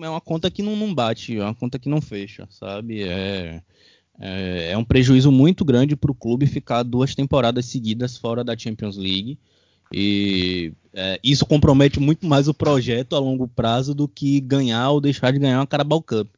é 0.00 0.08
uma 0.08 0.20
conta 0.20 0.50
que 0.50 0.62
não, 0.62 0.76
não 0.76 0.94
bate, 0.94 1.36
é 1.36 1.42
uma 1.42 1.54
conta 1.54 1.78
que 1.78 1.88
não 1.88 2.00
fecha, 2.00 2.46
sabe? 2.50 3.02
É, 3.02 3.60
é, 4.18 4.70
é 4.72 4.78
um 4.78 4.84
prejuízo 4.84 5.32
muito 5.32 5.64
grande 5.64 5.96
para 5.96 6.12
o 6.12 6.14
clube 6.14 6.46
ficar 6.46 6.82
duas 6.84 7.14
temporadas 7.14 7.66
seguidas 7.66 8.16
fora 8.16 8.44
da 8.44 8.56
Champions 8.56 8.96
League. 8.96 9.38
E 9.92 10.72
é, 10.94 11.20
isso 11.22 11.46
compromete 11.46 12.00
muito 12.00 12.26
mais 12.26 12.48
o 12.48 12.54
projeto 12.54 13.14
a 13.14 13.18
longo 13.18 13.48
prazo 13.48 13.94
do 13.94 14.08
que 14.08 14.40
ganhar 14.40 14.90
ou 14.90 15.00
deixar 15.00 15.32
de 15.32 15.38
ganhar 15.38 15.58
uma 15.58 15.66
Carabao 15.66 16.02
Cup. 16.02 16.28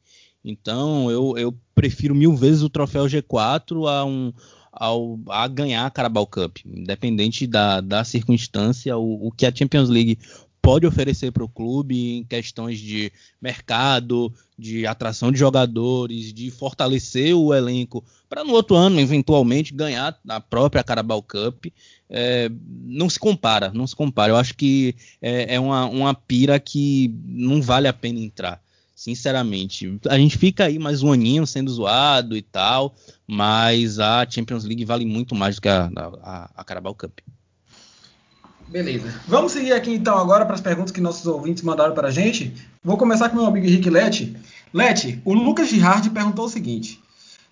Então 0.45 1.11
eu, 1.11 1.37
eu 1.39 1.55
prefiro 1.75 2.15
mil 2.15 2.35
vezes 2.35 2.63
o 2.63 2.71
troféu 2.71 3.05
G4 3.05 3.89
a, 3.89 4.05
um, 4.05 4.33
ao, 4.73 5.19
a 5.29 5.47
ganhar 5.47 5.87
a 5.87 5.91
Carabao 5.91 6.27
Cup, 6.27 6.59
independente 6.67 7.47
da, 7.47 7.81
da 7.81 8.05
circunstância, 8.05 8.97
o, 8.97 9.29
o 9.29 9.31
que 9.31 9.47
a 9.47 9.55
Champions 9.55 9.89
League 9.89 10.19
pode 10.63 10.87
oferecer 10.87 11.33
para 11.33 11.43
o 11.43 11.49
clube 11.49 12.19
em 12.19 12.25
questões 12.25 12.79
de 12.79 13.13
mercado, 13.41 14.33
de 14.57 14.87
atração 14.87 15.33
de 15.33 15.39
jogadores, 15.39 16.33
de 16.33 16.51
fortalecer 16.53 17.37
o 17.37 17.53
elenco 17.53 18.05
para 18.29 18.45
no 18.45 18.53
outro 18.53 18.77
ano 18.77 19.01
eventualmente 19.01 19.75
ganhar 19.75 20.17
a 20.27 20.41
própria 20.41 20.85
Carabao 20.85 21.21
Cup, 21.21 21.67
é, 22.09 22.51
não 22.85 23.11
se 23.11 23.19
compara, 23.19 23.73
não 23.75 23.87
se 23.87 23.97
compara. 23.97 24.33
Eu 24.33 24.37
acho 24.37 24.55
que 24.55 24.95
é, 25.21 25.57
é 25.57 25.61
uma, 25.61 25.87
uma 25.87 26.15
pira 26.15 26.59
que 26.61 27.13
não 27.27 27.61
vale 27.61 27.89
a 27.89 27.93
pena 27.93 28.21
entrar 28.21 28.63
sinceramente. 28.95 29.99
A 30.09 30.17
gente 30.17 30.39
fica 30.39 30.65
aí 30.67 30.79
mais 30.79 31.03
um 31.03 31.11
aninho 31.11 31.45
sendo 31.45 31.73
zoado 31.73 32.37
e 32.37 32.43
tal, 32.43 32.95
mas 33.27 33.99
a 33.99 34.25
Champions 34.31 34.65
League 34.65 34.85
vale 34.85 35.05
muito 35.05 35.35
mais 35.35 35.57
do 35.57 35.63
que 35.63 35.69
a, 35.69 35.91
a, 36.23 36.51
a 36.55 36.65
Carabao 36.65 36.95
Cup. 36.95 37.19
Beleza. 38.73 39.13
Vamos 39.29 39.53
seguir 39.53 39.75
aqui 39.75 39.93
então 39.93 40.17
agora 40.17 40.47
para 40.47 40.55
as 40.55 40.61
perguntas 40.63 40.91
que 40.91 41.01
nossos 41.01 41.27
ouvintes 41.27 41.63
mandaram 41.63 41.93
para 41.93 42.09
a 42.09 42.11
gente. 42.11 42.55
Vou 42.83 42.97
começar 42.97 43.29
com 43.29 43.37
meu 43.37 43.45
amigo 43.45 43.67
Henrique 43.67 43.91
Lete. 43.91 44.35
Lete, 44.73 45.21
o 45.27 45.35
Lucas 45.35 45.69
Girardi 45.69 46.09
perguntou 46.09 46.47
o 46.47 46.49
seguinte: 46.49 46.99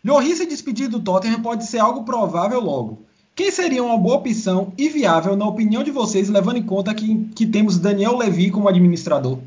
Lloris 0.02 0.38
se 0.38 0.46
despedir 0.46 0.88
do 0.88 0.98
Tottenham 0.98 1.42
pode 1.42 1.66
ser 1.66 1.78
algo 1.78 2.04
provável 2.04 2.58
logo. 2.58 3.02
Quem 3.34 3.50
seria 3.50 3.84
uma 3.84 3.98
boa 3.98 4.16
opção 4.16 4.72
e 4.78 4.88
viável, 4.88 5.36
na 5.36 5.46
opinião 5.46 5.84
de 5.84 5.90
vocês, 5.90 6.30
levando 6.30 6.56
em 6.56 6.62
conta 6.62 6.94
que, 6.94 7.26
que 7.34 7.46
temos 7.46 7.78
Daniel 7.78 8.16
Levy 8.16 8.50
como 8.50 8.68
administrador? 8.68 9.38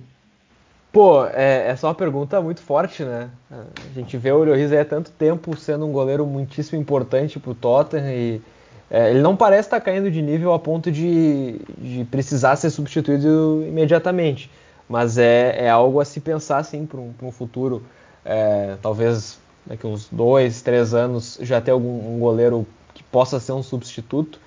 Pô, 0.91 1.26
é, 1.26 1.69
é 1.69 1.76
só 1.76 1.88
uma 1.88 1.95
pergunta 1.95 2.39
muito 2.39 2.61
forte, 2.61 3.03
né? 3.03 3.32
A 3.51 3.93
gente 3.95 4.15
vê 4.15 4.32
o 4.32 4.43
Lloris 4.43 4.71
há 4.71 4.86
tanto 4.86 5.09
tempo 5.09 5.57
sendo 5.57 5.88
um 5.88 5.91
goleiro 5.91 6.24
muitíssimo 6.24 6.80
importante 6.80 7.39
pro 7.39 7.55
Tottenham 7.55 8.11
e 8.11 8.41
é, 8.93 9.09
ele 9.09 9.23
não 9.23 9.35
parece 9.35 9.65
estar 9.65 9.79
tá 9.79 9.85
caindo 9.85 10.11
de 10.11 10.21
nível 10.21 10.53
a 10.53 10.59
ponto 10.59 10.91
de, 10.91 11.59
de 11.79 12.05
precisar 12.11 12.55
ser 12.57 12.69
substituído 12.69 13.65
imediatamente. 13.67 14.51
Mas 14.87 15.17
é, 15.17 15.65
é, 15.65 15.69
algo 15.69 15.99
a 15.99 16.05
se 16.05 16.19
pensar, 16.19 16.63
sim, 16.63 16.85
para 16.85 16.99
um, 16.99 17.11
um, 17.23 17.31
futuro. 17.31 17.81
É, 18.23 18.75
talvez 18.83 19.39
daqui 19.65 19.87
uns 19.87 20.07
dois, 20.11 20.61
três 20.61 20.93
anos 20.93 21.39
já 21.41 21.59
ter 21.59 21.71
algum 21.71 22.15
um 22.15 22.19
goleiro 22.19 22.67
que 22.93 23.01
possa 23.01 23.39
ser 23.39 23.53
um 23.53 23.63
substituto. 23.63 24.39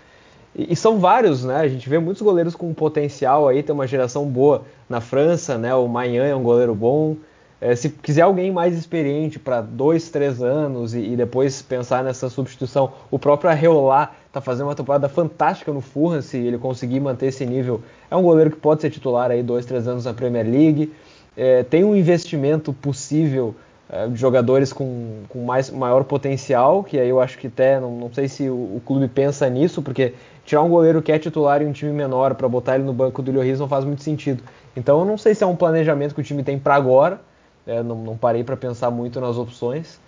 E, 0.54 0.72
e, 0.72 0.76
são 0.76 1.00
vários, 1.00 1.42
né? 1.42 1.56
A 1.56 1.66
gente 1.68 1.88
vê 1.88 1.98
muitos 1.98 2.22
goleiros 2.22 2.54
com 2.54 2.72
potencial 2.72 3.48
aí, 3.48 3.64
tem 3.64 3.74
uma 3.74 3.86
geração 3.88 4.26
boa 4.26 4.62
na 4.88 5.00
França, 5.00 5.58
né? 5.58 5.74
O 5.74 5.88
Maignan 5.88 6.24
é 6.24 6.36
um 6.36 6.44
goleiro 6.44 6.72
bom. 6.72 7.16
É, 7.60 7.74
se 7.74 7.88
quiser 7.88 8.22
alguém 8.22 8.52
mais 8.52 8.76
experiente 8.76 9.38
para 9.38 9.62
dois, 9.62 10.10
três 10.10 10.42
anos 10.42 10.94
e, 10.94 11.00
e, 11.00 11.16
depois 11.16 11.62
pensar 11.62 12.04
nessa 12.04 12.28
substituição, 12.28 12.92
o 13.10 13.18
próprio 13.18 13.50
Arreolá 13.50 14.12
está 14.36 14.40
fazendo 14.40 14.66
uma 14.66 14.74
temporada 14.74 15.08
fantástica 15.08 15.72
no 15.72 15.80
Fulham, 15.80 16.20
se 16.20 16.36
ele 16.36 16.58
conseguir 16.58 17.00
manter 17.00 17.26
esse 17.26 17.46
nível. 17.46 17.80
É 18.10 18.16
um 18.16 18.22
goleiro 18.22 18.50
que 18.50 18.56
pode 18.56 18.82
ser 18.82 18.90
titular 18.90 19.30
aí 19.30 19.42
dois, 19.42 19.64
três 19.64 19.88
anos 19.88 20.04
na 20.04 20.12
Premier 20.12 20.44
League. 20.44 20.92
É, 21.36 21.62
tem 21.62 21.84
um 21.84 21.96
investimento 21.96 22.72
possível 22.72 23.54
é, 23.90 24.08
jogadores 24.14 24.72
com, 24.72 25.22
com 25.28 25.44
mais, 25.44 25.70
maior 25.70 26.04
potencial, 26.04 26.84
que 26.84 26.98
aí 26.98 27.08
eu 27.08 27.20
acho 27.20 27.38
que 27.38 27.46
até, 27.46 27.80
não, 27.80 27.92
não 27.96 28.12
sei 28.12 28.28
se 28.28 28.48
o, 28.48 28.54
o, 28.54 28.82
clube 28.84 29.08
pensa 29.08 29.48
nisso, 29.48 29.80
porque 29.80 30.12
tirar 30.44 30.62
um 30.62 30.68
goleiro 30.68 31.00
que 31.00 31.10
é 31.10 31.18
titular 31.18 31.62
em 31.62 31.66
um 31.66 31.72
time 31.72 31.92
menor 31.92 32.34
para 32.34 32.48
botar 32.48 32.74
ele 32.74 32.84
no 32.84 32.92
banco 32.92 33.22
do 33.22 33.32
Lloris 33.32 33.58
não 33.58 33.68
faz 33.68 33.84
muito 33.84 34.02
sentido. 34.02 34.42
Então 34.76 34.98
eu 35.00 35.04
não 35.04 35.16
sei 35.16 35.34
se 35.34 35.42
é 35.42 35.46
um 35.46 35.56
planejamento 35.56 36.14
que 36.14 36.20
o 36.20 36.24
time 36.24 36.42
tem 36.42 36.58
para 36.58 36.74
agora, 36.74 37.20
é, 37.66 37.82
não, 37.82 37.96
não, 37.96 38.16
parei 38.16 38.44
para 38.44 38.56
pensar 38.56 38.90
muito 38.90 39.20
nas 39.20 39.36
opções, 39.36 39.98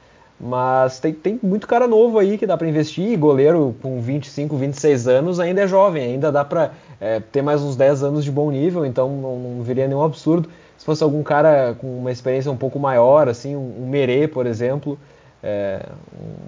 mas 0.41 1.01
tem, 1.01 1.13
tem 1.13 1.39
muito 1.43 1.67
cara 1.67 1.87
novo 1.89 2.19
aí 2.19 2.39
que 2.39 2.47
dá 2.47 2.57
para 2.57 2.69
investir, 2.69 3.19
goleiro 3.19 3.75
com 3.83 4.01
25, 4.01 4.57
26 4.57 5.09
anos 5.09 5.41
ainda 5.41 5.63
é 5.63 5.67
jovem, 5.67 6.03
ainda 6.03 6.31
dá 6.31 6.45
para 6.45 6.73
é, 7.01 7.21
ter 7.21 7.43
mais 7.43 7.61
uns 7.61 7.77
10 7.77 8.05
anos 8.05 8.25
de 8.25 8.31
bom 8.31 8.51
nível, 8.51 8.87
então 8.87 9.09
não, 9.09 9.37
não 9.37 9.63
viria 9.63 9.89
nenhum 9.89 10.03
absurdo. 10.03 10.49
Se 10.77 10.85
fosse 10.85 11.03
algum 11.03 11.25
cara 11.25 11.75
com 11.81 11.99
uma 11.99 12.13
experiência 12.13 12.53
um 12.53 12.57
pouco 12.57 12.79
maior, 12.79 13.29
assim, 13.29 13.57
um, 13.57 13.83
um 13.83 13.89
Merê, 13.89 14.29
por 14.29 14.47
exemplo, 14.47 14.97
é, 15.43 15.87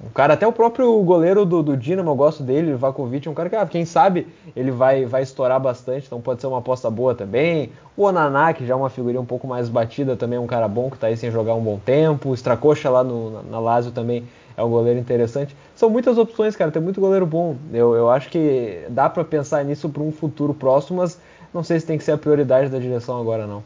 um 0.07 0.11
cara, 0.11 0.35
até 0.35 0.47
o 0.47 0.53
próprio 0.53 1.01
goleiro 1.03 1.45
do, 1.45 1.63
do 1.63 1.77
Dinamo, 1.77 2.11
eu 2.11 2.17
gosto 2.17 2.43
dele, 2.43 2.73
o 2.73 2.79
Vakovic, 2.79 3.27
é 3.27 3.31
um 3.31 3.35
cara 3.35 3.49
que, 3.49 3.57
ah, 3.57 3.67
quem 3.67 3.85
sabe, 3.85 4.27
ele 4.57 4.71
vai, 4.71 5.05
vai 5.07 5.23
estourar 5.23 5.61
bastante, 5.61 6.07
então 6.07 6.21
pode 6.21 6.41
ser 6.41 6.49
uma 6.49 6.59
aposta 6.59 6.91
boa 6.91 7.15
também. 7.15 7.71
O 7.97 8.03
Onaná, 8.03 8.53
que 8.53 8.67
já 8.67 8.75
é 8.75 8.77
uma 8.77 8.91
figurinha 8.91 9.21
um 9.21 9.27
pouco 9.27 9.47
mais 9.47 9.69
batida, 9.69 10.17
também 10.17 10.39
é 10.39 10.41
um 10.41 10.47
cara 10.47 10.67
bom, 10.67 10.91
que 10.91 10.97
está 10.97 11.07
aí 11.07 11.17
sem 11.17 11.31
jogar 11.31 11.55
um 11.55 11.63
bom 11.63 11.79
tempo. 11.79 12.31
O 12.31 12.35
Stracocha 12.35 12.91
lá 12.91 13.05
no, 13.05 13.31
na, 13.31 13.43
na 13.43 13.61
Lazio 13.61 13.93
também 13.93 14.25
é 14.57 14.63
um 14.63 14.71
goleiro 14.71 14.99
interessante. 14.99 15.55
São 15.77 15.89
muitas 15.89 16.19
opções, 16.19 16.57
cara, 16.57 16.71
tem 16.71 16.83
muito 16.83 17.01
goleiro 17.01 17.27
bom. 17.27 17.57
Eu, 17.73 17.95
eu 17.95 18.11
acho 18.11 18.29
que 18.29 18.85
dá 18.89 19.09
para 19.09 19.25
pensar 19.25 19.65
nisso 19.65 19.89
para 19.89 20.03
um 20.03 20.11
futuro 20.11 20.53
próximo, 20.53 20.99
mas 20.99 21.19
não 21.55 21.63
sei 21.63 21.79
se 21.79 21.87
tem 21.87 21.97
que 21.97 22.05
ser 22.05 22.13
a 22.13 22.19
prioridade 22.19 22.69
da 22.69 22.79
direção 22.79 23.21
agora, 23.21 23.47
não. 23.47 23.63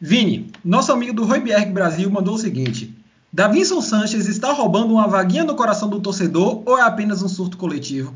Vini, 0.00 0.50
nosso 0.64 0.90
amigo 0.92 1.12
do 1.12 1.26
Royberg 1.26 1.70
Brasil 1.72 2.10
mandou 2.10 2.34
o 2.34 2.38
seguinte: 2.38 2.94
Davinson 3.32 3.80
Sanches 3.80 4.26
está 4.26 4.52
roubando 4.52 4.92
uma 4.92 5.06
vaguinha 5.06 5.44
no 5.44 5.54
coração 5.54 5.88
do 5.88 6.00
torcedor 6.00 6.62
ou 6.66 6.76
é 6.76 6.82
apenas 6.82 7.22
um 7.22 7.28
surto 7.28 7.56
coletivo? 7.56 8.12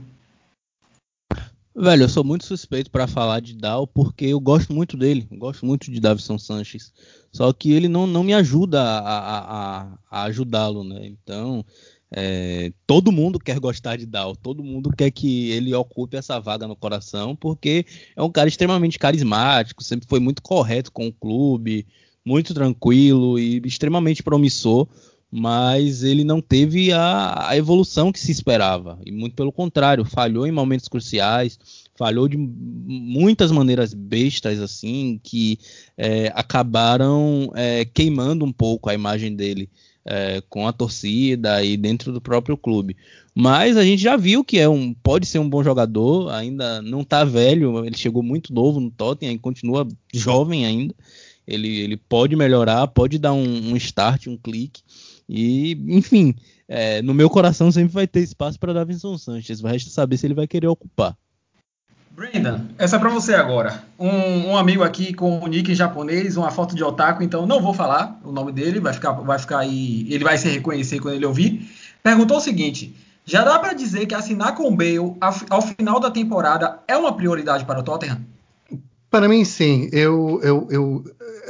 Velho, 1.77 2.05
eu 2.05 2.09
sou 2.09 2.25
muito 2.25 2.45
suspeito 2.45 2.91
para 2.91 3.07
falar 3.07 3.41
de 3.41 3.55
Dal 3.55 3.87
porque 3.87 4.27
eu 4.27 4.41
gosto 4.41 4.73
muito 4.73 4.97
dele, 4.97 5.27
gosto 5.33 5.65
muito 5.67 5.91
de 5.91 6.01
Davison 6.01 6.39
Sanches. 6.39 6.93
Só 7.33 7.53
que 7.53 7.73
ele 7.73 7.89
não, 7.89 8.07
não 8.07 8.23
me 8.23 8.35
ajuda 8.35 8.81
a, 8.81 9.39
a, 9.39 9.99
a 10.11 10.23
ajudá-lo, 10.25 10.85
né? 10.85 11.05
Então, 11.07 11.65
é, 12.11 12.73
todo 12.87 13.11
mundo 13.11 13.41
quer 13.41 13.59
gostar 13.59 13.97
de 13.97 14.07
Dal, 14.07 14.37
todo 14.37 14.63
mundo 14.63 14.91
quer 14.97 15.11
que 15.11 15.51
ele 15.51 15.75
ocupe 15.75 16.17
essa 16.17 16.39
vaga 16.39 16.69
no 16.69 16.77
coração, 16.77 17.35
porque 17.35 17.85
é 18.15 18.23
um 18.23 18.31
cara 18.31 18.49
extremamente 18.49 18.99
carismático, 18.99 19.83
sempre 19.83 20.09
foi 20.09 20.21
muito 20.21 20.43
correto 20.43 20.93
com 20.93 21.09
o 21.09 21.13
clube, 21.13 21.87
muito 22.25 22.55
tranquilo 22.55 23.39
e 23.39 23.61
extremamente 23.65 24.23
promissor, 24.23 24.87
mas 25.31 26.05
ele 26.05 26.23
não 26.23 26.41
teve 26.41 26.93
a, 26.93 27.49
a 27.49 27.57
evolução 27.57 28.13
que 28.13 28.21
se 28.21 28.31
esperava, 28.31 28.99
e 29.05 29.11
muito 29.11 29.35
pelo 29.35 29.51
contrário, 29.51 30.05
falhou 30.05 30.47
em 30.47 30.53
momentos 30.53 30.87
cruciais, 30.87 31.59
falhou 31.97 32.29
de 32.29 32.37
muitas 32.37 33.51
maneiras 33.51 33.93
bestas, 33.93 34.61
assim, 34.61 35.21
que 35.23 35.59
é, 35.97 36.33
acabaram 36.35 37.51
é, 37.55 37.85
queimando 37.85 38.45
um 38.45 38.53
pouco 38.53 38.89
a 38.89 38.95
imagem 38.95 39.35
dele 39.35 39.69
é, 40.05 40.43
com 40.49 40.69
a 40.69 40.73
torcida 40.73 41.65
e 41.65 41.77
dentro 41.77 42.13
do 42.13 42.21
próprio 42.21 42.57
clube. 42.57 42.97
Mas 43.35 43.77
a 43.77 43.83
gente 43.83 44.01
já 44.01 44.17
viu 44.17 44.45
que 44.45 44.59
é 44.59 44.69
um, 44.69 44.95
pode 44.95 45.27
ser 45.27 45.41
um 45.41 45.49
bom 45.49 45.65
jogador, 45.65 46.31
ainda 46.31 46.81
não 46.81 47.01
está 47.01 47.25
velho, 47.25 47.85
ele 47.85 47.97
chegou 47.97 48.23
muito 48.23 48.55
novo 48.55 48.79
no 48.79 48.91
Tottenham, 48.91 49.39
continua 49.39 49.89
jovem 50.13 50.65
ainda. 50.65 50.95
Ele, 51.47 51.81
ele 51.81 51.97
pode 51.97 52.35
melhorar, 52.37 52.87
pode 52.89 53.19
dar 53.19 53.33
um, 53.33 53.73
um 53.73 53.77
start, 53.77 54.27
um 54.27 54.37
clique. 54.37 54.83
E, 55.29 55.73
enfim, 55.89 56.35
é, 56.69 57.03
no 57.03 57.15
meu 57.15 57.29
coração 57.29 57.71
sempre 57.71 57.93
vai 57.93 58.07
ter 58.07 58.21
espaço 58.21 58.59
para 58.59 58.73
Davinson 58.73 59.19
Sanchez. 59.19 59.61
Vai 59.61 59.73
resta 59.73 59.91
saber 59.91 60.17
se 60.17 60.27
ele 60.27 60.35
vai 60.35 60.47
querer 60.47 60.69
ocupar. 60.69 61.17
Brendan, 62.11 62.61
essa 62.79 62.95
é 62.95 62.99
para 62.99 63.11
você 63.11 63.35
agora. 63.35 63.83
Um, 63.99 64.51
um, 64.51 64.57
amigo 64.57 64.85
aqui 64.85 65.13
com 65.13 65.41
o 65.41 65.47
nick 65.49 65.73
em 65.73 65.75
japonês, 65.75 66.37
uma 66.37 66.51
foto 66.51 66.75
de 66.75 66.85
otaku, 66.85 67.25
então 67.25 67.45
não 67.45 67.61
vou 67.61 67.75
falar 67.75 68.21
o 68.23 68.31
nome 68.31 68.53
dele, 68.53 68.79
vai 68.79 68.93
ficar, 68.93 69.13
vai 69.13 69.37
ficar 69.37 69.59
aí, 69.59 70.07
ele 70.09 70.23
vai 70.23 70.39
se 70.39 70.49
reconhecer 70.49 71.01
quando 71.01 71.17
ele 71.17 71.27
ouvir. 71.27 71.69
Perguntou 72.05 72.37
o 72.37 72.41
seguinte: 72.41 72.95
já 73.25 73.43
dá 73.43 73.59
para 73.59 73.73
dizer 73.73 74.07
que 74.07 74.15
assinar 74.15 74.55
com 74.55 74.69
o 74.69 74.77
Bale 74.77 75.17
ao, 75.21 75.35
ao, 75.51 75.63
final 75.63 75.99
da 75.99 76.11
temporada 76.11 76.79
é 76.87 76.97
uma 76.97 77.17
prioridade 77.17 77.65
para 77.65 77.81
o 77.81 77.83
Tottenham? 77.83 78.21
Para 79.11 79.29
mim, 79.29 79.45
sim. 79.45 79.89
Eu, 79.93 80.41
eu, 80.43 80.69
eu, 80.71 81.05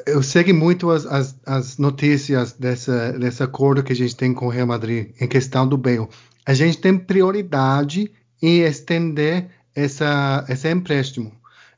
eu 0.07 0.23
segui 0.23 0.53
muito 0.53 0.91
as, 0.91 1.07
as, 1.07 1.37
as 1.47 1.79
notícias 1.79 2.53
dessa, 2.53 3.13
desse 3.13 3.43
acordo 3.43 3.83
que 3.83 3.93
a 3.93 3.97
gente 3.97 4.17
tem 4.17 4.33
com 4.35 4.47
o 4.47 4.51
Real 4.51 4.67
Madrid 4.67 5.11
em 5.21 5.27
questão 5.27 5.67
do 5.67 5.77
Bale. 5.77 6.09
A 6.47 6.55
gente 6.55 6.79
tem 6.79 6.97
prioridade 6.99 8.11
em 8.41 8.61
estender 8.61 9.49
essa, 9.75 10.45
esse 10.49 10.71
empréstimo. 10.71 11.33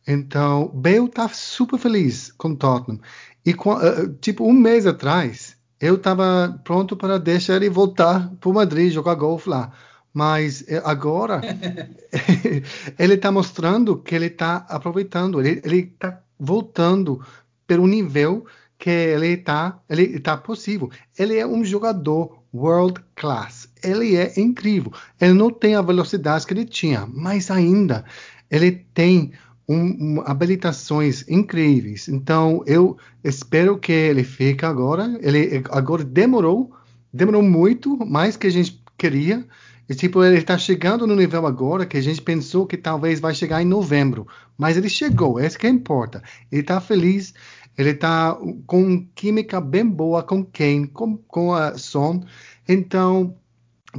Então, 0.06 0.70
Bale 0.74 1.08
tá 1.08 1.28
super 1.28 1.78
feliz 1.78 2.32
com 2.32 2.50
o 2.50 2.56
Tottenham. 2.56 3.00
E, 3.44 3.52
uh, 3.52 4.12
tipo, 4.20 4.44
um 4.44 4.52
mês 4.52 4.86
atrás, 4.86 5.56
eu 5.80 5.96
estava 5.96 6.60
pronto 6.64 6.96
para 6.96 7.18
deixar 7.18 7.56
ele 7.56 7.70
voltar 7.70 8.30
para 8.40 8.50
o 8.50 8.54
Madrid, 8.54 8.92
jogar 8.92 9.14
golfe 9.14 9.48
lá. 9.48 9.72
Mas 10.12 10.64
eh, 10.66 10.80
agora, 10.84 11.42
ele 12.98 13.14
está 13.14 13.30
mostrando 13.30 13.96
que 13.96 14.14
ele 14.14 14.26
está 14.26 14.64
aproveitando, 14.68 15.40
ele 15.40 15.92
está 15.94 16.20
voltando 16.38 17.20
para 17.66 17.80
o 17.80 17.86
nível 17.86 18.46
que 18.78 18.90
ele 18.90 19.28
está 19.28 19.80
ele 19.88 20.20
tá 20.20 20.36
possível. 20.36 20.90
Ele 21.18 21.36
é 21.36 21.46
um 21.46 21.64
jogador 21.64 22.42
world 22.52 23.00
class. 23.14 23.68
Ele 23.82 24.16
é 24.16 24.32
incrível. 24.38 24.92
Ele 25.20 25.32
não 25.32 25.50
tem 25.50 25.74
a 25.74 25.82
velocidade 25.82 26.46
que 26.46 26.52
ele 26.52 26.64
tinha, 26.64 27.06
mas 27.06 27.50
ainda 27.50 28.04
ele 28.50 28.72
tem 28.94 29.32
um, 29.68 30.18
um, 30.18 30.22
habilitações 30.24 31.24
incríveis. 31.28 32.08
Então 32.08 32.62
eu 32.66 32.96
espero 33.24 33.78
que 33.78 33.92
ele 33.92 34.24
fique 34.24 34.64
agora. 34.64 35.18
Ele 35.20 35.62
agora 35.70 36.04
demorou, 36.04 36.72
demorou 37.12 37.42
muito 37.42 37.96
mais 38.06 38.36
que 38.36 38.46
a 38.46 38.50
gente 38.50 38.82
queria. 38.96 39.44
E, 39.88 39.94
tipo, 39.94 40.24
ele 40.24 40.38
está 40.38 40.58
chegando 40.58 41.06
no 41.06 41.14
nível 41.14 41.46
agora 41.46 41.86
que 41.86 41.96
a 41.96 42.00
gente 42.00 42.20
pensou 42.20 42.66
que 42.66 42.76
talvez 42.76 43.20
vai 43.20 43.32
chegar 43.32 43.62
em 43.62 43.66
novembro. 43.66 44.26
Mas 44.58 44.76
ele 44.76 44.88
chegou, 44.88 45.38
é 45.38 45.46
isso 45.46 45.58
que 45.58 45.68
importa. 45.68 46.22
Ele 46.50 46.62
está 46.62 46.80
feliz, 46.80 47.32
ele 47.76 47.90
está 47.90 48.36
com 48.66 49.06
química 49.14 49.60
bem 49.60 49.86
boa 49.86 50.22
com 50.22 50.44
quem, 50.44 50.86
com, 50.86 51.16
com 51.16 51.52
a 51.52 51.76
Son. 51.76 52.22
Então, 52.68 53.34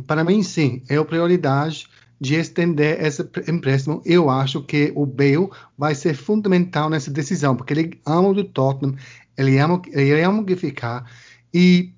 para 0.05 0.23
mim, 0.23 0.43
sim, 0.43 0.83
é 0.89 0.95
a 0.95 1.05
prioridade 1.05 1.87
de 2.19 2.35
estender 2.35 3.03
esse 3.03 3.21
empréstimo. 3.47 4.01
Eu 4.05 4.29
acho 4.29 4.63
que 4.63 4.91
o 4.95 5.05
Bale 5.05 5.49
vai 5.77 5.93
ser 5.93 6.15
fundamental 6.15 6.89
nessa 6.89 7.11
decisão, 7.11 7.55
porque 7.55 7.73
ele 7.73 8.01
ama 8.05 8.29
o 8.29 8.43
Tottenham, 8.43 8.95
ele 9.37 9.57
ama, 9.59 9.81
ele 9.91 10.21
ama 10.21 10.43
que 10.43 10.55
ficar. 10.55 11.09
E 11.53 11.93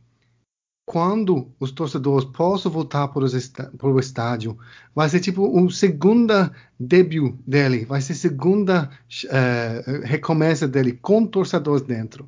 quando 0.90 1.52
os 1.60 1.72
torcedores 1.72 2.26
possam 2.26 2.72
voltar 2.72 3.10
para, 3.10 3.24
o 3.24 4.00
estádio, 4.00 4.58
vai 4.96 5.08
ser 5.08 5.20
tipo 5.20 5.48
um 5.48 5.70
segunda 5.70 6.52
debut 6.80 7.36
dele, 7.46 7.86
vai 7.86 8.02
ser 8.02 8.16
segunda 8.16 8.90
uh, 9.26 10.02
recomeço 10.04 10.68
dele 10.68 10.94
com 10.94 11.28
torcedores 11.28 11.84
dentro. 11.84 12.28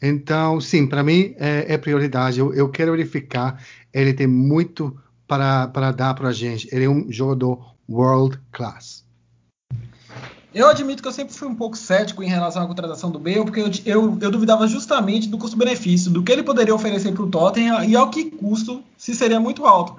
Então, 0.00 0.60
sim, 0.60 0.86
para 0.86 1.02
mim 1.02 1.34
é, 1.36 1.74
é 1.74 1.76
prioridade. 1.76 2.38
Eu, 2.38 2.54
eu, 2.54 2.68
quero 2.68 2.92
verificar. 2.92 3.60
Ele 3.92 4.14
tem 4.14 4.28
muito 4.28 4.96
para, 5.26 5.66
para 5.66 5.90
dar 5.90 6.14
para 6.14 6.28
a 6.28 6.32
gente. 6.32 6.68
Ele 6.70 6.84
é 6.84 6.88
um 6.88 7.10
jogador 7.10 7.74
world 7.88 8.38
class. 8.52 9.04
Eu 10.56 10.68
admito 10.68 11.02
que 11.02 11.08
eu 11.08 11.12
sempre 11.12 11.34
fui 11.34 11.46
um 11.46 11.54
pouco 11.54 11.76
cético 11.76 12.22
em 12.22 12.28
relação 12.28 12.62
à 12.62 12.66
contratação 12.66 13.10
do 13.10 13.18
Bale, 13.18 13.44
porque 13.44 13.60
eu, 13.60 13.70
eu, 13.84 14.18
eu 14.22 14.30
duvidava 14.30 14.66
justamente 14.66 15.28
do 15.28 15.36
custo-benefício, 15.36 16.10
do 16.10 16.22
que 16.22 16.32
ele 16.32 16.42
poderia 16.42 16.74
oferecer 16.74 17.12
para 17.12 17.24
o 17.24 17.28
Tottenham 17.28 17.84
e 17.84 17.94
ao 17.94 18.08
que 18.08 18.30
custo 18.30 18.82
se 18.96 19.14
seria 19.14 19.38
muito 19.38 19.66
alto. 19.66 19.96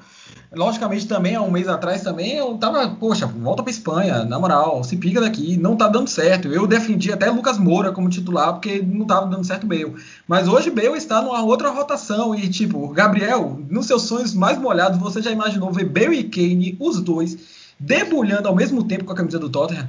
Logicamente, 0.52 1.06
também, 1.06 1.36
há 1.36 1.44
um 1.44 1.52
mês 1.52 1.68
atrás, 1.68 2.02
também, 2.02 2.38
eu 2.38 2.58
tava, 2.58 2.90
poxa, 2.90 3.28
volta 3.28 3.62
para 3.62 3.70
Espanha, 3.70 4.26
na 4.26 4.40
moral, 4.40 4.84
se 4.84 4.98
pica 4.98 5.22
daqui, 5.22 5.58
não 5.58 5.76
tá 5.76 5.88
dando 5.88 6.10
certo. 6.10 6.48
Eu 6.48 6.66
defendi 6.66 7.14
até 7.14 7.30
Lucas 7.30 7.60
Moura 7.60 7.92
como 7.92 8.10
titular, 8.10 8.54
porque 8.54 8.82
não 8.82 9.06
tava 9.06 9.28
dando 9.28 9.46
certo 9.46 9.66
o 9.66 9.68
Bale. 9.68 9.94
Mas 10.28 10.48
hoje 10.48 10.72
Bale 10.72 10.98
está 10.98 11.22
numa 11.22 11.44
outra 11.44 11.70
rotação 11.70 12.34
e, 12.34 12.50
tipo, 12.50 12.88
Gabriel, 12.88 13.62
nos 13.70 13.86
seus 13.86 14.02
sonhos 14.02 14.34
mais 14.34 14.58
molhados, 14.58 14.98
você 14.98 15.22
já 15.22 15.30
imaginou 15.30 15.72
ver 15.72 15.86
Bale 15.86 16.18
e 16.18 16.24
Kane, 16.24 16.76
os 16.80 17.00
dois, 17.00 17.38
debulhando 17.80 18.48
ao 18.48 18.56
mesmo 18.56 18.84
tempo 18.86 19.06
com 19.06 19.14
a 19.14 19.16
camisa 19.16 19.38
do 19.38 19.50
Tottenham? 19.50 19.88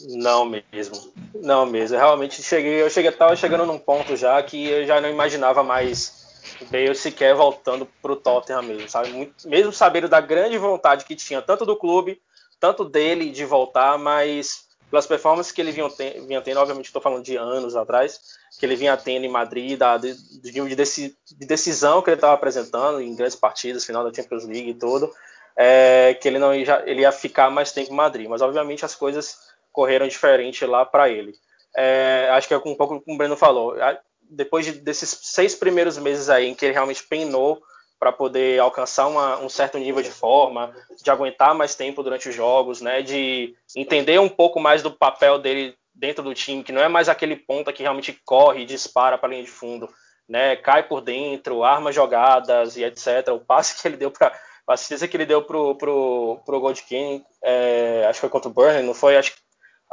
Não 0.00 0.44
mesmo. 0.44 1.12
Não 1.34 1.64
mesmo. 1.64 1.96
Realmente 1.96 2.42
cheguei, 2.42 2.82
eu 2.82 2.90
cheguei, 2.90 3.10
tava 3.12 3.34
chegando 3.34 3.64
num 3.64 3.78
ponto 3.78 4.16
já 4.16 4.42
que 4.42 4.68
eu 4.68 4.86
já 4.86 5.00
não 5.00 5.08
imaginava 5.08 5.62
mais 5.62 6.26
Bale 6.70 6.94
sequer 6.94 7.34
voltando 7.34 7.86
pro 8.00 8.16
Tottenham 8.16 8.62
mesmo, 8.62 8.88
sabe? 8.88 9.10
Muito, 9.10 9.48
mesmo 9.48 9.72
sabendo 9.72 10.08
da 10.08 10.20
grande 10.20 10.58
vontade 10.58 11.04
que 11.04 11.16
tinha 11.16 11.42
tanto 11.42 11.66
do 11.66 11.76
clube, 11.76 12.20
tanto 12.60 12.84
dele 12.84 13.30
de 13.30 13.44
voltar, 13.44 13.98
mas 13.98 14.66
pelas 14.90 15.06
performances 15.06 15.52
que 15.52 15.60
ele 15.60 15.72
vinha, 15.72 15.88
vinha 16.26 16.40
tendo, 16.40 16.60
obviamente 16.60 16.86
estou 16.86 17.02
falando 17.02 17.24
de 17.24 17.36
anos 17.36 17.74
atrás, 17.74 18.20
que 18.58 18.64
ele 18.64 18.76
vinha 18.76 18.96
tendo 18.96 19.24
em 19.24 19.28
Madrid, 19.28 19.78
da, 19.78 19.96
de, 19.96 20.14
de, 20.40 20.50
de 20.50 21.46
decisão 21.46 22.00
que 22.00 22.10
ele 22.10 22.16
estava 22.16 22.34
apresentando 22.34 23.00
em 23.00 23.14
grandes 23.14 23.36
partidas, 23.36 23.84
final 23.84 24.04
da 24.04 24.14
Champions 24.14 24.44
League 24.44 24.70
e 24.70 24.74
tudo, 24.74 25.12
é, 25.56 26.16
que 26.20 26.28
ele 26.28 26.38
não 26.38 26.54
ia, 26.54 26.82
ele 26.86 27.00
ia 27.00 27.12
ficar 27.12 27.50
mais 27.50 27.72
tempo 27.72 27.92
em 27.92 27.96
Madrid. 27.96 28.28
Mas 28.28 28.42
obviamente 28.42 28.84
as 28.84 28.94
coisas 28.94 29.38
correram 29.76 30.08
diferente 30.08 30.64
lá 30.64 30.86
para 30.86 31.10
ele. 31.10 31.34
É, 31.76 32.30
acho 32.32 32.48
que 32.48 32.54
é 32.54 32.56
um 32.56 32.74
pouco 32.74 32.98
como 33.02 33.14
o 33.14 33.18
Breno 33.18 33.36
falou. 33.36 33.74
Depois 34.22 34.64
de, 34.64 34.72
desses 34.72 35.10
seis 35.22 35.54
primeiros 35.54 35.98
meses 35.98 36.30
aí 36.30 36.46
em 36.46 36.54
que 36.54 36.64
ele 36.64 36.72
realmente 36.72 37.04
penou 37.04 37.62
para 37.98 38.10
poder 38.10 38.58
alcançar 38.58 39.06
uma, 39.06 39.38
um 39.38 39.50
certo 39.50 39.78
nível 39.78 40.02
de 40.02 40.10
forma, 40.10 40.74
de 41.02 41.10
aguentar 41.10 41.54
mais 41.54 41.74
tempo 41.74 42.02
durante 42.02 42.28
os 42.30 42.34
jogos, 42.34 42.80
né, 42.80 43.02
de 43.02 43.54
entender 43.74 44.18
um 44.18 44.28
pouco 44.28 44.58
mais 44.58 44.82
do 44.82 44.90
papel 44.90 45.38
dele 45.38 45.76
dentro 45.94 46.22
do 46.22 46.34
time, 46.34 46.62
que 46.62 46.72
não 46.72 46.82
é 46.82 46.88
mais 46.88 47.08
aquele 47.08 47.36
ponta 47.36 47.72
que 47.72 47.82
realmente 47.82 48.18
corre 48.24 48.62
e 48.62 48.66
dispara 48.66 49.16
para 49.16 49.28
a 49.28 49.30
linha 49.30 49.44
de 49.44 49.50
fundo, 49.50 49.88
né, 50.28 50.56
cai 50.56 50.82
por 50.82 51.00
dentro, 51.00 51.64
arma 51.64 51.92
jogadas 51.92 52.76
e 52.76 52.84
etc. 52.84 53.28
O 53.32 53.40
passe 53.40 53.80
que 53.80 53.88
ele 53.88 53.96
deu 53.96 54.10
para 54.10 54.28
a 54.66 54.74
assistência 54.74 55.08
que 55.08 55.16
ele 55.16 55.24
deu 55.26 55.42
pro 55.42 55.74
pro 55.76 56.38
pro 56.44 56.60
Gold 56.60 56.82
King, 56.82 57.24
é, 57.42 58.04
acho 58.06 58.18
que 58.18 58.20
foi 58.20 58.30
contra 58.30 58.50
o 58.50 58.52
Burnley, 58.52 58.82
não 58.82 58.94
foi? 58.94 59.16
Acho 59.16 59.32
que 59.32 59.45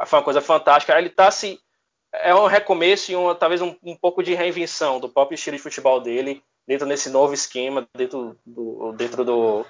foi 0.06 0.18
uma 0.18 0.24
coisa 0.24 0.40
fantástica. 0.40 0.96
Ele 0.98 1.08
está 1.08 1.30
se 1.30 1.60
é 2.12 2.34
um 2.34 2.46
recomeço 2.46 3.10
e 3.10 3.16
um, 3.16 3.34
talvez 3.34 3.60
um, 3.60 3.74
um 3.82 3.96
pouco 3.96 4.22
de 4.22 4.34
reinvenção 4.34 5.00
do 5.00 5.08
próprio 5.08 5.34
estilo 5.34 5.56
de 5.56 5.62
futebol 5.62 6.00
dele 6.00 6.42
dentro 6.66 6.86
desse 6.86 7.10
novo 7.10 7.34
esquema, 7.34 7.86
dentro 7.94 8.36
do, 8.46 8.92
dentro 8.92 9.24
do, 9.24 9.66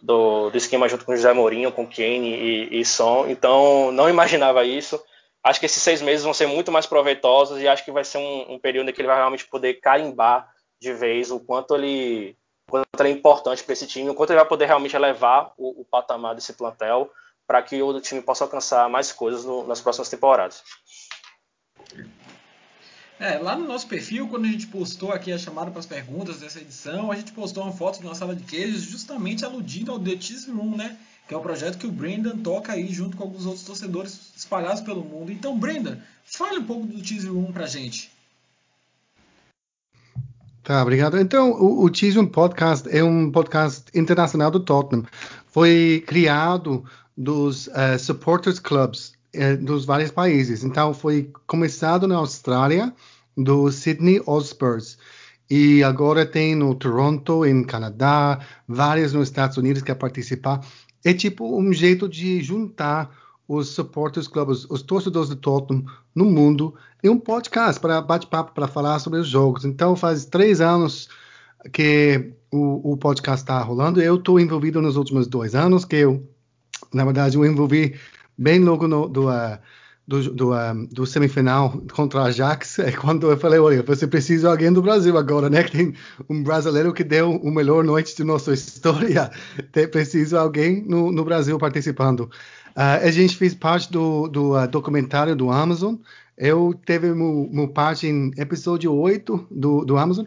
do, 0.00 0.50
do 0.50 0.56
esquema 0.56 0.88
junto 0.88 1.04
com 1.04 1.12
o 1.12 1.16
José 1.16 1.32
Mourinho, 1.32 1.72
com 1.72 1.86
Kane 1.86 2.34
e, 2.34 2.80
e 2.80 2.84
Son. 2.84 3.26
Então, 3.28 3.90
não 3.92 4.08
imaginava 4.08 4.64
isso. 4.64 5.02
Acho 5.42 5.60
que 5.60 5.66
esses 5.66 5.82
seis 5.82 6.02
meses 6.02 6.24
vão 6.24 6.34
ser 6.34 6.46
muito 6.46 6.70
mais 6.70 6.86
proveitosos 6.86 7.60
e 7.60 7.68
acho 7.68 7.84
que 7.84 7.92
vai 7.92 8.04
ser 8.04 8.18
um, 8.18 8.54
um 8.54 8.58
período 8.58 8.90
em 8.90 8.92
que 8.92 9.00
ele 9.00 9.08
vai 9.08 9.16
realmente 9.16 9.46
poder 9.46 9.74
carimbar 9.74 10.50
de 10.80 10.92
vez 10.92 11.30
o 11.30 11.40
quanto 11.40 11.74
ele, 11.74 12.36
o 12.68 12.72
quanto 12.72 12.86
ele 13.00 13.08
é 13.08 13.12
importante 13.12 13.64
para 13.64 13.72
esse 13.72 13.86
time, 13.86 14.10
o 14.10 14.14
quanto 14.14 14.30
ele 14.30 14.40
vai 14.40 14.48
poder 14.48 14.66
realmente 14.66 14.94
elevar 14.94 15.52
o, 15.56 15.80
o 15.80 15.84
patamar 15.84 16.34
desse 16.34 16.52
plantel 16.52 17.10
para 17.46 17.62
que 17.62 17.80
o 17.80 18.00
time 18.00 18.20
possa 18.20 18.44
alcançar 18.44 18.88
mais 18.88 19.12
coisas 19.12 19.44
no, 19.44 19.66
nas 19.66 19.80
próximas 19.80 20.08
temporadas. 20.08 20.62
É, 23.18 23.38
lá 23.38 23.56
no 23.56 23.66
nosso 23.66 23.86
perfil, 23.86 24.28
quando 24.28 24.44
a 24.44 24.48
gente 24.48 24.66
postou 24.66 25.10
aqui 25.10 25.32
a 25.32 25.38
chamada 25.38 25.70
para 25.70 25.80
as 25.80 25.86
perguntas 25.86 26.40
dessa 26.40 26.60
edição, 26.60 27.10
a 27.10 27.16
gente 27.16 27.32
postou 27.32 27.62
uma 27.62 27.72
foto 27.72 27.98
de 27.98 28.04
uma 28.04 28.14
sala 28.14 28.36
de 28.36 28.44
queijos 28.44 28.82
justamente 28.82 29.44
aludindo 29.44 29.90
ao 29.90 29.98
The 29.98 30.20
Cheese 30.20 30.50
Room, 30.50 30.76
né? 30.76 30.98
Que 31.26 31.32
é 31.32 31.36
o 31.36 31.40
um 31.40 31.42
projeto 31.42 31.78
que 31.78 31.86
o 31.86 31.90
Brendan 31.90 32.38
toca 32.38 32.72
aí 32.72 32.92
junto 32.92 33.16
com 33.16 33.22
alguns 33.22 33.46
outros 33.46 33.64
torcedores 33.64 34.32
espalhados 34.36 34.82
pelo 34.82 35.02
mundo. 35.02 35.32
Então, 35.32 35.58
Brendan, 35.58 35.98
fale 36.24 36.58
um 36.58 36.66
pouco 36.66 36.86
do 36.86 37.02
Cheese 37.02 37.26
Room 37.26 37.52
pra 37.52 37.66
gente. 37.66 38.10
Tá, 40.66 40.82
obrigado. 40.82 41.16
Então, 41.16 41.52
o, 41.52 41.84
o 41.84 41.94
Cheese 41.94 42.16
Room 42.18 42.26
Podcast 42.26 42.88
é 42.90 43.04
um 43.04 43.30
podcast 43.30 43.84
internacional 43.94 44.50
do 44.50 44.58
Tottenham. 44.58 45.04
Foi 45.46 46.02
criado 46.04 46.84
dos 47.16 47.68
uh, 47.68 47.96
supporters 48.00 48.58
clubs 48.58 49.12
é, 49.32 49.54
dos 49.56 49.84
vários 49.84 50.10
países. 50.10 50.64
Então, 50.64 50.92
foi 50.92 51.30
começado 51.46 52.08
na 52.08 52.16
Austrália, 52.16 52.92
do 53.36 53.70
Sydney 53.70 54.20
Ospreys. 54.26 54.98
E 55.48 55.84
agora 55.84 56.26
tem 56.26 56.56
no 56.56 56.74
Toronto, 56.74 57.46
em 57.46 57.62
Canadá, 57.62 58.40
vários 58.66 59.12
nos 59.12 59.28
Estados 59.28 59.56
Unidos 59.58 59.82
que 59.82 59.94
participar. 59.94 60.66
É 61.04 61.14
tipo 61.14 61.60
um 61.60 61.72
jeito 61.72 62.08
de 62.08 62.42
juntar 62.42 63.16
os 63.48 63.68
supporters 63.68 64.26
clubs, 64.26 64.66
os 64.68 64.82
torcedores 64.82 65.28
do 65.28 65.36
Tottenham 65.36 65.84
no 66.14 66.24
mundo 66.24 66.74
em 67.02 67.08
um 67.08 67.18
podcast 67.18 67.80
para 67.80 68.00
bate-papo, 68.00 68.52
para 68.52 68.66
falar 68.66 68.98
sobre 68.98 69.20
os 69.20 69.28
jogos. 69.28 69.64
Então 69.64 69.94
faz 69.94 70.24
três 70.24 70.60
anos 70.60 71.08
que 71.72 72.32
o, 72.50 72.92
o 72.92 72.96
podcast 72.96 73.42
está 73.42 73.60
rolando. 73.62 74.00
Eu 74.00 74.16
estou 74.16 74.40
envolvido 74.40 74.80
nos 74.82 74.96
últimos 74.96 75.26
dois 75.26 75.54
anos, 75.54 75.84
que 75.84 75.96
eu, 75.96 76.28
na 76.92 77.04
verdade, 77.04 77.36
eu 77.36 77.44
envolvi 77.44 77.94
bem 78.36 78.60
logo 78.60 78.88
no, 78.88 79.08
do, 79.08 79.28
uh, 79.28 79.58
do, 80.06 80.32
do, 80.32 80.48
um, 80.50 80.52
ah, 80.52 80.74
do, 80.90 81.04
semifinal 81.04 81.82
contra 81.92 82.20
a 82.20 82.24
Ajax, 82.26 82.78
é 82.80 82.92
quando 82.92 83.30
eu 83.30 83.36
falei, 83.36 83.58
olha, 83.58 83.82
você 83.82 84.06
precisa 84.06 84.42
de 84.42 84.46
alguém 84.46 84.72
do 84.72 84.82
Brasil 84.82 85.16
agora, 85.18 85.50
né? 85.50 85.62
Que 85.64 85.72
tem 85.72 85.94
um 86.28 86.42
brasileiro 86.42 86.92
que 86.92 87.02
deu 87.02 87.32
o 87.32 87.50
melhor 87.50 87.82
noite 87.82 88.16
de 88.16 88.22
nossa 88.22 88.52
história. 88.52 89.30
Tem, 89.72 89.88
preciso 89.88 90.30
de 90.30 90.36
alguém 90.36 90.84
no, 90.86 91.10
no 91.10 91.24
Brasil 91.24 91.58
participando. 91.58 92.30
Uh, 92.76 93.06
a 93.06 93.10
gente 93.10 93.36
fez 93.36 93.54
parte 93.54 93.90
do, 93.90 94.28
do 94.28 94.54
uh, 94.54 94.68
documentário 94.68 95.34
do 95.34 95.50
Amazon. 95.50 95.94
Eu 96.36 96.78
teve 96.84 97.10
uma 97.10 97.66
parte 97.68 98.06
em 98.06 98.30
episódio 98.36 98.92
8 98.92 99.46
do, 99.50 99.84
do 99.84 99.96
Amazon. 99.96 100.26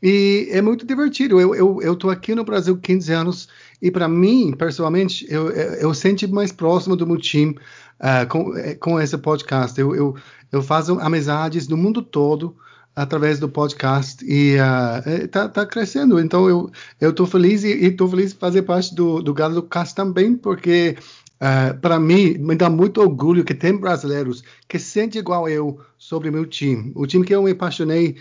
E 0.00 0.48
é 0.52 0.62
muito 0.62 0.86
divertido. 0.86 1.40
Eu, 1.40 1.54
eu, 1.54 1.82
eu 1.82 1.96
tô 1.96 2.08
aqui 2.08 2.34
no 2.34 2.44
Brasil 2.44 2.78
15 2.78 3.12
anos 3.12 3.48
e 3.82 3.90
para 3.90 4.08
mim, 4.08 4.54
pessoalmente, 4.56 5.26
eu, 5.28 5.50
eu 5.50 5.92
sinto 5.92 6.28
mais 6.32 6.52
próximo 6.52 6.96
do 6.96 7.06
meu 7.06 7.16
time 7.16 7.58
uh, 8.00 8.28
com, 8.28 8.56
eh, 8.56 8.74
com 8.76 9.00
esse 9.00 9.18
podcast. 9.18 9.80
Eu, 9.80 9.94
eu, 9.94 10.14
eu 10.52 10.62
faço 10.62 10.98
amizades 11.00 11.66
do 11.66 11.76
mundo 11.76 12.00
todo 12.00 12.56
através 12.94 13.38
do 13.38 13.48
podcast 13.48 14.24
e 14.24 14.56
uh, 14.56 15.28
tá, 15.28 15.66
crescendo. 15.66 16.18
Então 16.18 16.48
eu 16.48 16.70
eu 17.00 17.12
tô 17.12 17.26
feliz 17.26 17.62
e 17.62 17.70
estou 17.86 18.08
feliz 18.08 18.32
de 18.32 18.38
fazer 18.38 18.62
parte 18.62 18.94
do 18.94 19.22
do 19.22 19.32
Galo 19.32 19.54
do 19.54 19.62
Cast 19.62 19.94
também, 19.94 20.36
porque 20.36 20.96
uh, 21.40 21.78
para 21.80 21.98
mim 21.98 22.36
me 22.38 22.54
dá 22.54 22.68
muito 22.68 23.00
orgulho 23.00 23.44
que 23.44 23.54
tem 23.54 23.76
brasileiros 23.76 24.42
que 24.66 24.78
sentem 24.78 25.20
igual 25.20 25.48
eu 25.48 25.80
sobre 25.96 26.30
meu 26.30 26.46
time. 26.46 26.92
O 26.94 27.06
time 27.06 27.24
que 27.24 27.34
eu 27.34 27.42
me 27.42 27.52
apaixonei 27.52 28.16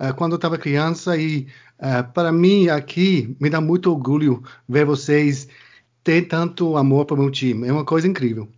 uh, 0.00 0.14
quando 0.14 0.32
eu 0.32 0.36
estava 0.36 0.58
criança 0.58 1.16
e 1.16 1.46
uh, 1.78 2.12
para 2.12 2.32
mim 2.32 2.68
aqui 2.68 3.36
me 3.40 3.48
dá 3.48 3.60
muito 3.60 3.90
orgulho 3.90 4.42
ver 4.68 4.84
vocês 4.84 5.48
ter 6.04 6.22
tanto 6.22 6.76
amor 6.76 7.06
para 7.06 7.16
meu 7.16 7.30
time. 7.30 7.68
É 7.68 7.72
uma 7.72 7.84
coisa 7.84 8.06
incrível. 8.08 8.48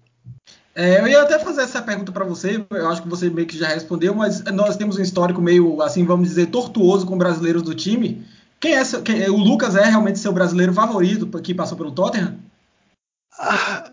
É, 0.74 1.00
eu 1.00 1.06
ia 1.06 1.22
até 1.22 1.38
fazer 1.38 1.62
essa 1.62 1.80
pergunta 1.80 2.10
para 2.10 2.24
você, 2.24 2.64
eu 2.68 2.88
acho 2.88 3.00
que 3.00 3.08
você 3.08 3.30
meio 3.30 3.46
que 3.46 3.56
já 3.56 3.68
respondeu, 3.68 4.12
mas 4.12 4.42
nós 4.44 4.76
temos 4.76 4.98
um 4.98 5.02
histórico 5.02 5.40
meio, 5.40 5.80
assim, 5.80 6.04
vamos 6.04 6.28
dizer, 6.28 6.46
tortuoso 6.46 7.06
com 7.06 7.16
brasileiros 7.16 7.62
do 7.62 7.74
time. 7.74 8.26
Quem 8.58 8.74
é, 8.74 8.82
quem, 9.04 9.30
o 9.30 9.36
Lucas 9.36 9.76
é 9.76 9.84
realmente 9.84 10.18
seu 10.18 10.32
brasileiro 10.32 10.72
favorito 10.72 11.28
que 11.40 11.54
passou 11.54 11.78
pelo 11.78 11.92
Tottenham? 11.92 12.38
Ah, 13.38 13.84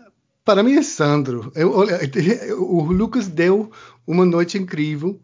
para 0.44 0.62
mim 0.62 0.74
é 0.74 0.82
Sandro. 0.82 1.52
Eu, 1.54 1.72
o 2.60 2.92
Lucas 2.92 3.28
deu 3.28 3.70
uma 4.06 4.24
noite 4.24 4.58
incrível, 4.58 5.20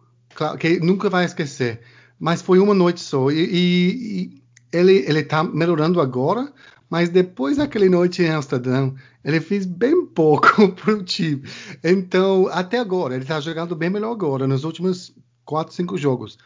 que 0.59 0.81
nunca 0.81 1.11
vai 1.11 1.25
esquecer 1.25 1.81
mas 2.19 2.43
foi 2.43 2.59
uma 2.59 2.75
noite 2.75 3.01
só. 3.01 3.31
E, 3.31 3.45
e, 3.45 4.43
ele 4.73 5.05
ele 5.09 5.21
está 5.21 5.45
melhorando 5.45 6.01
agora, 6.01 6.53
mas 6.91 7.09
depois 7.09 7.57
daquela 7.57 7.87
noite 7.87 8.23
em 8.23 8.31
Amsterdã, 8.31 8.93
ele 9.25 9.41
fez 9.41 9.65
bem 9.65 10.05
pouco 10.07 10.69
para 10.73 10.95
o 10.95 11.03
time. 11.03 11.43
Então, 11.83 12.49
até 12.49 12.79
agora, 12.79 13.15
ele 13.15 13.25
está 13.25 13.41
jogando 13.41 13.77
bem 13.77 13.91
melhor 13.91 14.13
agora, 14.13 14.47
nos 14.47 14.65
últimos 14.65 15.15
quatro, 15.45 15.75
cinco 15.75 15.97
jogos. 15.97 16.37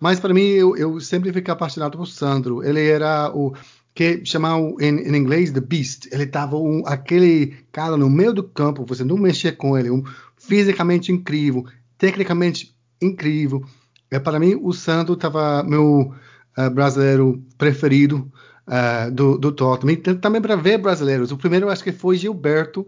Mas 0.00 0.20
para 0.20 0.32
mim, 0.32 0.42
eu, 0.42 0.76
eu, 0.76 1.00
sempre 1.00 1.32
fiquei 1.32 1.52
apaixonado 1.52 1.98
por 1.98 2.06
Sandro. 2.06 2.62
Ele 2.62 2.86
era 2.86 3.30
o 3.34 3.52
que 3.98 4.24
chamam 4.24 4.76
em, 4.78 4.96
em 4.96 5.16
inglês 5.16 5.50
The 5.50 5.60
Beast. 5.60 6.06
Ele 6.12 6.22
estava 6.22 6.56
um, 6.56 6.84
aquele 6.86 7.56
cara 7.72 7.96
no 7.96 8.08
meio 8.08 8.32
do 8.32 8.44
campo, 8.44 8.86
você 8.86 9.02
não 9.02 9.18
mexia 9.18 9.50
com 9.50 9.76
ele, 9.76 9.90
um, 9.90 10.04
fisicamente 10.36 11.10
incrível, 11.10 11.66
tecnicamente 11.98 12.72
incrível. 13.02 13.64
É, 14.08 14.20
para 14.20 14.38
mim, 14.38 14.56
o 14.62 14.72
Sandro 14.72 15.14
estava 15.14 15.64
meu 15.64 16.14
uh, 16.56 16.70
brasileiro 16.70 17.42
preferido 17.58 18.30
uh, 18.68 19.10
do, 19.10 19.36
do 19.36 19.50
Tottenham. 19.50 19.96
Também 20.20 20.40
para 20.40 20.54
ver 20.54 20.78
brasileiros. 20.78 21.32
O 21.32 21.36
primeiro 21.36 21.68
acho 21.68 21.82
que 21.82 21.90
foi 21.90 22.16
Gilberto, 22.16 22.82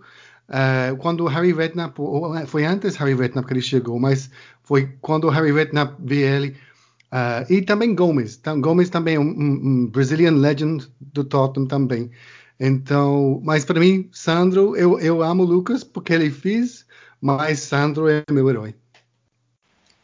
uh, 0.48 0.96
quando 0.98 1.26
Harry 1.26 1.52
Redknapp, 1.52 2.00
foi 2.46 2.64
antes 2.64 2.94
Harry 2.94 3.14
Redknapp 3.16 3.48
que 3.48 3.52
ele 3.54 3.62
chegou, 3.62 3.98
mas 3.98 4.30
foi 4.62 4.88
quando 5.00 5.28
Harry 5.28 5.50
Redknapp 5.50 5.96
viu 5.98 6.24
ele. 6.24 6.56
E 7.48 7.62
também 7.62 7.94
Gomes. 7.94 8.40
Gomes 8.60 8.88
também 8.88 9.16
é 9.16 9.20
um, 9.20 9.28
um, 9.28 9.86
Brazilian 9.86 10.32
legend 10.32 10.88
do 11.00 11.24
Tottenham 11.24 11.66
também. 11.66 12.10
Então, 12.58 13.40
mas 13.42 13.64
para 13.64 13.80
mim, 13.80 14.08
Sandro, 14.12 14.76
eu, 14.76 15.00
eu 15.00 15.22
amo 15.22 15.42
o 15.42 15.46
Lucas 15.46 15.82
porque 15.82 16.12
ele 16.12 16.30
fez, 16.30 16.84
mas 17.20 17.60
Sandro 17.60 18.08
é 18.08 18.22
meu 18.30 18.48
herói. 18.50 18.74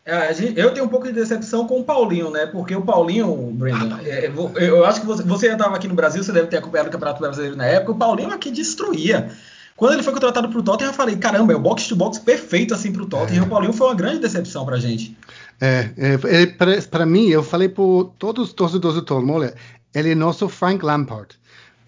É, 0.06 0.32
eu 0.54 0.72
tenho 0.72 0.86
um 0.86 0.88
pouco 0.88 1.08
de 1.08 1.12
decepção 1.12 1.66
com 1.66 1.80
o 1.80 1.84
Paulinho, 1.84 2.30
né? 2.30 2.46
Porque 2.46 2.76
o 2.76 2.82
Paulinho, 2.82 3.34
Brandon, 3.52 3.98
é, 4.04 4.30
eu 4.56 4.84
acho 4.84 5.00
que 5.00 5.06
você, 5.06 5.22
você 5.24 5.48
estava 5.48 5.74
aqui 5.74 5.88
no 5.88 5.94
Brasil, 5.94 6.22
você 6.22 6.30
deve 6.30 6.46
ter 6.46 6.58
acompanhado 6.58 6.88
o 6.88 6.92
Campeonato 6.92 7.20
Brasileiro 7.20 7.56
na 7.56 7.66
época. 7.66 7.90
O 7.90 7.96
Paulinho 7.96 8.32
aqui 8.32 8.52
destruía. 8.52 9.32
Quando 9.76 9.94
ele 9.94 10.04
foi 10.04 10.12
contratado 10.12 10.48
para 10.48 10.58
o 10.58 10.62
Tottenham, 10.62 10.90
eu 10.90 10.94
falei: 10.94 11.16
caramba, 11.16 11.52
é 11.52 11.56
o 11.56 11.60
box 11.60 11.88
to 11.88 11.96
box 11.96 12.20
perfeito 12.20 12.72
assim 12.72 12.92
para 12.92 13.02
o 13.02 13.06
Tottenham. 13.06 13.42
É. 13.42 13.44
E 13.44 13.46
o 13.46 13.50
Paulinho 13.50 13.72
foi 13.72 13.88
uma 13.88 13.96
grande 13.96 14.20
decepção 14.20 14.64
para 14.64 14.76
a 14.76 14.80
gente. 14.80 15.16
É, 15.60 15.90
é 15.96 16.80
para 16.82 17.06
mim, 17.06 17.28
eu 17.28 17.42
falei 17.42 17.68
para 17.68 17.84
todos 18.18 18.48
os 18.48 18.52
torcedores 18.52 19.00
do 19.02 19.32
olha, 19.32 19.54
ele 19.94 20.10
é 20.10 20.14
nosso 20.14 20.48
Frank 20.48 20.84
Lampard. 20.84 21.38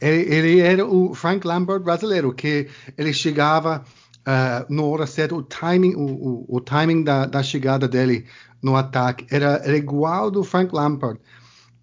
Ele, 0.01 0.35
ele 0.35 0.61
era 0.61 0.87
o 0.87 1.15
Frank 1.15 1.47
Lampard 1.47 1.85
brasileiro, 1.85 2.33
que 2.33 2.69
ele 2.97 3.13
chegava 3.13 3.85
uh, 4.29 4.73
no 4.73 4.89
hora 4.89 5.07
certa, 5.07 5.35
o 5.35 5.43
timing, 5.43 5.95
o, 5.95 6.05
o, 6.05 6.57
o 6.57 6.61
timing 6.61 7.03
da, 7.03 7.27
da, 7.27 7.43
chegada 7.43 7.89
dele 7.89 8.25
no 8.63 8.77
ataque 8.77 9.27
era, 9.31 9.61
era 9.65 9.77
igual 9.77 10.31
do 10.31 10.45
Frank 10.45 10.75
Lampard. 10.75 11.21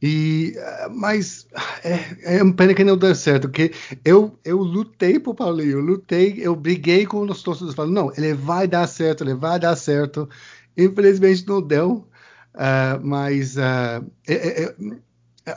E, 0.02 0.54
uh, 0.58 0.94
mas 0.94 1.48
é, 1.84 2.38
é 2.38 2.44
uma 2.44 2.54
pena 2.54 2.74
que 2.74 2.84
não 2.84 2.98
deu 2.98 3.14
certo, 3.16 3.50
porque 3.50 3.74
eu, 4.04 4.38
eu 4.44 4.58
lutei 4.58 5.20
por 5.20 5.36
Paulinho, 5.36 5.72
eu 5.72 5.82
lutei, 5.82 6.36
eu 6.40 6.56
briguei 6.56 7.06
com 7.06 7.22
os 7.22 7.44
torcedores, 7.44 7.76
falando, 7.76 7.94
não, 7.94 8.12
ele 8.16 8.34
vai 8.34 8.68
dar 8.68 8.88
certo, 8.88 9.24
ele 9.24 9.34
vai 9.34 9.60
dar 9.60 9.76
certo. 9.76 10.30
Infelizmente 10.78 11.48
não 11.48 11.62
deu, 11.62 12.08
uh, 12.54 13.00
mas 13.02 13.58
é, 13.58 14.02
é, 14.28 14.64
é, 14.64 14.76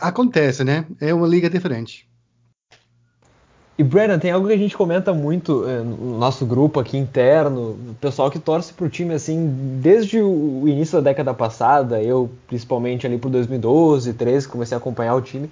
acontece, 0.00 0.64
né? 0.64 0.86
É 1.00 1.12
uma 1.12 1.26
liga 1.26 1.50
diferente. 1.50 2.08
E 3.78 3.82
Brandon, 3.84 4.18
tem 4.18 4.32
algo 4.32 4.48
que 4.48 4.52
a 4.52 4.58
gente 4.58 4.76
comenta 4.76 5.14
muito 5.14 5.64
eh, 5.64 5.82
no 5.84 6.18
nosso 6.18 6.44
grupo 6.44 6.80
aqui 6.80 6.98
interno, 6.98 7.78
o 7.90 7.94
pessoal 8.00 8.28
que 8.28 8.40
torce 8.40 8.74
pro 8.74 8.88
time 8.88 9.14
assim 9.14 9.78
desde 9.80 10.20
o 10.20 10.64
início 10.66 11.00
da 11.00 11.10
década 11.10 11.32
passada, 11.32 12.02
eu 12.02 12.28
principalmente 12.48 13.06
ali 13.06 13.18
por 13.18 13.30
2012, 13.30 14.14
13 14.14 14.48
comecei 14.48 14.74
a 14.74 14.78
acompanhar 14.78 15.14
o 15.14 15.22
time. 15.22 15.48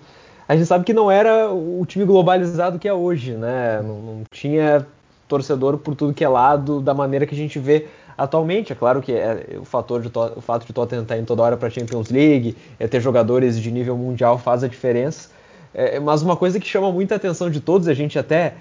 A 0.48 0.56
gente 0.56 0.66
sabe 0.66 0.84
que 0.84 0.92
não 0.92 1.08
era 1.08 1.52
o 1.52 1.86
time 1.86 2.04
globalizado 2.04 2.80
que 2.80 2.88
é 2.88 2.92
hoje, 2.92 3.34
né? 3.34 3.80
Não, 3.80 4.02
não 4.02 4.22
tinha 4.28 4.84
torcedor 5.28 5.78
por 5.78 5.94
tudo 5.94 6.12
que 6.12 6.24
é 6.24 6.28
lado 6.28 6.80
da 6.80 6.94
maneira 6.94 7.26
que 7.26 7.34
a 7.34 7.38
gente 7.38 7.60
vê 7.60 7.86
atualmente. 8.16 8.72
É 8.72 8.76
claro 8.76 9.00
que 9.02 9.12
é, 9.12 9.56
o, 9.60 9.64
fator 9.64 10.00
de 10.00 10.08
o 10.08 10.40
fato 10.40 10.66
de 10.66 10.72
Tottenham 10.72 11.02
estar 11.02 11.18
em 11.18 11.24
toda 11.24 11.42
hora 11.42 11.56
para 11.56 11.68
a 11.68 11.70
Champions 11.70 12.10
League, 12.10 12.56
é 12.78 12.86
ter 12.86 13.00
jogadores 13.00 13.60
de 13.60 13.70
nível 13.70 13.96
mundial 13.96 14.38
faz 14.38 14.64
a 14.64 14.68
diferença. 14.68 15.36
É, 15.78 16.00
mas 16.00 16.22
uma 16.22 16.36
coisa 16.36 16.58
que 16.58 16.66
chama 16.66 16.90
muita 16.90 17.16
atenção 17.16 17.50
de 17.50 17.60
todos, 17.60 17.86
a 17.86 17.92
gente 17.92 18.18
até 18.18 18.54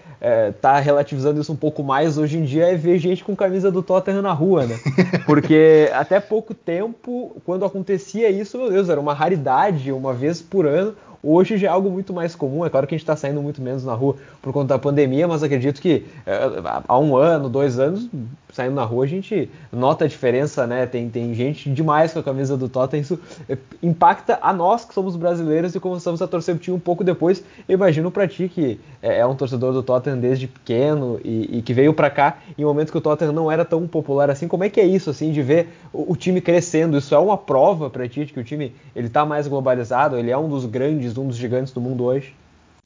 está 0.50 0.80
é, 0.80 0.82
relativizando 0.82 1.40
isso 1.40 1.54
um 1.54 1.56
pouco 1.56 1.82
mais 1.82 2.18
hoje 2.18 2.38
em 2.38 2.44
dia, 2.44 2.66
é 2.66 2.76
ver 2.76 2.98
gente 2.98 3.24
com 3.24 3.34
camisa 3.34 3.72
do 3.72 3.82
Tottenham 3.82 4.22
na 4.22 4.34
rua, 4.34 4.66
né? 4.66 4.78
Porque 5.26 5.90
até 5.94 6.20
pouco 6.20 6.54
tempo, 6.54 7.38
quando 7.46 7.64
acontecia 7.64 8.30
isso, 8.30 8.58
meu 8.58 8.70
Deus, 8.70 8.90
era 8.90 9.00
uma 9.00 9.14
raridade, 9.14 9.94
uma 9.94 10.14
vez 10.14 10.42
por 10.42 10.66
ano. 10.66 10.94
Hoje 11.24 11.58
já 11.58 11.68
é 11.68 11.70
algo 11.72 11.90
muito 11.90 12.14
mais 12.14 12.36
comum. 12.36 12.66
É 12.66 12.70
claro 12.70 12.86
que 12.86 12.94
a 12.94 12.98
gente 12.98 13.04
está 13.04 13.16
saindo 13.16 13.42
muito 13.42 13.62
menos 13.62 13.86
na 13.86 13.94
rua 13.94 14.18
por 14.42 14.52
conta 14.52 14.76
da 14.76 14.80
pandemia, 14.80 15.26
mas 15.26 15.42
acredito 15.42 15.82
que 15.82 16.06
é, 16.26 16.38
há 16.86 17.00
um 17.00 17.16
ano, 17.16 17.48
dois 17.48 17.80
anos, 17.80 18.10
saindo 18.56 18.76
na 18.76 18.86
rua, 18.86 19.04
a 19.04 19.08
gente 19.08 19.50
nota 19.70 20.06
a 20.06 20.08
diferença, 20.08 20.66
né? 20.66 20.86
Tem, 20.86 21.10
tem 21.10 21.34
gente 21.34 21.70
demais 21.70 22.14
com 22.14 22.20
a 22.20 22.24
camisa 22.24 22.56
do 22.56 22.70
Tottenham. 22.70 23.02
Isso 23.02 23.20
é, 23.50 23.58
impacta 23.84 24.40
a 24.42 24.54
nós 24.54 24.86
que 24.86 24.94
somos 24.94 25.18
brasileiros 25.18 25.76
e 25.76 25.80
começamos 25.80 26.22
a 26.22 26.28
torcer 26.28 26.56
o 26.56 26.58
time 26.58 26.78
um 26.78 26.80
pouco 26.80 27.04
depois. 27.04 27.44
Eu 27.68 27.74
imagino 27.74 28.10
para 28.10 28.26
ti 28.28 28.48
que 28.48 28.80
é, 29.02 29.20
é 29.20 29.26
um 29.26 29.36
torcedor 29.36 29.74
do 29.74 29.84
Tottenham 29.84 30.18
desde 30.18 30.48
pequeno 30.48 31.20
e, 31.24 31.58
e 31.58 31.62
que 31.62 31.74
veio 31.74 31.94
para 31.94 32.10
cá 32.10 32.38
em 32.58 32.64
um 32.64 32.68
momento 32.70 32.94
que 32.94 32.98
o 32.98 33.02
Tottenham 33.02 33.34
não 33.34 33.52
era 33.52 33.66
tão 33.66 33.86
popular 33.86 34.30
assim. 34.30 34.48
Como 34.48 34.64
é 34.64 34.70
que 34.70 34.80
é 34.80 34.86
isso, 34.86 35.10
assim, 35.10 35.34
de 35.34 35.42
ver 35.42 35.68
o, 35.92 36.14
o 36.14 36.16
time 36.16 36.40
crescendo? 36.40 36.98
Isso 36.98 37.14
é 37.14 37.20
uma 37.20 37.38
prova 37.38 37.90
para 37.90 38.08
ti 38.08 38.24
de 38.24 38.32
que 38.32 38.40
o 38.40 38.44
time 38.44 38.74
ele 38.96 39.10
tá 39.10 39.26
mais 39.26 39.50
globalizado? 39.50 40.18
Ele 40.18 40.32
é 40.32 40.38
um 40.38 40.48
dos 40.48 40.66
grandes 40.66 41.18
um 41.18 41.28
dos 41.28 41.36
gigantes 41.36 41.74
do 41.74 41.82
mundo 41.82 42.06
hoje? 42.06 42.34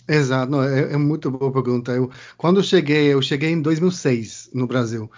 Exato, 0.10 0.52
não, 0.52 0.64
é, 0.64 0.94
é, 0.94 0.98
muito 0.98 1.30
boa 1.30 1.52
pergunta. 1.52 1.92
Eu, 1.92 2.10
quando 2.36 2.58
eu 2.58 2.64
cheguei, 2.64 3.14
eu 3.14 3.22
cheguei 3.22 3.52
em 3.52 3.62
2006 3.62 4.50
no 4.52 4.66
Brasil. 4.66 5.10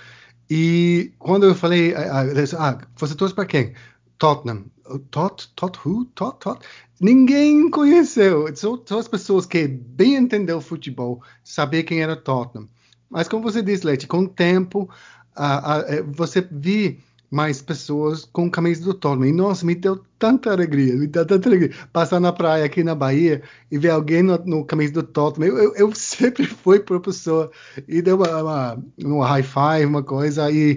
E 0.54 1.14
quando 1.18 1.46
eu 1.46 1.56
falei, 1.56 1.96
ah, 1.96 2.78
você 2.98 3.16
torce 3.16 3.34
para 3.34 3.46
quem? 3.46 3.74
Tottenham. 4.18 4.66
Tot, 5.10 5.50
tot, 5.56 5.80
who? 5.86 6.04
Tot, 6.14 6.40
tot. 6.42 6.60
Ninguém 7.00 7.70
conheceu. 7.70 8.54
Só, 8.54 8.78
só 8.86 9.00
as 9.00 9.08
pessoas 9.08 9.46
que 9.46 9.66
bem 9.66 10.16
entenderam 10.16 10.60
futebol 10.60 11.24
saber 11.42 11.84
quem 11.84 12.02
era 12.02 12.18
Tottenham. 12.18 12.68
Mas 13.10 13.30
como 13.30 13.44
você 13.44 13.62
disse, 13.62 13.86
Leite, 13.86 14.08
com 14.08 14.24
o 14.24 14.28
tempo, 14.28 14.90
ah, 15.34 15.78
ah, 15.78 15.86
você 16.06 16.46
vi 16.52 17.00
mais 17.32 17.62
pessoas 17.62 18.26
com 18.26 18.52
camisa 18.52 18.84
do 18.84 18.94
Tottenham. 18.94 19.30
E, 19.30 19.32
nossa, 19.32 19.66
me 19.66 19.74
deu 19.74 20.02
tanta 20.20 20.52
alegria, 20.52 20.94
me 20.98 21.08
deu 21.08 21.26
tanta 21.26 21.48
alegria. 21.48 21.72
Passar 21.94 22.20
na 22.20 22.34
praia 22.34 22.66
aqui 22.66 22.84
na 22.84 22.94
Bahia 22.94 23.42
e 23.72 23.78
ver 23.78 23.92
alguém 23.92 24.22
no, 24.22 24.38
no 24.46 24.66
camisa 24.66 24.92
do 24.92 25.04
Tottenham. 25.04 25.48
Eu, 25.48 25.64
eu, 25.64 25.76
eu 25.76 25.92
sempre 25.96 26.46
fui 26.46 26.82
professor 26.82 27.50
e 27.88 28.02
deu 28.02 28.18
uma, 28.18 28.42
uma, 28.42 28.84
uma 29.02 29.28
high 29.28 29.44
five, 29.44 29.86
uma 29.86 30.04
coisa. 30.04 30.52
E 30.52 30.74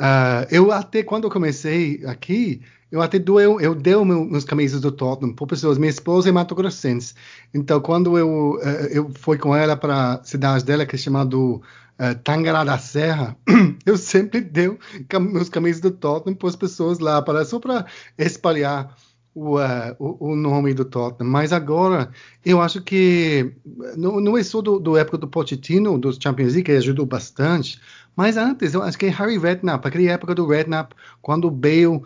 uh, 0.00 0.44
eu 0.50 0.72
até, 0.72 1.04
quando 1.04 1.24
eu 1.24 1.30
comecei 1.30 2.02
aqui, 2.06 2.60
eu 2.90 3.00
até 3.00 3.18
doeu, 3.18 3.60
eu 3.60 3.72
dei 3.72 3.96
meus 4.04 4.44
camisas 4.44 4.80
do 4.80 4.90
Tottenham 4.90 5.32
para 5.32 5.46
pessoas. 5.46 5.78
Minha 5.78 5.90
esposa 5.90 6.28
é 6.28 6.32
Mato 6.32 6.56
Grossense. 6.56 7.14
Então, 7.52 7.80
quando 7.80 8.18
eu, 8.18 8.54
uh, 8.54 8.88
eu 8.90 9.12
fui 9.14 9.38
com 9.38 9.54
ela 9.54 9.76
para 9.76 10.14
a 10.14 10.24
cidade 10.24 10.64
dela, 10.64 10.84
que 10.84 10.96
é 10.96 10.98
chamado 10.98 11.62
uh, 11.98 12.14
Tangará 12.22 12.64
da 12.64 12.78
Serra, 12.78 13.36
eu 13.84 13.96
sempre 13.96 14.40
dei 14.40 14.76
meus 15.20 15.48
camisas 15.48 15.80
do 15.80 15.90
Tottenham 15.90 16.36
para 16.36 16.48
as 16.48 16.56
pessoas 16.56 16.98
lá, 16.98 17.20
para, 17.22 17.44
só 17.44 17.58
para 17.58 17.86
espalhar 18.18 18.96
o, 19.34 19.58
uh, 19.58 19.96
o, 19.98 20.30
o, 20.30 20.36
nome 20.36 20.74
do 20.74 20.84
Tottenham. 20.84 21.30
Mas 21.30 21.52
agora, 21.52 22.10
eu 22.44 22.60
acho 22.60 22.80
que 22.82 23.52
não, 23.96 24.20
não 24.20 24.38
é 24.38 24.42
só 24.42 24.62
do, 24.62 24.78
do 24.78 24.96
época 24.96 25.18
do 25.18 25.28
Pochettino, 25.28 25.98
dos 25.98 26.18
Champions 26.20 26.52
League, 26.52 26.64
que 26.64 26.72
ajudou 26.72 27.06
bastante, 27.06 27.80
mas 28.16 28.36
antes, 28.36 28.74
eu 28.74 28.82
acho 28.82 28.96
que 28.96 29.06
Harry 29.08 29.38
Redknapp, 29.38 29.86
aquela 29.86 30.10
época 30.10 30.34
do 30.34 30.46
Redknapp, 30.46 30.94
quando 31.20 31.46
o 31.46 31.50
Bale 31.50 31.86
uh, 31.86 32.02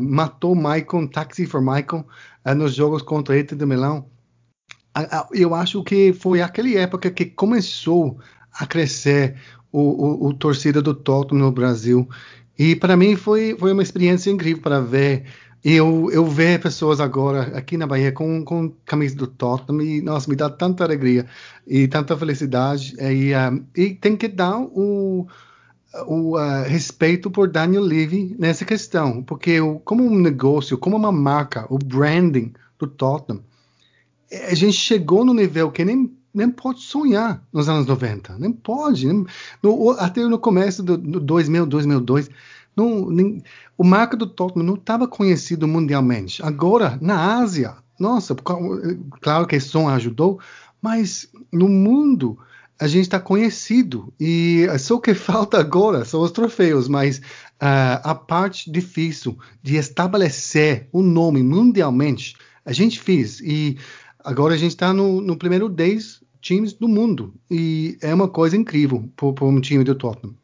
matou 0.00 0.54
Michael, 0.54 1.08
Taxi 1.12 1.46
for 1.46 1.60
Michael, 1.60 2.06
uh, 2.46 2.54
nos 2.54 2.74
jogos 2.74 3.02
contra 3.02 3.34
o 3.34 3.38
Inter 3.38 3.56
de 3.56 3.66
Milão, 3.66 4.06
eu 5.32 5.54
acho 5.54 5.82
que 5.84 6.14
foi 6.14 6.40
aquela 6.40 6.70
época 6.70 7.10
que 7.10 7.26
começou 7.26 8.18
a 8.58 8.66
crescer 8.66 9.36
o, 9.72 9.80
o, 9.80 10.28
o 10.28 10.34
torcida 10.34 10.80
do 10.80 10.94
Tottenham 10.94 11.44
no 11.44 11.52
Brasil. 11.52 12.08
E 12.58 12.74
para 12.74 12.96
mim 12.96 13.16
foi, 13.16 13.56
foi 13.58 13.72
uma 13.72 13.82
experiência 13.82 14.30
incrível 14.30 14.62
para 14.62 14.80
ver. 14.80 15.24
Eu, 15.64 16.08
eu 16.12 16.24
ver 16.24 16.60
pessoas 16.60 17.00
agora 17.00 17.56
aqui 17.56 17.76
na 17.76 17.88
Bahia 17.88 18.12
com, 18.12 18.44
com 18.44 18.72
camisa 18.84 19.16
do 19.16 19.26
Tottenham 19.26 19.82
e, 19.82 20.00
nossa, 20.00 20.30
me 20.30 20.36
dá 20.36 20.48
tanta 20.48 20.84
alegria 20.84 21.26
e 21.66 21.88
tanta 21.88 22.16
felicidade. 22.16 22.94
E, 23.00 23.34
um, 23.34 23.64
e 23.76 23.94
tem 23.94 24.16
que 24.16 24.28
dar 24.28 24.60
o, 24.60 25.26
o 26.06 26.38
uh, 26.38 26.62
respeito 26.66 27.30
por 27.30 27.50
Daniel 27.50 27.82
Levy 27.82 28.36
nessa 28.38 28.64
questão, 28.64 29.22
porque 29.22 29.58
como 29.84 30.04
um 30.04 30.16
negócio, 30.16 30.78
como 30.78 30.96
uma 30.96 31.10
marca, 31.10 31.66
o 31.68 31.78
branding 31.78 32.52
do 32.78 32.86
Tottenham, 32.86 33.42
a 34.48 34.54
gente 34.54 34.76
chegou 34.76 35.24
no 35.24 35.34
nível 35.34 35.70
que 35.70 35.84
nem 35.84 36.15
nem 36.36 36.50
pode 36.50 36.82
sonhar 36.82 37.42
nos 37.52 37.68
anos 37.68 37.86
90. 37.86 38.36
Nem 38.38 38.52
pode. 38.52 39.06
Nem, 39.06 39.24
no, 39.62 39.90
até 39.92 40.22
no 40.22 40.38
começo 40.38 40.82
do, 40.82 40.98
do 40.98 41.18
2000, 41.18 41.66
2002, 41.66 42.30
não, 42.76 43.08
nem, 43.10 43.42
o 43.76 43.82
marca 43.82 44.16
do 44.16 44.26
Tottenham 44.26 44.66
não 44.66 44.74
estava 44.74 45.08
conhecido 45.08 45.66
mundialmente. 45.66 46.42
Agora, 46.42 46.98
na 47.00 47.38
Ásia, 47.38 47.74
nossa, 47.98 48.36
claro 49.20 49.46
que 49.46 49.58
som 49.58 49.88
ajudou, 49.88 50.38
mas 50.80 51.28
no 51.50 51.68
mundo 51.68 52.38
a 52.78 52.86
gente 52.86 53.04
está 53.04 53.18
conhecido 53.18 54.12
e 54.20 54.66
só 54.78 54.96
o 54.96 55.00
que 55.00 55.14
falta 55.14 55.58
agora 55.58 56.04
são 56.04 56.20
os 56.20 56.30
troféus, 56.30 56.86
mas 56.86 57.18
uh, 57.18 58.02
a 58.04 58.14
parte 58.14 58.70
difícil 58.70 59.38
de 59.62 59.76
estabelecer 59.76 60.86
o 60.92 61.02
nome 61.02 61.42
mundialmente 61.42 62.36
a 62.66 62.72
gente 62.72 63.00
fez 63.00 63.40
e 63.40 63.78
agora 64.22 64.54
a 64.54 64.58
gente 64.58 64.72
está 64.72 64.92
no, 64.92 65.22
no 65.22 65.36
primeiro 65.36 65.68
10 65.68 66.25
times 66.46 66.72
do 66.72 66.86
mundo. 66.86 67.34
E 67.50 67.98
é 68.00 68.14
uma 68.14 68.28
coisa 68.28 68.56
incrível 68.56 69.08
para 69.16 69.44
um 69.44 69.60
time 69.60 69.82
do 69.82 69.94
Tottenham. 69.94 70.34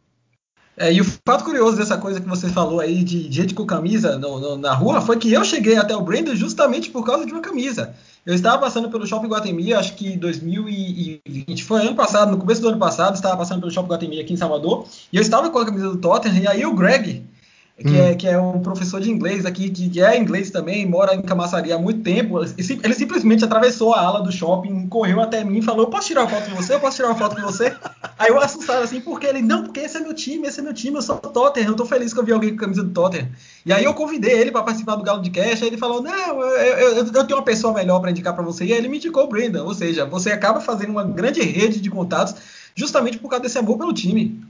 É, 0.77 0.93
e 0.93 1.01
o 1.01 1.05
fato 1.05 1.45
curioso 1.45 1.77
dessa 1.77 1.99
coisa 1.99 2.21
que 2.21 2.27
você 2.27 2.49
falou 2.49 2.81
aí 2.81 3.05
de 3.05 3.31
gente 3.31 3.55
com 3.55 3.67
camisa 3.67 4.19
no, 4.19 4.41
no, 4.41 4.57
na 4.57 4.73
rua 4.75 5.03
foi 5.03 5.19
que 5.19 5.31
eu 5.31 5.45
cheguei 5.45 5.77
até 5.77 5.95
o 5.95 6.01
Brandon 6.01 6.35
justamente 6.35 6.91
por 6.91 7.05
causa 7.05 7.27
de 7.27 7.33
uma 7.33 7.43
camisa. 7.43 7.95
Eu 8.25 8.35
estava 8.35 8.59
passando 8.59 8.89
pelo 8.89 9.07
Shopping 9.07 9.29
Guatemi, 9.29 9.75
acho 9.75 9.95
que 9.95 10.17
2020, 10.17 11.63
foi 11.63 11.83
ano 11.83 11.95
passado, 11.95 12.31
no 12.31 12.39
começo 12.39 12.63
do 12.63 12.69
ano 12.69 12.79
passado, 12.79 13.15
estava 13.15 13.37
passando 13.37 13.61
pelo 13.61 13.71
Shopping 13.71 13.91
Guatemi 13.91 14.21
aqui 14.21 14.33
em 14.33 14.37
Salvador, 14.37 14.87
e 15.13 15.17
eu 15.17 15.23
estava 15.23 15.51
com 15.51 15.59
a 15.59 15.65
camisa 15.67 15.91
do 15.91 15.99
Tottenham, 15.99 16.43
e 16.43 16.49
aí 16.49 16.65
o 16.65 16.75
Greg, 16.75 17.23
que, 17.79 17.89
hum. 17.89 17.97
é, 17.97 18.15
que 18.15 18.29
é 18.29 18.39
um 18.39 18.61
professor 18.61 19.01
de 19.01 19.11
inglês 19.11 19.47
aqui, 19.47 19.71
que 19.71 20.01
é 20.01 20.17
inglês 20.19 20.51
também, 20.51 20.85
mora 20.87 21.15
em 21.15 21.23
Camaçaria 21.23 21.75
há 21.75 21.79
muito 21.79 22.03
tempo. 22.03 22.39
Ele 22.43 22.95
simplesmente 22.95 23.45
atravessou 23.45 23.95
a 23.95 24.01
ala 24.01 24.21
do 24.21 24.31
shopping, 24.31 24.87
correu 24.89 25.21
até 25.21 25.43
mim 25.43 25.59
e 25.59 25.63
falou: 25.63 25.87
Eu 25.87 25.91
posso 25.91 26.09
tirar 26.09 26.23
uma 26.23 26.29
foto 26.31 26.51
com 26.51 26.57
você? 26.57 26.75
Eu 26.75 26.81
posso 26.81 26.97
tirar 26.97 27.09
uma 27.09 27.19
foto 27.19 27.35
com 27.35 27.43
você? 27.43 27.75
Aí 28.19 28.29
eu 28.29 28.39
assustado 28.39 28.83
assim, 28.83 29.01
porque 29.01 29.27
ele, 29.27 29.41
não, 29.41 29.65
porque 29.65 29.81
esse 29.81 29.97
é 29.97 30.01
meu 30.01 30.13
time, 30.13 30.47
esse 30.47 30.61
é 30.61 30.63
meu 30.63 30.75
time, 30.75 30.97
eu 30.97 31.03
sou 31.03 31.17
Tottenham, 31.17 31.71
eu 31.71 31.75
tô 31.75 31.87
feliz 31.87 32.13
que 32.13 32.21
eu 32.21 32.25
vi 32.25 32.33
alguém 32.33 32.51
com 32.51 32.57
a 32.57 32.61
camisa 32.61 32.83
do 32.83 32.91
Tottenham. 32.91 33.29
E 33.65 33.73
aí 33.73 33.85
eu 33.85 33.95
convidei 33.95 34.39
ele 34.39 34.53
para 34.53 34.63
participar 34.63 34.97
do 34.97 35.03
Galo 35.03 35.23
de 35.23 35.31
Cash, 35.31 35.63
aí 35.63 35.69
ele 35.69 35.79
falou: 35.79 36.03
Não, 36.03 36.43
eu, 36.43 36.79
eu, 36.79 37.07
eu 37.07 37.25
tenho 37.25 37.39
uma 37.39 37.45
pessoa 37.45 37.73
melhor 37.73 38.01
para 38.01 38.11
indicar 38.11 38.35
para 38.35 38.45
você. 38.45 38.67
E 38.67 38.73
aí 38.73 38.79
ele 38.79 38.89
me 38.89 38.99
indicou 38.99 39.25
o 39.25 39.29
Brandon, 39.29 39.65
ou 39.65 39.75
seja, 39.75 40.05
você 40.05 40.31
acaba 40.31 40.61
fazendo 40.61 40.91
uma 40.91 41.05
grande 41.05 41.41
rede 41.41 41.81
de 41.81 41.91
contatos 41.91 42.35
justamente 42.75 43.19
por 43.19 43.29
causa 43.29 43.43
desse 43.43 43.59
amor 43.59 43.79
pelo 43.79 43.93
time. 43.93 44.43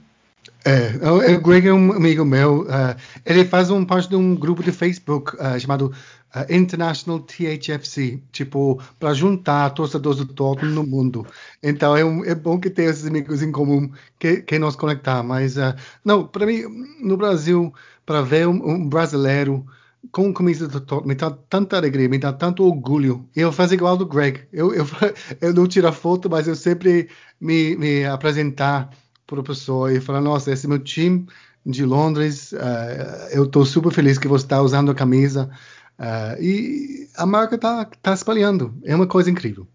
É, 0.65 0.97
o 1.09 1.41
Greg 1.41 1.67
é 1.67 1.73
um 1.73 1.91
amigo 1.91 2.23
meu. 2.23 2.61
Uh, 2.61 2.95
ele 3.25 3.43
faz 3.43 3.69
um 3.69 3.83
parte 3.83 4.09
de 4.09 4.15
um 4.15 4.33
grupo 4.33 4.63
de 4.63 4.71
Facebook 4.71 5.35
uh, 5.35 5.59
chamado 5.59 5.93
uh, 6.33 6.53
International 6.53 7.19
THFC, 7.19 8.21
tipo, 8.31 8.81
para 8.97 9.13
juntar 9.13 9.71
torcedores 9.71 10.19
do 10.19 10.25
Tottenham 10.25 10.73
no 10.73 10.87
mundo. 10.87 11.27
Então 11.61 11.97
é, 11.97 12.05
um, 12.05 12.23
é, 12.23 12.33
bom 12.33 12.57
que 12.59 12.69
tenha 12.69 12.89
esses 12.89 13.05
amigos 13.05 13.41
em 13.41 13.51
comum 13.51 13.91
que, 14.17 14.37
que 14.37 14.57
nos 14.57 14.77
conectar. 14.77 15.21
Mas, 15.21 15.55
não, 16.03 16.25
para 16.25 16.45
mim, 16.45 16.63
no 17.01 17.17
Brasil, 17.17 17.73
para 18.05 18.21
ver 18.21 18.47
um, 18.47 18.69
um, 18.69 18.87
brasileiro 18.87 19.65
com 20.13 20.33
camisa 20.33 20.65
do 20.67 20.79
Tottenham, 20.79 21.07
me 21.09 21.15
dá 21.15 21.31
tanta 21.31 21.75
alegria, 21.75 22.07
me 22.07 22.17
dá 22.17 22.31
tanto 22.31 22.65
orgulho. 22.65 23.27
Eu 23.35 23.51
faço 23.51 23.73
igual 23.73 23.97
do 23.97 24.05
Greg. 24.05 24.41
Eu, 24.51 24.73
eu, 24.73 24.85
eu 25.41 25.53
não 25.53 25.67
tiro 25.67 25.91
foto, 25.91 26.29
mas 26.29 26.47
eu 26.47 26.55
sempre 26.55 27.09
me, 27.39 27.75
me 27.75 28.05
apresentar 28.05 28.89
para 29.25 29.39
o 29.39 29.43
pessoal 29.43 29.89
e 29.91 29.99
falar, 29.99 30.21
nossa, 30.21 30.51
esse 30.51 30.65
é 30.65 30.69
meu 30.69 30.79
time 30.79 31.25
de 31.65 31.85
Londres, 31.85 32.51
uh, 32.51 33.29
eu 33.31 33.45
estou 33.45 33.65
super 33.65 33.91
feliz 33.91 34.17
que 34.17 34.27
você 34.27 34.45
está 34.45 34.61
usando 34.61 34.91
a 34.91 34.95
camisa 34.95 35.49
uh, 35.97 36.41
e 36.41 37.07
a 37.15 37.25
marca 37.25 37.55
está 37.55 37.85
tá 38.01 38.13
espalhando, 38.13 38.73
é 38.83 38.95
uma 38.95 39.07
coisa 39.07 39.29
incrível. 39.29 39.67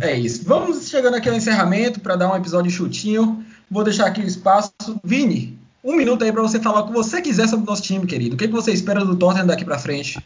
É 0.00 0.14
isso. 0.18 0.44
Vamos 0.44 0.88
chegando 0.88 1.14
aqui 1.14 1.28
ao 1.28 1.34
encerramento 1.34 2.00
para 2.00 2.16
dar 2.16 2.30
um 2.30 2.36
episódio 2.36 2.70
chutinho. 2.70 3.42
Vou 3.70 3.82
deixar 3.82 4.06
aqui 4.06 4.20
o 4.20 4.26
espaço. 4.26 4.72
Vini, 5.02 5.58
um 5.82 5.96
minuto 5.96 6.22
aí 6.22 6.30
para 6.30 6.42
você 6.42 6.60
falar 6.60 6.80
o 6.80 6.86
que 6.88 6.92
você 6.92 7.22
quiser 7.22 7.48
sobre 7.48 7.64
o 7.64 7.66
nosso 7.66 7.82
time, 7.82 8.06
querido. 8.06 8.34
O 8.34 8.38
que, 8.38 8.46
que 8.46 8.52
você 8.52 8.72
espera 8.72 9.04
do 9.04 9.16
Tottenham 9.16 9.46
daqui 9.46 9.64
para 9.64 9.78
frente? 9.78 10.18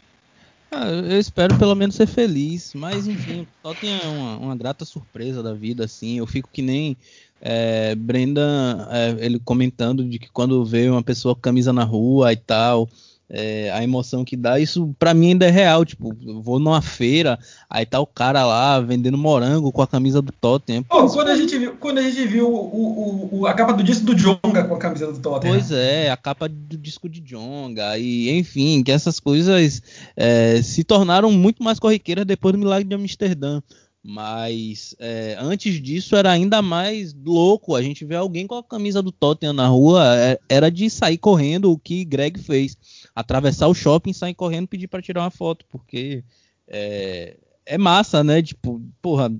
Ah, 0.71 0.87
eu 0.87 1.19
espero 1.19 1.57
pelo 1.57 1.75
menos 1.75 1.95
ser 1.95 2.07
feliz, 2.07 2.73
mas 2.73 3.05
enfim, 3.05 3.41
o 3.41 3.47
Tottenham 3.61 3.99
é 4.01 4.07
uma, 4.07 4.37
uma 4.37 4.55
grata 4.55 4.85
surpresa 4.85 5.43
da 5.43 5.53
vida, 5.53 5.85
assim. 5.85 6.17
Eu 6.17 6.27
fico 6.27 6.49
que 6.51 6.61
nem 6.61 6.97
é, 7.41 7.95
Brenda, 7.95 8.87
é, 8.91 9.25
ele 9.25 9.39
comentando 9.39 10.05
de 10.05 10.19
que 10.19 10.29
quando 10.31 10.63
vê 10.63 10.89
uma 10.89 11.01
pessoa 11.01 11.33
com 11.33 11.41
camisa 11.41 11.73
na 11.73 11.83
rua 11.83 12.31
e 12.31 12.37
tal, 12.37 12.87
é, 13.33 13.71
a 13.71 13.81
emoção 13.81 14.25
que 14.25 14.35
dá, 14.35 14.59
isso 14.59 14.93
para 14.99 15.13
mim 15.13 15.29
ainda 15.29 15.47
é 15.47 15.49
real. 15.49 15.85
Tipo, 15.85 16.15
eu 16.23 16.41
vou 16.41 16.59
numa 16.59 16.81
feira, 16.81 17.39
aí 17.69 17.85
tá 17.85 17.99
o 17.99 18.05
cara 18.05 18.45
lá 18.45 18.79
vendendo 18.81 19.17
morango 19.17 19.71
com 19.71 19.81
a 19.81 19.87
camisa 19.87 20.21
do 20.21 20.31
Tottenham. 20.33 20.83
Pô, 20.83 21.07
quando 21.07 21.29
a 21.29 21.35
gente 21.35 21.57
viu, 21.57 21.75
quando 21.77 21.97
a, 21.99 22.01
gente 22.01 22.27
viu 22.27 22.47
o, 22.47 23.29
o, 23.31 23.47
a 23.47 23.53
capa 23.53 23.73
do 23.73 23.83
disco 23.83 24.05
do 24.05 24.13
Jonga 24.13 24.65
com 24.65 24.75
a 24.75 24.77
camisa 24.77 25.11
do 25.11 25.19
Tottenham. 25.19 25.55
Pois 25.55 25.71
é, 25.71 26.11
a 26.11 26.17
capa 26.17 26.49
do 26.49 26.77
disco 26.77 27.07
de 27.07 27.21
Jonga, 27.21 27.97
e 27.97 28.29
enfim, 28.37 28.83
que 28.83 28.91
essas 28.91 29.19
coisas 29.19 29.81
é, 30.15 30.61
se 30.61 30.83
tornaram 30.83 31.31
muito 31.31 31.63
mais 31.63 31.79
corriqueiras 31.79 32.25
depois 32.25 32.51
do 32.51 32.59
Milagre 32.59 32.87
de 32.87 32.95
Amsterdã. 32.95 33.61
Mas 34.03 34.95
é, 34.97 35.35
antes 35.39 35.79
disso 35.79 36.15
era 36.15 36.31
ainda 36.31 36.61
mais 36.61 37.13
louco. 37.13 37.75
A 37.75 37.83
gente 37.83 38.03
vê 38.03 38.15
alguém 38.15 38.47
com 38.47 38.55
a 38.55 38.63
camisa 38.63 39.01
do 39.01 39.11
Tottenham 39.11 39.53
na 39.53 39.67
rua, 39.67 40.03
é, 40.17 40.39
era 40.49 40.71
de 40.71 40.89
sair 40.89 41.17
correndo 41.17 41.71
o 41.71 41.77
que 41.77 42.03
Greg 42.03 42.39
fez. 42.39 42.75
Atravessar 43.13 43.67
o 43.67 43.75
shopping, 43.75 44.13
sair 44.13 44.33
correndo 44.33 44.67
pedir 44.67 44.87
para 44.87 45.01
tirar 45.01 45.21
uma 45.21 45.29
foto, 45.29 45.65
porque 45.69 46.23
é, 46.67 47.37
é, 47.65 47.77
massa, 47.77 48.23
né? 48.23 48.41
Tipo, 48.41 48.81
porra. 49.01 49.31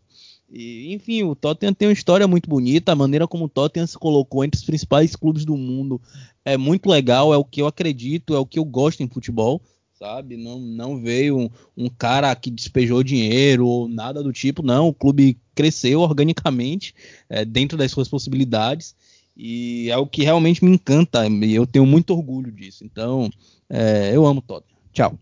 E, 0.54 0.94
enfim, 0.94 1.24
o 1.24 1.34
Tottenham 1.34 1.74
tem 1.74 1.88
uma 1.88 1.94
história 1.94 2.28
muito 2.28 2.48
bonita. 2.48 2.92
A 2.92 2.96
maneira 2.96 3.28
como 3.28 3.46
o 3.46 3.50
Tottenham 3.50 3.88
se 3.88 3.98
colocou 3.98 4.44
entre 4.44 4.60
os 4.60 4.66
principais 4.66 5.16
clubes 5.16 5.44
do 5.44 5.58
mundo 5.58 6.00
é 6.46 6.56
muito 6.56 6.88
legal. 6.88 7.34
É 7.34 7.38
o 7.38 7.46
que 7.46 7.62
eu 7.62 7.68
acredito, 7.68 8.36
é 8.36 8.38
o 8.38 8.46
que 8.46 8.60
eu 8.60 8.66
gosto 8.66 9.02
em 9.02 9.08
futebol 9.08 9.60
sabe? 10.02 10.36
Não, 10.36 10.60
não 10.60 11.00
veio 11.00 11.38
um, 11.38 11.50
um, 11.78 11.88
cara 11.88 12.36
que 12.36 12.50
despejou 12.50 13.04
dinheiro 13.04 13.68
ou 13.68 13.88
nada 13.88 14.24
do 14.24 14.34
tipo, 14.34 14.64
não. 14.64 14.88
O 14.88 14.94
clube 14.94 15.38
cresceu 15.54 16.00
organicamente 16.02 16.96
é, 17.30 17.46
dentro 17.46 17.78
das 17.78 17.92
suas 17.92 18.08
possibilidades 18.08 18.96
e 19.38 19.92
é 19.92 19.98
o 19.98 20.08
que 20.08 20.24
realmente 20.24 20.66
me 20.66 20.72
encanta 20.72 21.28
e 21.28 21.54
eu 21.54 21.68
tenho 21.68 21.86
muito 21.86 22.14
orgulho 22.14 22.52
disso. 22.52 22.84
Então, 22.84 23.30
é, 23.70 24.12
eu 24.14 24.26
amo 24.26 24.42
Tottenham. 24.42 24.82
Tchau. 24.92 25.20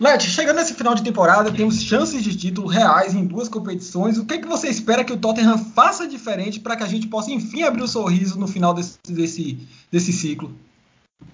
Led, 0.00 0.22
chegando 0.22 0.56
nesse 0.56 0.74
final 0.74 0.94
de 0.94 1.02
temporada, 1.02 1.52
temos 1.52 1.82
chances 1.82 2.22
de 2.22 2.34
título 2.34 2.68
reais 2.68 3.14
em 3.14 3.26
duas 3.26 3.48
competições. 3.48 4.16
O 4.16 4.24
que, 4.24 4.34
é 4.34 4.38
que 4.38 4.46
você 4.46 4.68
espera 4.68 5.04
que 5.04 5.12
o 5.12 5.16
Tottenham 5.16 5.58
faça 5.58 6.06
diferente 6.06 6.60
para 6.60 6.76
que 6.76 6.84
a 6.84 6.86
gente 6.86 7.08
possa, 7.08 7.30
enfim, 7.32 7.62
abrir 7.62 7.82
o 7.82 7.84
um 7.84 7.88
sorriso 7.88 8.38
no 8.38 8.46
final 8.46 8.72
desse, 8.72 8.96
desse, 9.06 9.58
desse 9.90 10.12
ciclo? 10.12 10.54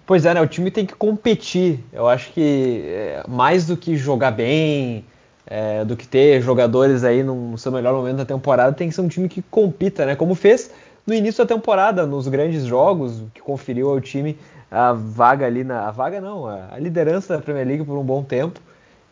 Pois 0.06 0.26
é, 0.26 0.34
né? 0.34 0.40
O 0.40 0.46
time 0.46 0.70
tem 0.70 0.84
que 0.84 0.94
competir. 0.94 1.80
Eu 1.92 2.08
acho 2.08 2.32
que 2.32 2.82
é, 2.86 3.24
mais 3.26 3.66
do 3.66 3.76
que 3.76 3.96
jogar 3.96 4.30
bem, 4.30 5.04
é, 5.46 5.84
do 5.84 5.96
que 5.96 6.06
ter 6.06 6.42
jogadores 6.42 7.04
aí 7.04 7.22
no 7.22 7.56
seu 7.56 7.72
melhor 7.72 7.94
momento 7.94 8.16
da 8.16 8.24
temporada, 8.24 8.72
tem 8.72 8.88
que 8.88 8.94
ser 8.94 9.00
um 9.00 9.08
time 9.08 9.28
que 9.28 9.42
compita, 9.42 10.04
né? 10.04 10.14
Como 10.14 10.34
fez 10.34 10.70
no 11.06 11.14
início 11.14 11.44
da 11.44 11.54
temporada, 11.54 12.06
nos 12.06 12.28
grandes 12.28 12.64
jogos, 12.64 13.22
que 13.32 13.40
conferiu 13.40 13.90
ao 13.90 14.00
time 14.00 14.38
a 14.70 14.92
vaga 14.92 15.46
ali 15.46 15.64
na. 15.64 15.88
A 15.88 15.90
vaga 15.90 16.20
não, 16.20 16.46
a 16.46 16.78
liderança 16.78 17.36
da 17.36 17.42
Premier 17.42 17.66
League 17.66 17.84
por 17.84 17.96
um 17.96 18.04
bom 18.04 18.22
tempo. 18.22 18.60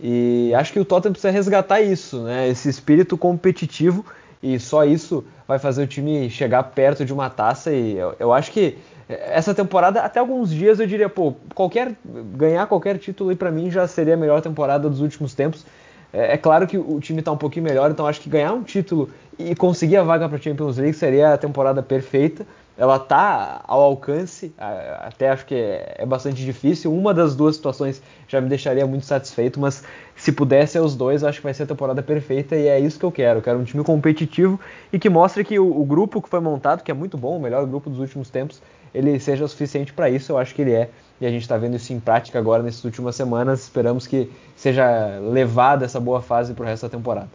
E 0.00 0.52
acho 0.54 0.72
que 0.72 0.80
o 0.80 0.84
Tottenham 0.84 1.12
precisa 1.12 1.30
resgatar 1.30 1.80
isso, 1.80 2.20
né? 2.22 2.48
Esse 2.48 2.68
espírito 2.68 3.16
competitivo 3.16 4.04
e 4.42 4.58
só 4.58 4.84
isso 4.84 5.24
vai 5.46 5.58
fazer 5.58 5.84
o 5.84 5.86
time 5.86 6.28
chegar 6.28 6.62
perto 6.64 7.04
de 7.04 7.12
uma 7.12 7.30
taça. 7.30 7.70
E 7.72 7.96
eu, 7.96 8.14
eu 8.18 8.32
acho 8.32 8.50
que 8.50 8.76
essa 9.08 9.54
temporada, 9.54 10.00
até 10.00 10.20
alguns 10.20 10.50
dias 10.50 10.80
eu 10.80 10.86
diria, 10.86 11.08
pô, 11.08 11.34
qualquer 11.54 11.94
ganhar 12.36 12.66
qualquer 12.66 12.98
título 12.98 13.30
aí 13.30 13.36
para 13.36 13.50
mim 13.50 13.70
já 13.70 13.86
seria 13.86 14.14
a 14.14 14.16
melhor 14.16 14.40
temporada 14.40 14.88
dos 14.88 15.00
últimos 15.00 15.34
tempos. 15.34 15.64
É, 16.12 16.34
é 16.34 16.36
claro 16.36 16.66
que 16.66 16.78
o 16.78 17.00
time 17.00 17.20
está 17.20 17.32
um 17.32 17.36
pouquinho 17.36 17.64
melhor, 17.64 17.90
então 17.90 18.06
acho 18.06 18.20
que 18.20 18.28
ganhar 18.28 18.52
um 18.52 18.62
título 18.62 19.10
e 19.38 19.54
conseguir 19.54 19.96
a 19.96 20.02
vaga 20.02 20.28
para 20.28 20.38
Champions 20.38 20.76
League 20.76 20.94
seria 20.94 21.34
a 21.34 21.38
temporada 21.38 21.82
perfeita. 21.82 22.46
Ela 22.76 22.96
está 22.96 23.62
ao 23.68 23.82
alcance, 23.82 24.52
até 24.58 25.28
acho 25.28 25.44
que 25.44 25.54
é, 25.54 25.96
é, 25.98 26.06
bastante 26.06 26.42
difícil. 26.42 26.92
Uma 26.92 27.12
das 27.12 27.36
duas 27.36 27.56
situações 27.56 28.02
já 28.26 28.40
me 28.40 28.48
deixaria 28.48 28.86
muito 28.86 29.04
satisfeito, 29.04 29.60
mas 29.60 29.84
se 30.16 30.32
pudesse 30.32 30.78
os 30.78 30.96
dois, 30.96 31.22
acho 31.22 31.38
que 31.38 31.44
vai 31.44 31.52
ser 31.52 31.64
a 31.64 31.66
temporada 31.66 32.02
perfeita 32.02 32.56
e 32.56 32.66
é 32.68 32.80
isso 32.80 32.98
que 32.98 33.04
eu 33.04 33.12
quero. 33.12 33.40
Eu 33.40 33.42
quero 33.42 33.58
um 33.58 33.64
time 33.64 33.84
competitivo 33.84 34.58
e 34.90 34.98
que 34.98 35.10
mostre 35.10 35.44
que 35.44 35.58
o, 35.58 35.80
o 35.80 35.84
grupo 35.84 36.22
que 36.22 36.30
foi 36.30 36.40
montado, 36.40 36.82
que 36.82 36.90
é 36.90 36.94
muito 36.94 37.18
bom, 37.18 37.36
o 37.36 37.40
melhor 37.40 37.66
grupo 37.66 37.90
dos 37.90 37.98
últimos 37.98 38.30
tempos, 38.30 38.62
ele 38.94 39.18
seja 39.18 39.44
o 39.44 39.48
suficiente 39.48 39.92
para 39.92 40.10
isso. 40.10 40.32
Eu 40.32 40.38
acho 40.38 40.54
que 40.54 40.62
ele 40.62 40.72
é. 40.72 40.90
E 41.20 41.26
a 41.26 41.30
gente 41.30 41.42
está 41.42 41.56
vendo 41.56 41.76
isso 41.76 41.92
em 41.92 42.00
prática 42.00 42.38
agora 42.38 42.62
nessas 42.62 42.84
últimas 42.84 43.14
semanas. 43.14 43.62
Esperamos 43.62 44.06
que 44.06 44.30
seja 44.56 45.18
levada 45.20 45.84
essa 45.84 46.00
boa 46.00 46.20
fase 46.20 46.54
para 46.54 46.64
o 46.64 46.66
resto 46.66 46.82
da 46.82 46.96
temporada. 46.96 47.30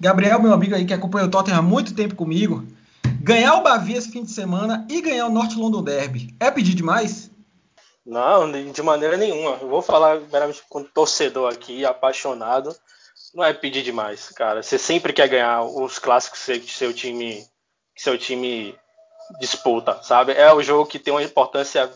Gabriel, 0.00 0.40
meu 0.40 0.52
amigo 0.52 0.74
aí 0.74 0.84
que 0.84 0.94
acompanha 0.94 1.26
o 1.26 1.30
Tottenham 1.30 1.58
há 1.58 1.62
muito 1.62 1.94
tempo 1.94 2.14
comigo, 2.14 2.64
ganhar 3.20 3.54
o 3.54 3.62
Bavia 3.62 3.98
esse 3.98 4.12
fim 4.12 4.22
de 4.22 4.30
semana 4.30 4.86
e 4.88 5.00
ganhar 5.02 5.26
o 5.26 5.30
North 5.30 5.56
London 5.56 5.82
Derby 5.82 6.34
é 6.38 6.50
pedir 6.52 6.74
demais? 6.74 7.30
Não, 8.06 8.50
de 8.50 8.82
maneira 8.82 9.16
nenhuma. 9.16 9.58
Eu 9.60 9.68
vou 9.68 9.82
falar 9.82 10.20
meramente 10.32 10.62
com 10.68 10.82
torcedor 10.82 11.52
aqui, 11.52 11.84
apaixonado. 11.84 12.74
Não 13.34 13.44
é 13.44 13.52
pedir 13.52 13.82
demais, 13.82 14.30
cara. 14.30 14.62
Você 14.62 14.78
sempre 14.78 15.12
quer 15.12 15.28
ganhar 15.28 15.62
os 15.62 15.98
clássicos 15.98 16.44
que 16.44 16.72
seu 16.72 16.92
time, 16.94 17.44
que 17.94 18.02
seu 18.02 18.16
time 18.16 18.74
disputa, 19.38 20.02
sabe? 20.02 20.32
É 20.32 20.52
o 20.52 20.62
jogo 20.62 20.86
que 20.86 20.98
tem 20.98 21.12
uma 21.12 21.22
importância 21.22 21.90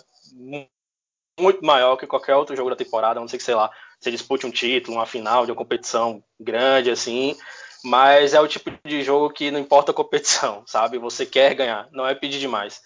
muito 1.38 1.64
maior 1.64 1.96
que 1.96 2.06
qualquer 2.06 2.36
outro 2.36 2.54
jogo 2.56 2.70
da 2.70 2.76
temporada, 2.76 3.20
não 3.20 3.28
sei 3.28 3.38
que, 3.38 3.44
sei 3.44 3.54
lá, 3.54 3.70
você 3.98 4.10
dispute 4.10 4.46
um 4.46 4.50
título, 4.50 4.96
uma 4.96 5.06
final 5.06 5.44
de 5.44 5.52
uma 5.52 5.56
competição 5.56 6.22
grande, 6.38 6.90
assim, 6.90 7.36
mas 7.84 8.34
é 8.34 8.40
o 8.40 8.48
tipo 8.48 8.70
de 8.84 9.02
jogo 9.02 9.30
que 9.30 9.50
não 9.50 9.58
importa 9.58 9.92
a 9.92 9.94
competição, 9.94 10.62
sabe? 10.66 10.98
Você 10.98 11.26
quer 11.26 11.54
ganhar, 11.54 11.88
não 11.92 12.06
é 12.06 12.14
pedir 12.14 12.38
demais. 12.38 12.80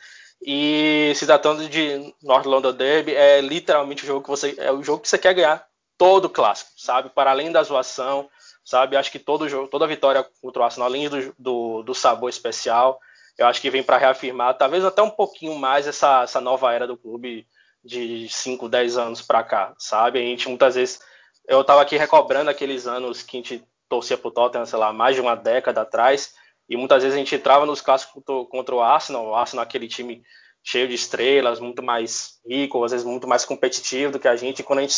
E 0.44 1.12
se 1.16 1.26
tratando 1.26 1.68
de 1.68 2.14
North 2.22 2.46
London 2.46 2.72
Derby, 2.72 3.14
é 3.14 3.40
literalmente 3.40 4.04
o 4.04 4.06
jogo 4.06 4.22
que 4.22 4.28
você 4.28 4.54
é 4.58 4.70
o 4.70 4.82
jogo 4.82 5.02
que 5.02 5.08
você 5.08 5.16
quer 5.16 5.32
ganhar 5.32 5.66
todo 5.96 6.28
clássico, 6.28 6.72
sabe? 6.76 7.08
Para 7.08 7.30
além 7.30 7.50
da 7.50 7.62
zoação, 7.62 8.28
sabe? 8.62 8.96
Acho 8.96 9.10
que 9.10 9.18
todo 9.18 9.48
jogo, 9.48 9.68
toda 9.68 9.86
vitória 9.86 10.26
contra 10.42 10.60
o 10.60 10.64
Arsenal, 10.64 10.88
além 10.88 11.08
do, 11.08 11.34
do, 11.38 11.82
do 11.82 11.94
sabor 11.94 12.28
especial, 12.28 13.00
eu 13.38 13.46
acho 13.46 13.60
que 13.60 13.70
vem 13.70 13.82
para 13.82 13.98
reafirmar, 13.98 14.56
talvez 14.56 14.84
até 14.84 15.02
um 15.02 15.10
pouquinho 15.10 15.54
mais, 15.56 15.86
essa, 15.86 16.22
essa 16.22 16.40
nova 16.40 16.72
era 16.72 16.86
do 16.86 16.96
clube 16.96 17.46
de 17.84 18.28
5, 18.28 18.68
10 18.68 18.96
anos 18.98 19.22
para 19.22 19.44
cá, 19.44 19.74
sabe? 19.78 20.18
A 20.18 20.22
gente 20.22 20.48
muitas 20.48 20.74
vezes. 20.74 21.00
Eu 21.46 21.60
estava 21.60 21.80
aqui 21.80 21.96
recobrando 21.96 22.50
aqueles 22.50 22.86
anos 22.86 23.22
que 23.22 23.36
a 23.36 23.40
gente 23.40 23.64
torcia 23.88 24.18
pro 24.18 24.32
Tottenham, 24.32 24.66
sei 24.66 24.78
lá, 24.78 24.92
mais 24.92 25.14
de 25.14 25.20
uma 25.20 25.36
década 25.36 25.82
atrás, 25.82 26.34
e 26.68 26.76
muitas 26.76 27.02
vezes 27.02 27.14
a 27.14 27.18
gente 27.18 27.34
entrava 27.36 27.64
nos 27.64 27.80
clássicos 27.80 28.24
contra 28.50 28.74
o 28.74 28.80
Arsenal, 28.80 29.26
o 29.26 29.34
Arsenal 29.34 29.62
aquele 29.62 29.86
time 29.86 30.24
cheio 30.64 30.88
de 30.88 30.94
estrelas, 30.94 31.60
muito 31.60 31.84
mais 31.84 32.40
rico, 32.44 32.82
às 32.82 32.90
vezes 32.90 33.06
muito 33.06 33.28
mais 33.28 33.44
competitivo 33.44 34.10
do 34.10 34.18
que 34.18 34.26
a 34.26 34.34
gente, 34.34 34.58
e 34.58 34.62
quando 34.64 34.80
a 34.80 34.82
gente, 34.82 34.96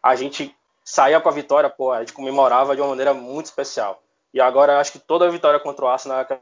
a 0.00 0.14
gente 0.14 0.56
saía 0.84 1.20
com 1.20 1.28
a 1.28 1.32
vitória, 1.32 1.68
pô, 1.68 1.90
a 1.90 2.00
gente 2.00 2.12
comemorava 2.12 2.76
de 2.76 2.80
uma 2.80 2.90
maneira 2.90 3.12
muito 3.12 3.46
especial. 3.46 4.00
E 4.32 4.40
agora 4.40 4.78
acho 4.78 4.92
que 4.92 5.00
toda 5.00 5.28
vitória 5.30 5.58
contra 5.58 5.84
o 5.84 5.88
Arsenal 5.88 6.20
é 6.20 6.40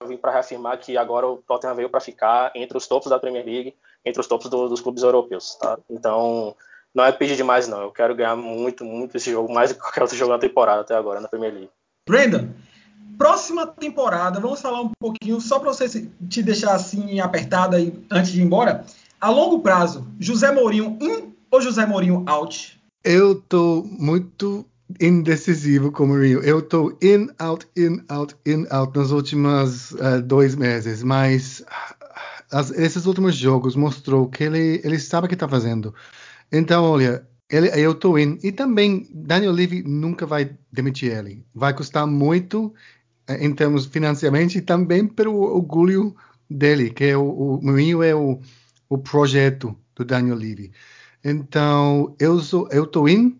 eu 0.00 0.08
vim 0.08 0.16
para 0.16 0.32
reafirmar 0.32 0.78
que 0.78 0.96
agora 0.96 1.26
o 1.26 1.38
Tottenham 1.38 1.74
veio 1.74 1.90
para 1.90 2.00
ficar 2.00 2.52
entre 2.54 2.76
os 2.76 2.86
topos 2.86 3.10
da 3.10 3.18
Premier 3.18 3.44
League, 3.44 3.74
entre 4.04 4.20
os 4.20 4.26
topos 4.26 4.48
do, 4.48 4.68
dos 4.68 4.80
clubes 4.80 5.02
europeus, 5.02 5.56
tá? 5.56 5.78
Então, 5.90 6.54
não 6.94 7.04
é 7.04 7.12
pedir 7.12 7.36
demais 7.36 7.66
não. 7.66 7.82
Eu 7.82 7.90
quero 7.90 8.14
ganhar 8.14 8.36
muito, 8.36 8.84
muito 8.84 9.16
esse 9.16 9.30
jogo, 9.30 9.52
mais 9.52 9.70
do 9.70 9.76
que 9.76 9.80
qualquer 9.80 10.02
outro 10.02 10.16
jogo 10.16 10.32
na 10.32 10.38
temporada 10.38 10.82
até 10.82 10.94
agora 10.94 11.20
na 11.20 11.28
Premier 11.28 11.52
League. 11.52 11.70
Brandon, 12.08 12.48
próxima 13.18 13.66
temporada, 13.66 14.38
vamos 14.38 14.60
falar 14.60 14.82
um 14.82 14.90
pouquinho, 14.98 15.40
só 15.40 15.58
para 15.58 15.72
você 15.72 16.08
te 16.28 16.42
deixar 16.42 16.74
assim 16.74 17.18
apertado 17.20 17.76
aí 17.76 17.92
antes 18.10 18.30
de 18.30 18.40
ir 18.40 18.44
embora. 18.44 18.84
A 19.20 19.30
longo 19.30 19.60
prazo, 19.60 20.06
José 20.20 20.52
Mourinho 20.52 20.98
in 21.00 21.34
ou 21.50 21.60
José 21.60 21.86
Mourinho 21.86 22.22
out? 22.26 22.78
Eu 23.02 23.40
tô 23.40 23.82
muito 23.98 24.66
indecisivo 25.00 25.90
com 25.90 26.04
o 26.04 26.08
Mourinho. 26.08 26.40
Eu 26.40 26.62
tô 26.62 26.96
in, 27.02 27.28
out, 27.38 27.66
in, 27.76 28.02
out, 28.08 28.36
in, 28.46 28.66
out 28.70 28.96
nos 28.96 29.10
últimos 29.10 29.92
uh, 29.92 30.22
dois 30.24 30.54
meses, 30.54 31.02
mas 31.02 31.64
as, 32.50 32.70
esses 32.70 33.06
últimos 33.06 33.36
jogos 33.36 33.74
mostrou 33.76 34.28
que 34.28 34.44
ele, 34.44 34.80
ele 34.84 34.98
sabe 34.98 35.26
o 35.26 35.28
que 35.28 35.34
está 35.34 35.48
fazendo. 35.48 35.94
Então, 36.52 36.84
olha, 36.84 37.26
ele, 37.50 37.68
eu 37.68 37.94
tô 37.94 38.18
in. 38.18 38.38
E 38.42 38.52
também, 38.52 39.08
Daniel 39.12 39.52
Levy 39.52 39.82
nunca 39.82 40.26
vai 40.26 40.56
demitir 40.72 41.12
ele. 41.12 41.44
Vai 41.54 41.74
custar 41.74 42.06
muito 42.06 42.72
eh, 43.26 43.44
em 43.44 43.54
termos 43.54 43.86
financiamento 43.86 44.54
e 44.56 44.60
também 44.60 45.06
pelo 45.06 45.40
orgulho 45.40 46.14
dele, 46.48 46.90
que 46.90 47.04
é 47.04 47.16
o, 47.16 47.28
o 47.28 47.60
Mourinho 47.62 48.02
é 48.02 48.14
o, 48.14 48.40
o 48.88 48.98
projeto 48.98 49.76
do 49.94 50.04
Daniel 50.04 50.36
Levy. 50.36 50.72
Então, 51.24 52.14
eu 52.20 52.38
sou, 52.40 52.68
eu 52.70 52.86
tô 52.86 53.08
in. 53.08 53.36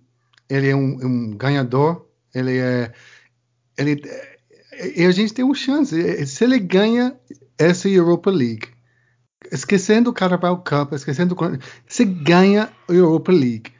Ele 0.48 0.68
é 0.68 0.76
um, 0.76 0.98
um 1.04 1.36
ganhador. 1.36 2.06
Ele 2.34 2.58
é, 2.58 2.92
ele, 3.78 4.02
e 4.94 5.04
a 5.04 5.10
gente 5.10 5.32
tem 5.32 5.44
uma 5.44 5.54
chance. 5.54 6.26
Se 6.26 6.44
ele 6.44 6.58
ganha 6.58 7.16
essa 7.58 7.88
Europa 7.88 8.30
League, 8.30 8.68
esquecendo 9.50 10.10
o 10.10 10.12
Carabao 10.12 10.62
Cup, 10.62 10.92
esquecendo 10.92 11.36
se 11.86 12.04
ganha 12.04 12.70
a 12.88 12.92
Europa 12.92 13.32
League, 13.32 13.72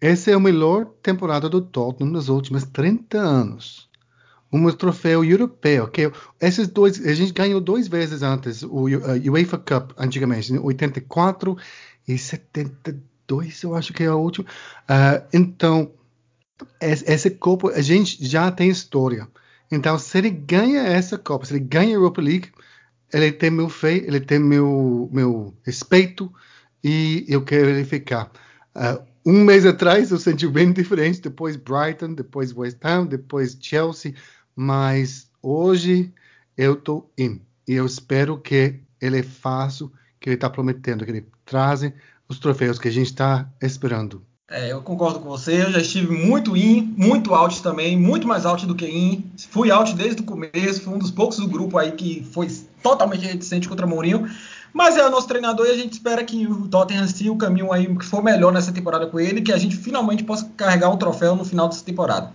essa 0.00 0.30
é 0.30 0.34
a 0.34 0.40
melhor 0.40 0.86
temporada 1.02 1.48
do 1.48 1.62
Tottenham 1.62 2.12
nos 2.12 2.28
últimos 2.28 2.64
30 2.64 3.18
anos. 3.18 3.88
Um 4.52 4.70
troféu 4.70 5.24
europeu, 5.24 5.88
que 5.88 6.12
esses 6.40 6.68
dois, 6.68 7.04
a 7.04 7.14
gente 7.14 7.32
ganhou 7.32 7.60
duas 7.60 7.88
vezes 7.88 8.22
antes 8.22 8.62
o 8.62 8.84
UEFA 8.84 9.58
Cup 9.58 9.92
antigamente, 9.96 10.52
em 10.52 10.58
84 10.58 11.56
e 12.06 12.16
72, 12.16 13.62
eu 13.62 13.74
acho 13.74 13.92
que 13.92 14.04
é 14.04 14.06
a 14.06 14.14
última. 14.14 14.46
Uh, 14.84 15.26
então, 15.32 15.90
essa 16.80 17.30
Copa, 17.30 17.70
a 17.70 17.80
gente 17.80 18.24
já 18.24 18.50
tem 18.50 18.68
história. 18.68 19.28
Então, 19.70 19.98
se 19.98 20.18
ele 20.18 20.30
ganha 20.30 20.82
essa 20.82 21.18
Copa, 21.18 21.46
se 21.46 21.54
ele 21.54 21.64
ganha 21.64 21.90
a 21.90 21.98
Europa 21.98 22.20
League, 22.20 22.50
ele 23.12 23.32
tem 23.32 23.50
meu 23.50 23.68
fé, 23.68 23.96
ele 23.96 24.20
tem 24.20 24.38
meu, 24.38 25.08
meu 25.12 25.54
respeito 25.62 26.32
e 26.82 27.24
eu 27.28 27.42
quero 27.42 27.70
ele 27.70 27.84
ficar. 27.84 28.30
Uh, 28.74 29.02
um 29.24 29.44
mês 29.44 29.64
atrás 29.64 30.10
eu 30.10 30.18
senti 30.18 30.46
bem 30.46 30.72
diferente, 30.72 31.20
depois 31.20 31.56
Brighton, 31.56 32.14
depois 32.14 32.52
West 32.52 32.78
Ham, 32.84 33.06
depois 33.06 33.56
Chelsea, 33.58 34.14
mas 34.54 35.30
hoje 35.42 36.12
eu 36.56 36.74
estou 36.74 37.10
in 37.16 37.40
e 37.66 37.72
eu 37.74 37.86
espero 37.86 38.38
que 38.38 38.80
ele 39.00 39.22
faça 39.22 39.84
o 39.84 39.92
que 40.20 40.28
ele 40.28 40.34
está 40.34 40.50
prometendo, 40.50 41.04
que 41.04 41.10
ele 41.10 41.26
traze 41.44 41.94
os 42.28 42.38
troféus 42.38 42.78
que 42.78 42.88
a 42.88 42.92
gente 42.92 43.06
está 43.06 43.50
esperando. 43.62 44.24
É, 44.54 44.70
eu 44.70 44.80
concordo 44.80 45.18
com 45.18 45.28
você. 45.28 45.64
Eu 45.64 45.72
já 45.72 45.80
estive 45.80 46.16
muito 46.16 46.56
in, 46.56 46.94
muito 46.96 47.34
out 47.34 47.60
também, 47.60 47.98
muito 47.98 48.24
mais 48.24 48.46
out 48.46 48.64
do 48.64 48.74
que 48.76 48.86
in. 48.86 49.24
Fui 49.50 49.68
out 49.68 49.92
desde 49.96 50.22
o 50.22 50.24
começo, 50.24 50.80
fui 50.80 50.94
um 50.94 50.98
dos 50.98 51.10
poucos 51.10 51.38
do 51.38 51.48
grupo 51.48 51.76
aí 51.76 51.90
que 51.90 52.24
foi 52.30 52.46
totalmente 52.80 53.26
reticente 53.26 53.68
contra 53.68 53.84
Mourinho. 53.84 54.30
Mas 54.72 54.96
é 54.96 55.04
o 55.04 55.10
nosso 55.10 55.26
treinador 55.26 55.66
e 55.66 55.70
a 55.70 55.76
gente 55.76 55.94
espera 55.94 56.22
que 56.22 56.46
o 56.46 56.68
Tottenham 56.68 57.08
siga 57.08 57.32
o 57.32 57.36
caminho 57.36 57.72
aí 57.72 57.92
que 57.96 58.04
for 58.04 58.22
melhor 58.22 58.52
nessa 58.52 58.70
temporada 58.70 59.08
com 59.08 59.18
ele, 59.18 59.42
que 59.42 59.52
a 59.52 59.58
gente 59.58 59.76
finalmente 59.76 60.22
possa 60.22 60.48
carregar 60.56 60.88
um 60.88 60.96
troféu 60.96 61.34
no 61.34 61.44
final 61.44 61.68
dessa 61.68 61.84
temporada. 61.84 62.32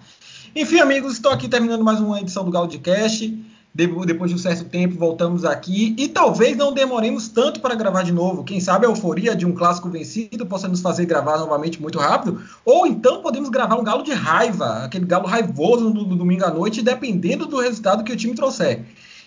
Enfim, 0.53 0.81
amigos, 0.81 1.13
estou 1.13 1.31
aqui 1.31 1.47
terminando 1.47 1.85
mais 1.85 2.01
uma 2.01 2.19
edição 2.19 2.43
do 2.43 2.51
Galo 2.51 2.67
de 2.67 2.79
Cast. 2.79 3.33
Depois 3.73 4.31
de 4.31 4.35
um 4.35 4.37
certo 4.37 4.65
tempo, 4.65 4.97
voltamos 4.97 5.45
aqui 5.45 5.95
e 5.97 6.07
talvez 6.07 6.57
não 6.57 6.73
demoremos 6.73 7.29
tanto 7.29 7.61
para 7.61 7.75
gravar 7.75 8.01
de 8.01 8.11
novo. 8.11 8.43
Quem 8.43 8.59
sabe 8.59 8.85
a 8.85 8.89
euforia 8.89 9.35
de 9.35 9.45
um 9.45 9.53
clássico 9.53 9.89
vencido 9.89 10.45
possa 10.45 10.67
nos 10.67 10.81
fazer 10.81 11.05
gravar 11.05 11.37
novamente 11.37 11.79
muito 11.79 11.99
rápido. 11.99 12.41
Ou 12.65 12.87
então 12.87 13.21
podemos 13.21 13.49
gravar 13.49 13.75
um 13.75 13.83
galo 13.83 14.03
de 14.03 14.11
raiva, 14.11 14.85
aquele 14.85 15.05
galo 15.05 15.27
raivoso 15.27 15.93
no, 15.93 16.03
domingo 16.03 16.45
à 16.45 16.49
noite, 16.49 16.81
dependendo 16.81 17.45
do 17.45 17.59
resultado 17.59 18.03
que 18.03 18.11
o 18.11 18.17
time 18.17 18.33
trouxer. 18.33 18.83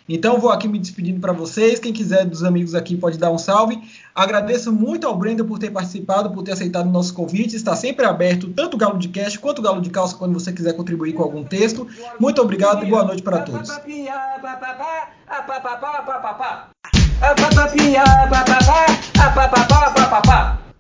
Então 0.09 0.39
vou 0.39 0.51
aqui 0.51 0.69
me 0.69 0.79
despedindo 0.79 1.21
para 1.21 1.33
vocês. 1.33 1.79
Quem 1.79 1.93
quiser 1.93 2.25
dos 2.25 2.43
amigos 2.43 2.75
aqui 2.75 2.97
pode 2.97 3.19
dar 3.19 3.31
um 3.31 3.39
salve. 3.39 3.81
Agradeço 4.15 4.73
muito 4.73 5.07
ao 5.07 5.17
Brenda 5.17 5.45
por 5.45 5.59
ter 5.59 5.71
participado, 5.71 6.31
por 6.31 6.43
ter 6.43 6.53
aceitado 6.53 6.87
o 6.87 6.91
nosso 6.91 7.15
convite. 7.15 7.57
Está 7.57 7.75
sempre 7.75 8.05
aberto 8.05 8.49
tanto 8.49 8.75
o 8.75 8.79
Galo 8.79 8.99
de 8.99 9.09
Cash 9.09 9.37
quanto 9.37 9.61
o 9.61 9.63
Galo 9.63 9.81
de 9.81 9.91
Calça 9.91 10.17
quando 10.17 10.35
você 10.35 10.53
quiser 10.53 10.75
contribuir 10.75 11.13
com 11.13 11.23
algum 11.23 11.45
texto. 11.45 11.87
Muito 12.19 12.43
obrigado 12.43 12.85
e 12.85 12.91
boa 12.91 13.05
noite 13.05 13.23
para 13.23 13.41
todos. 13.41 13.71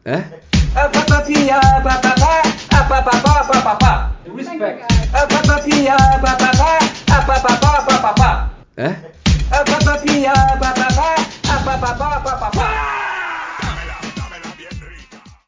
É? 0.04 0.24
Respect. 4.36 4.84
É? 8.76 8.96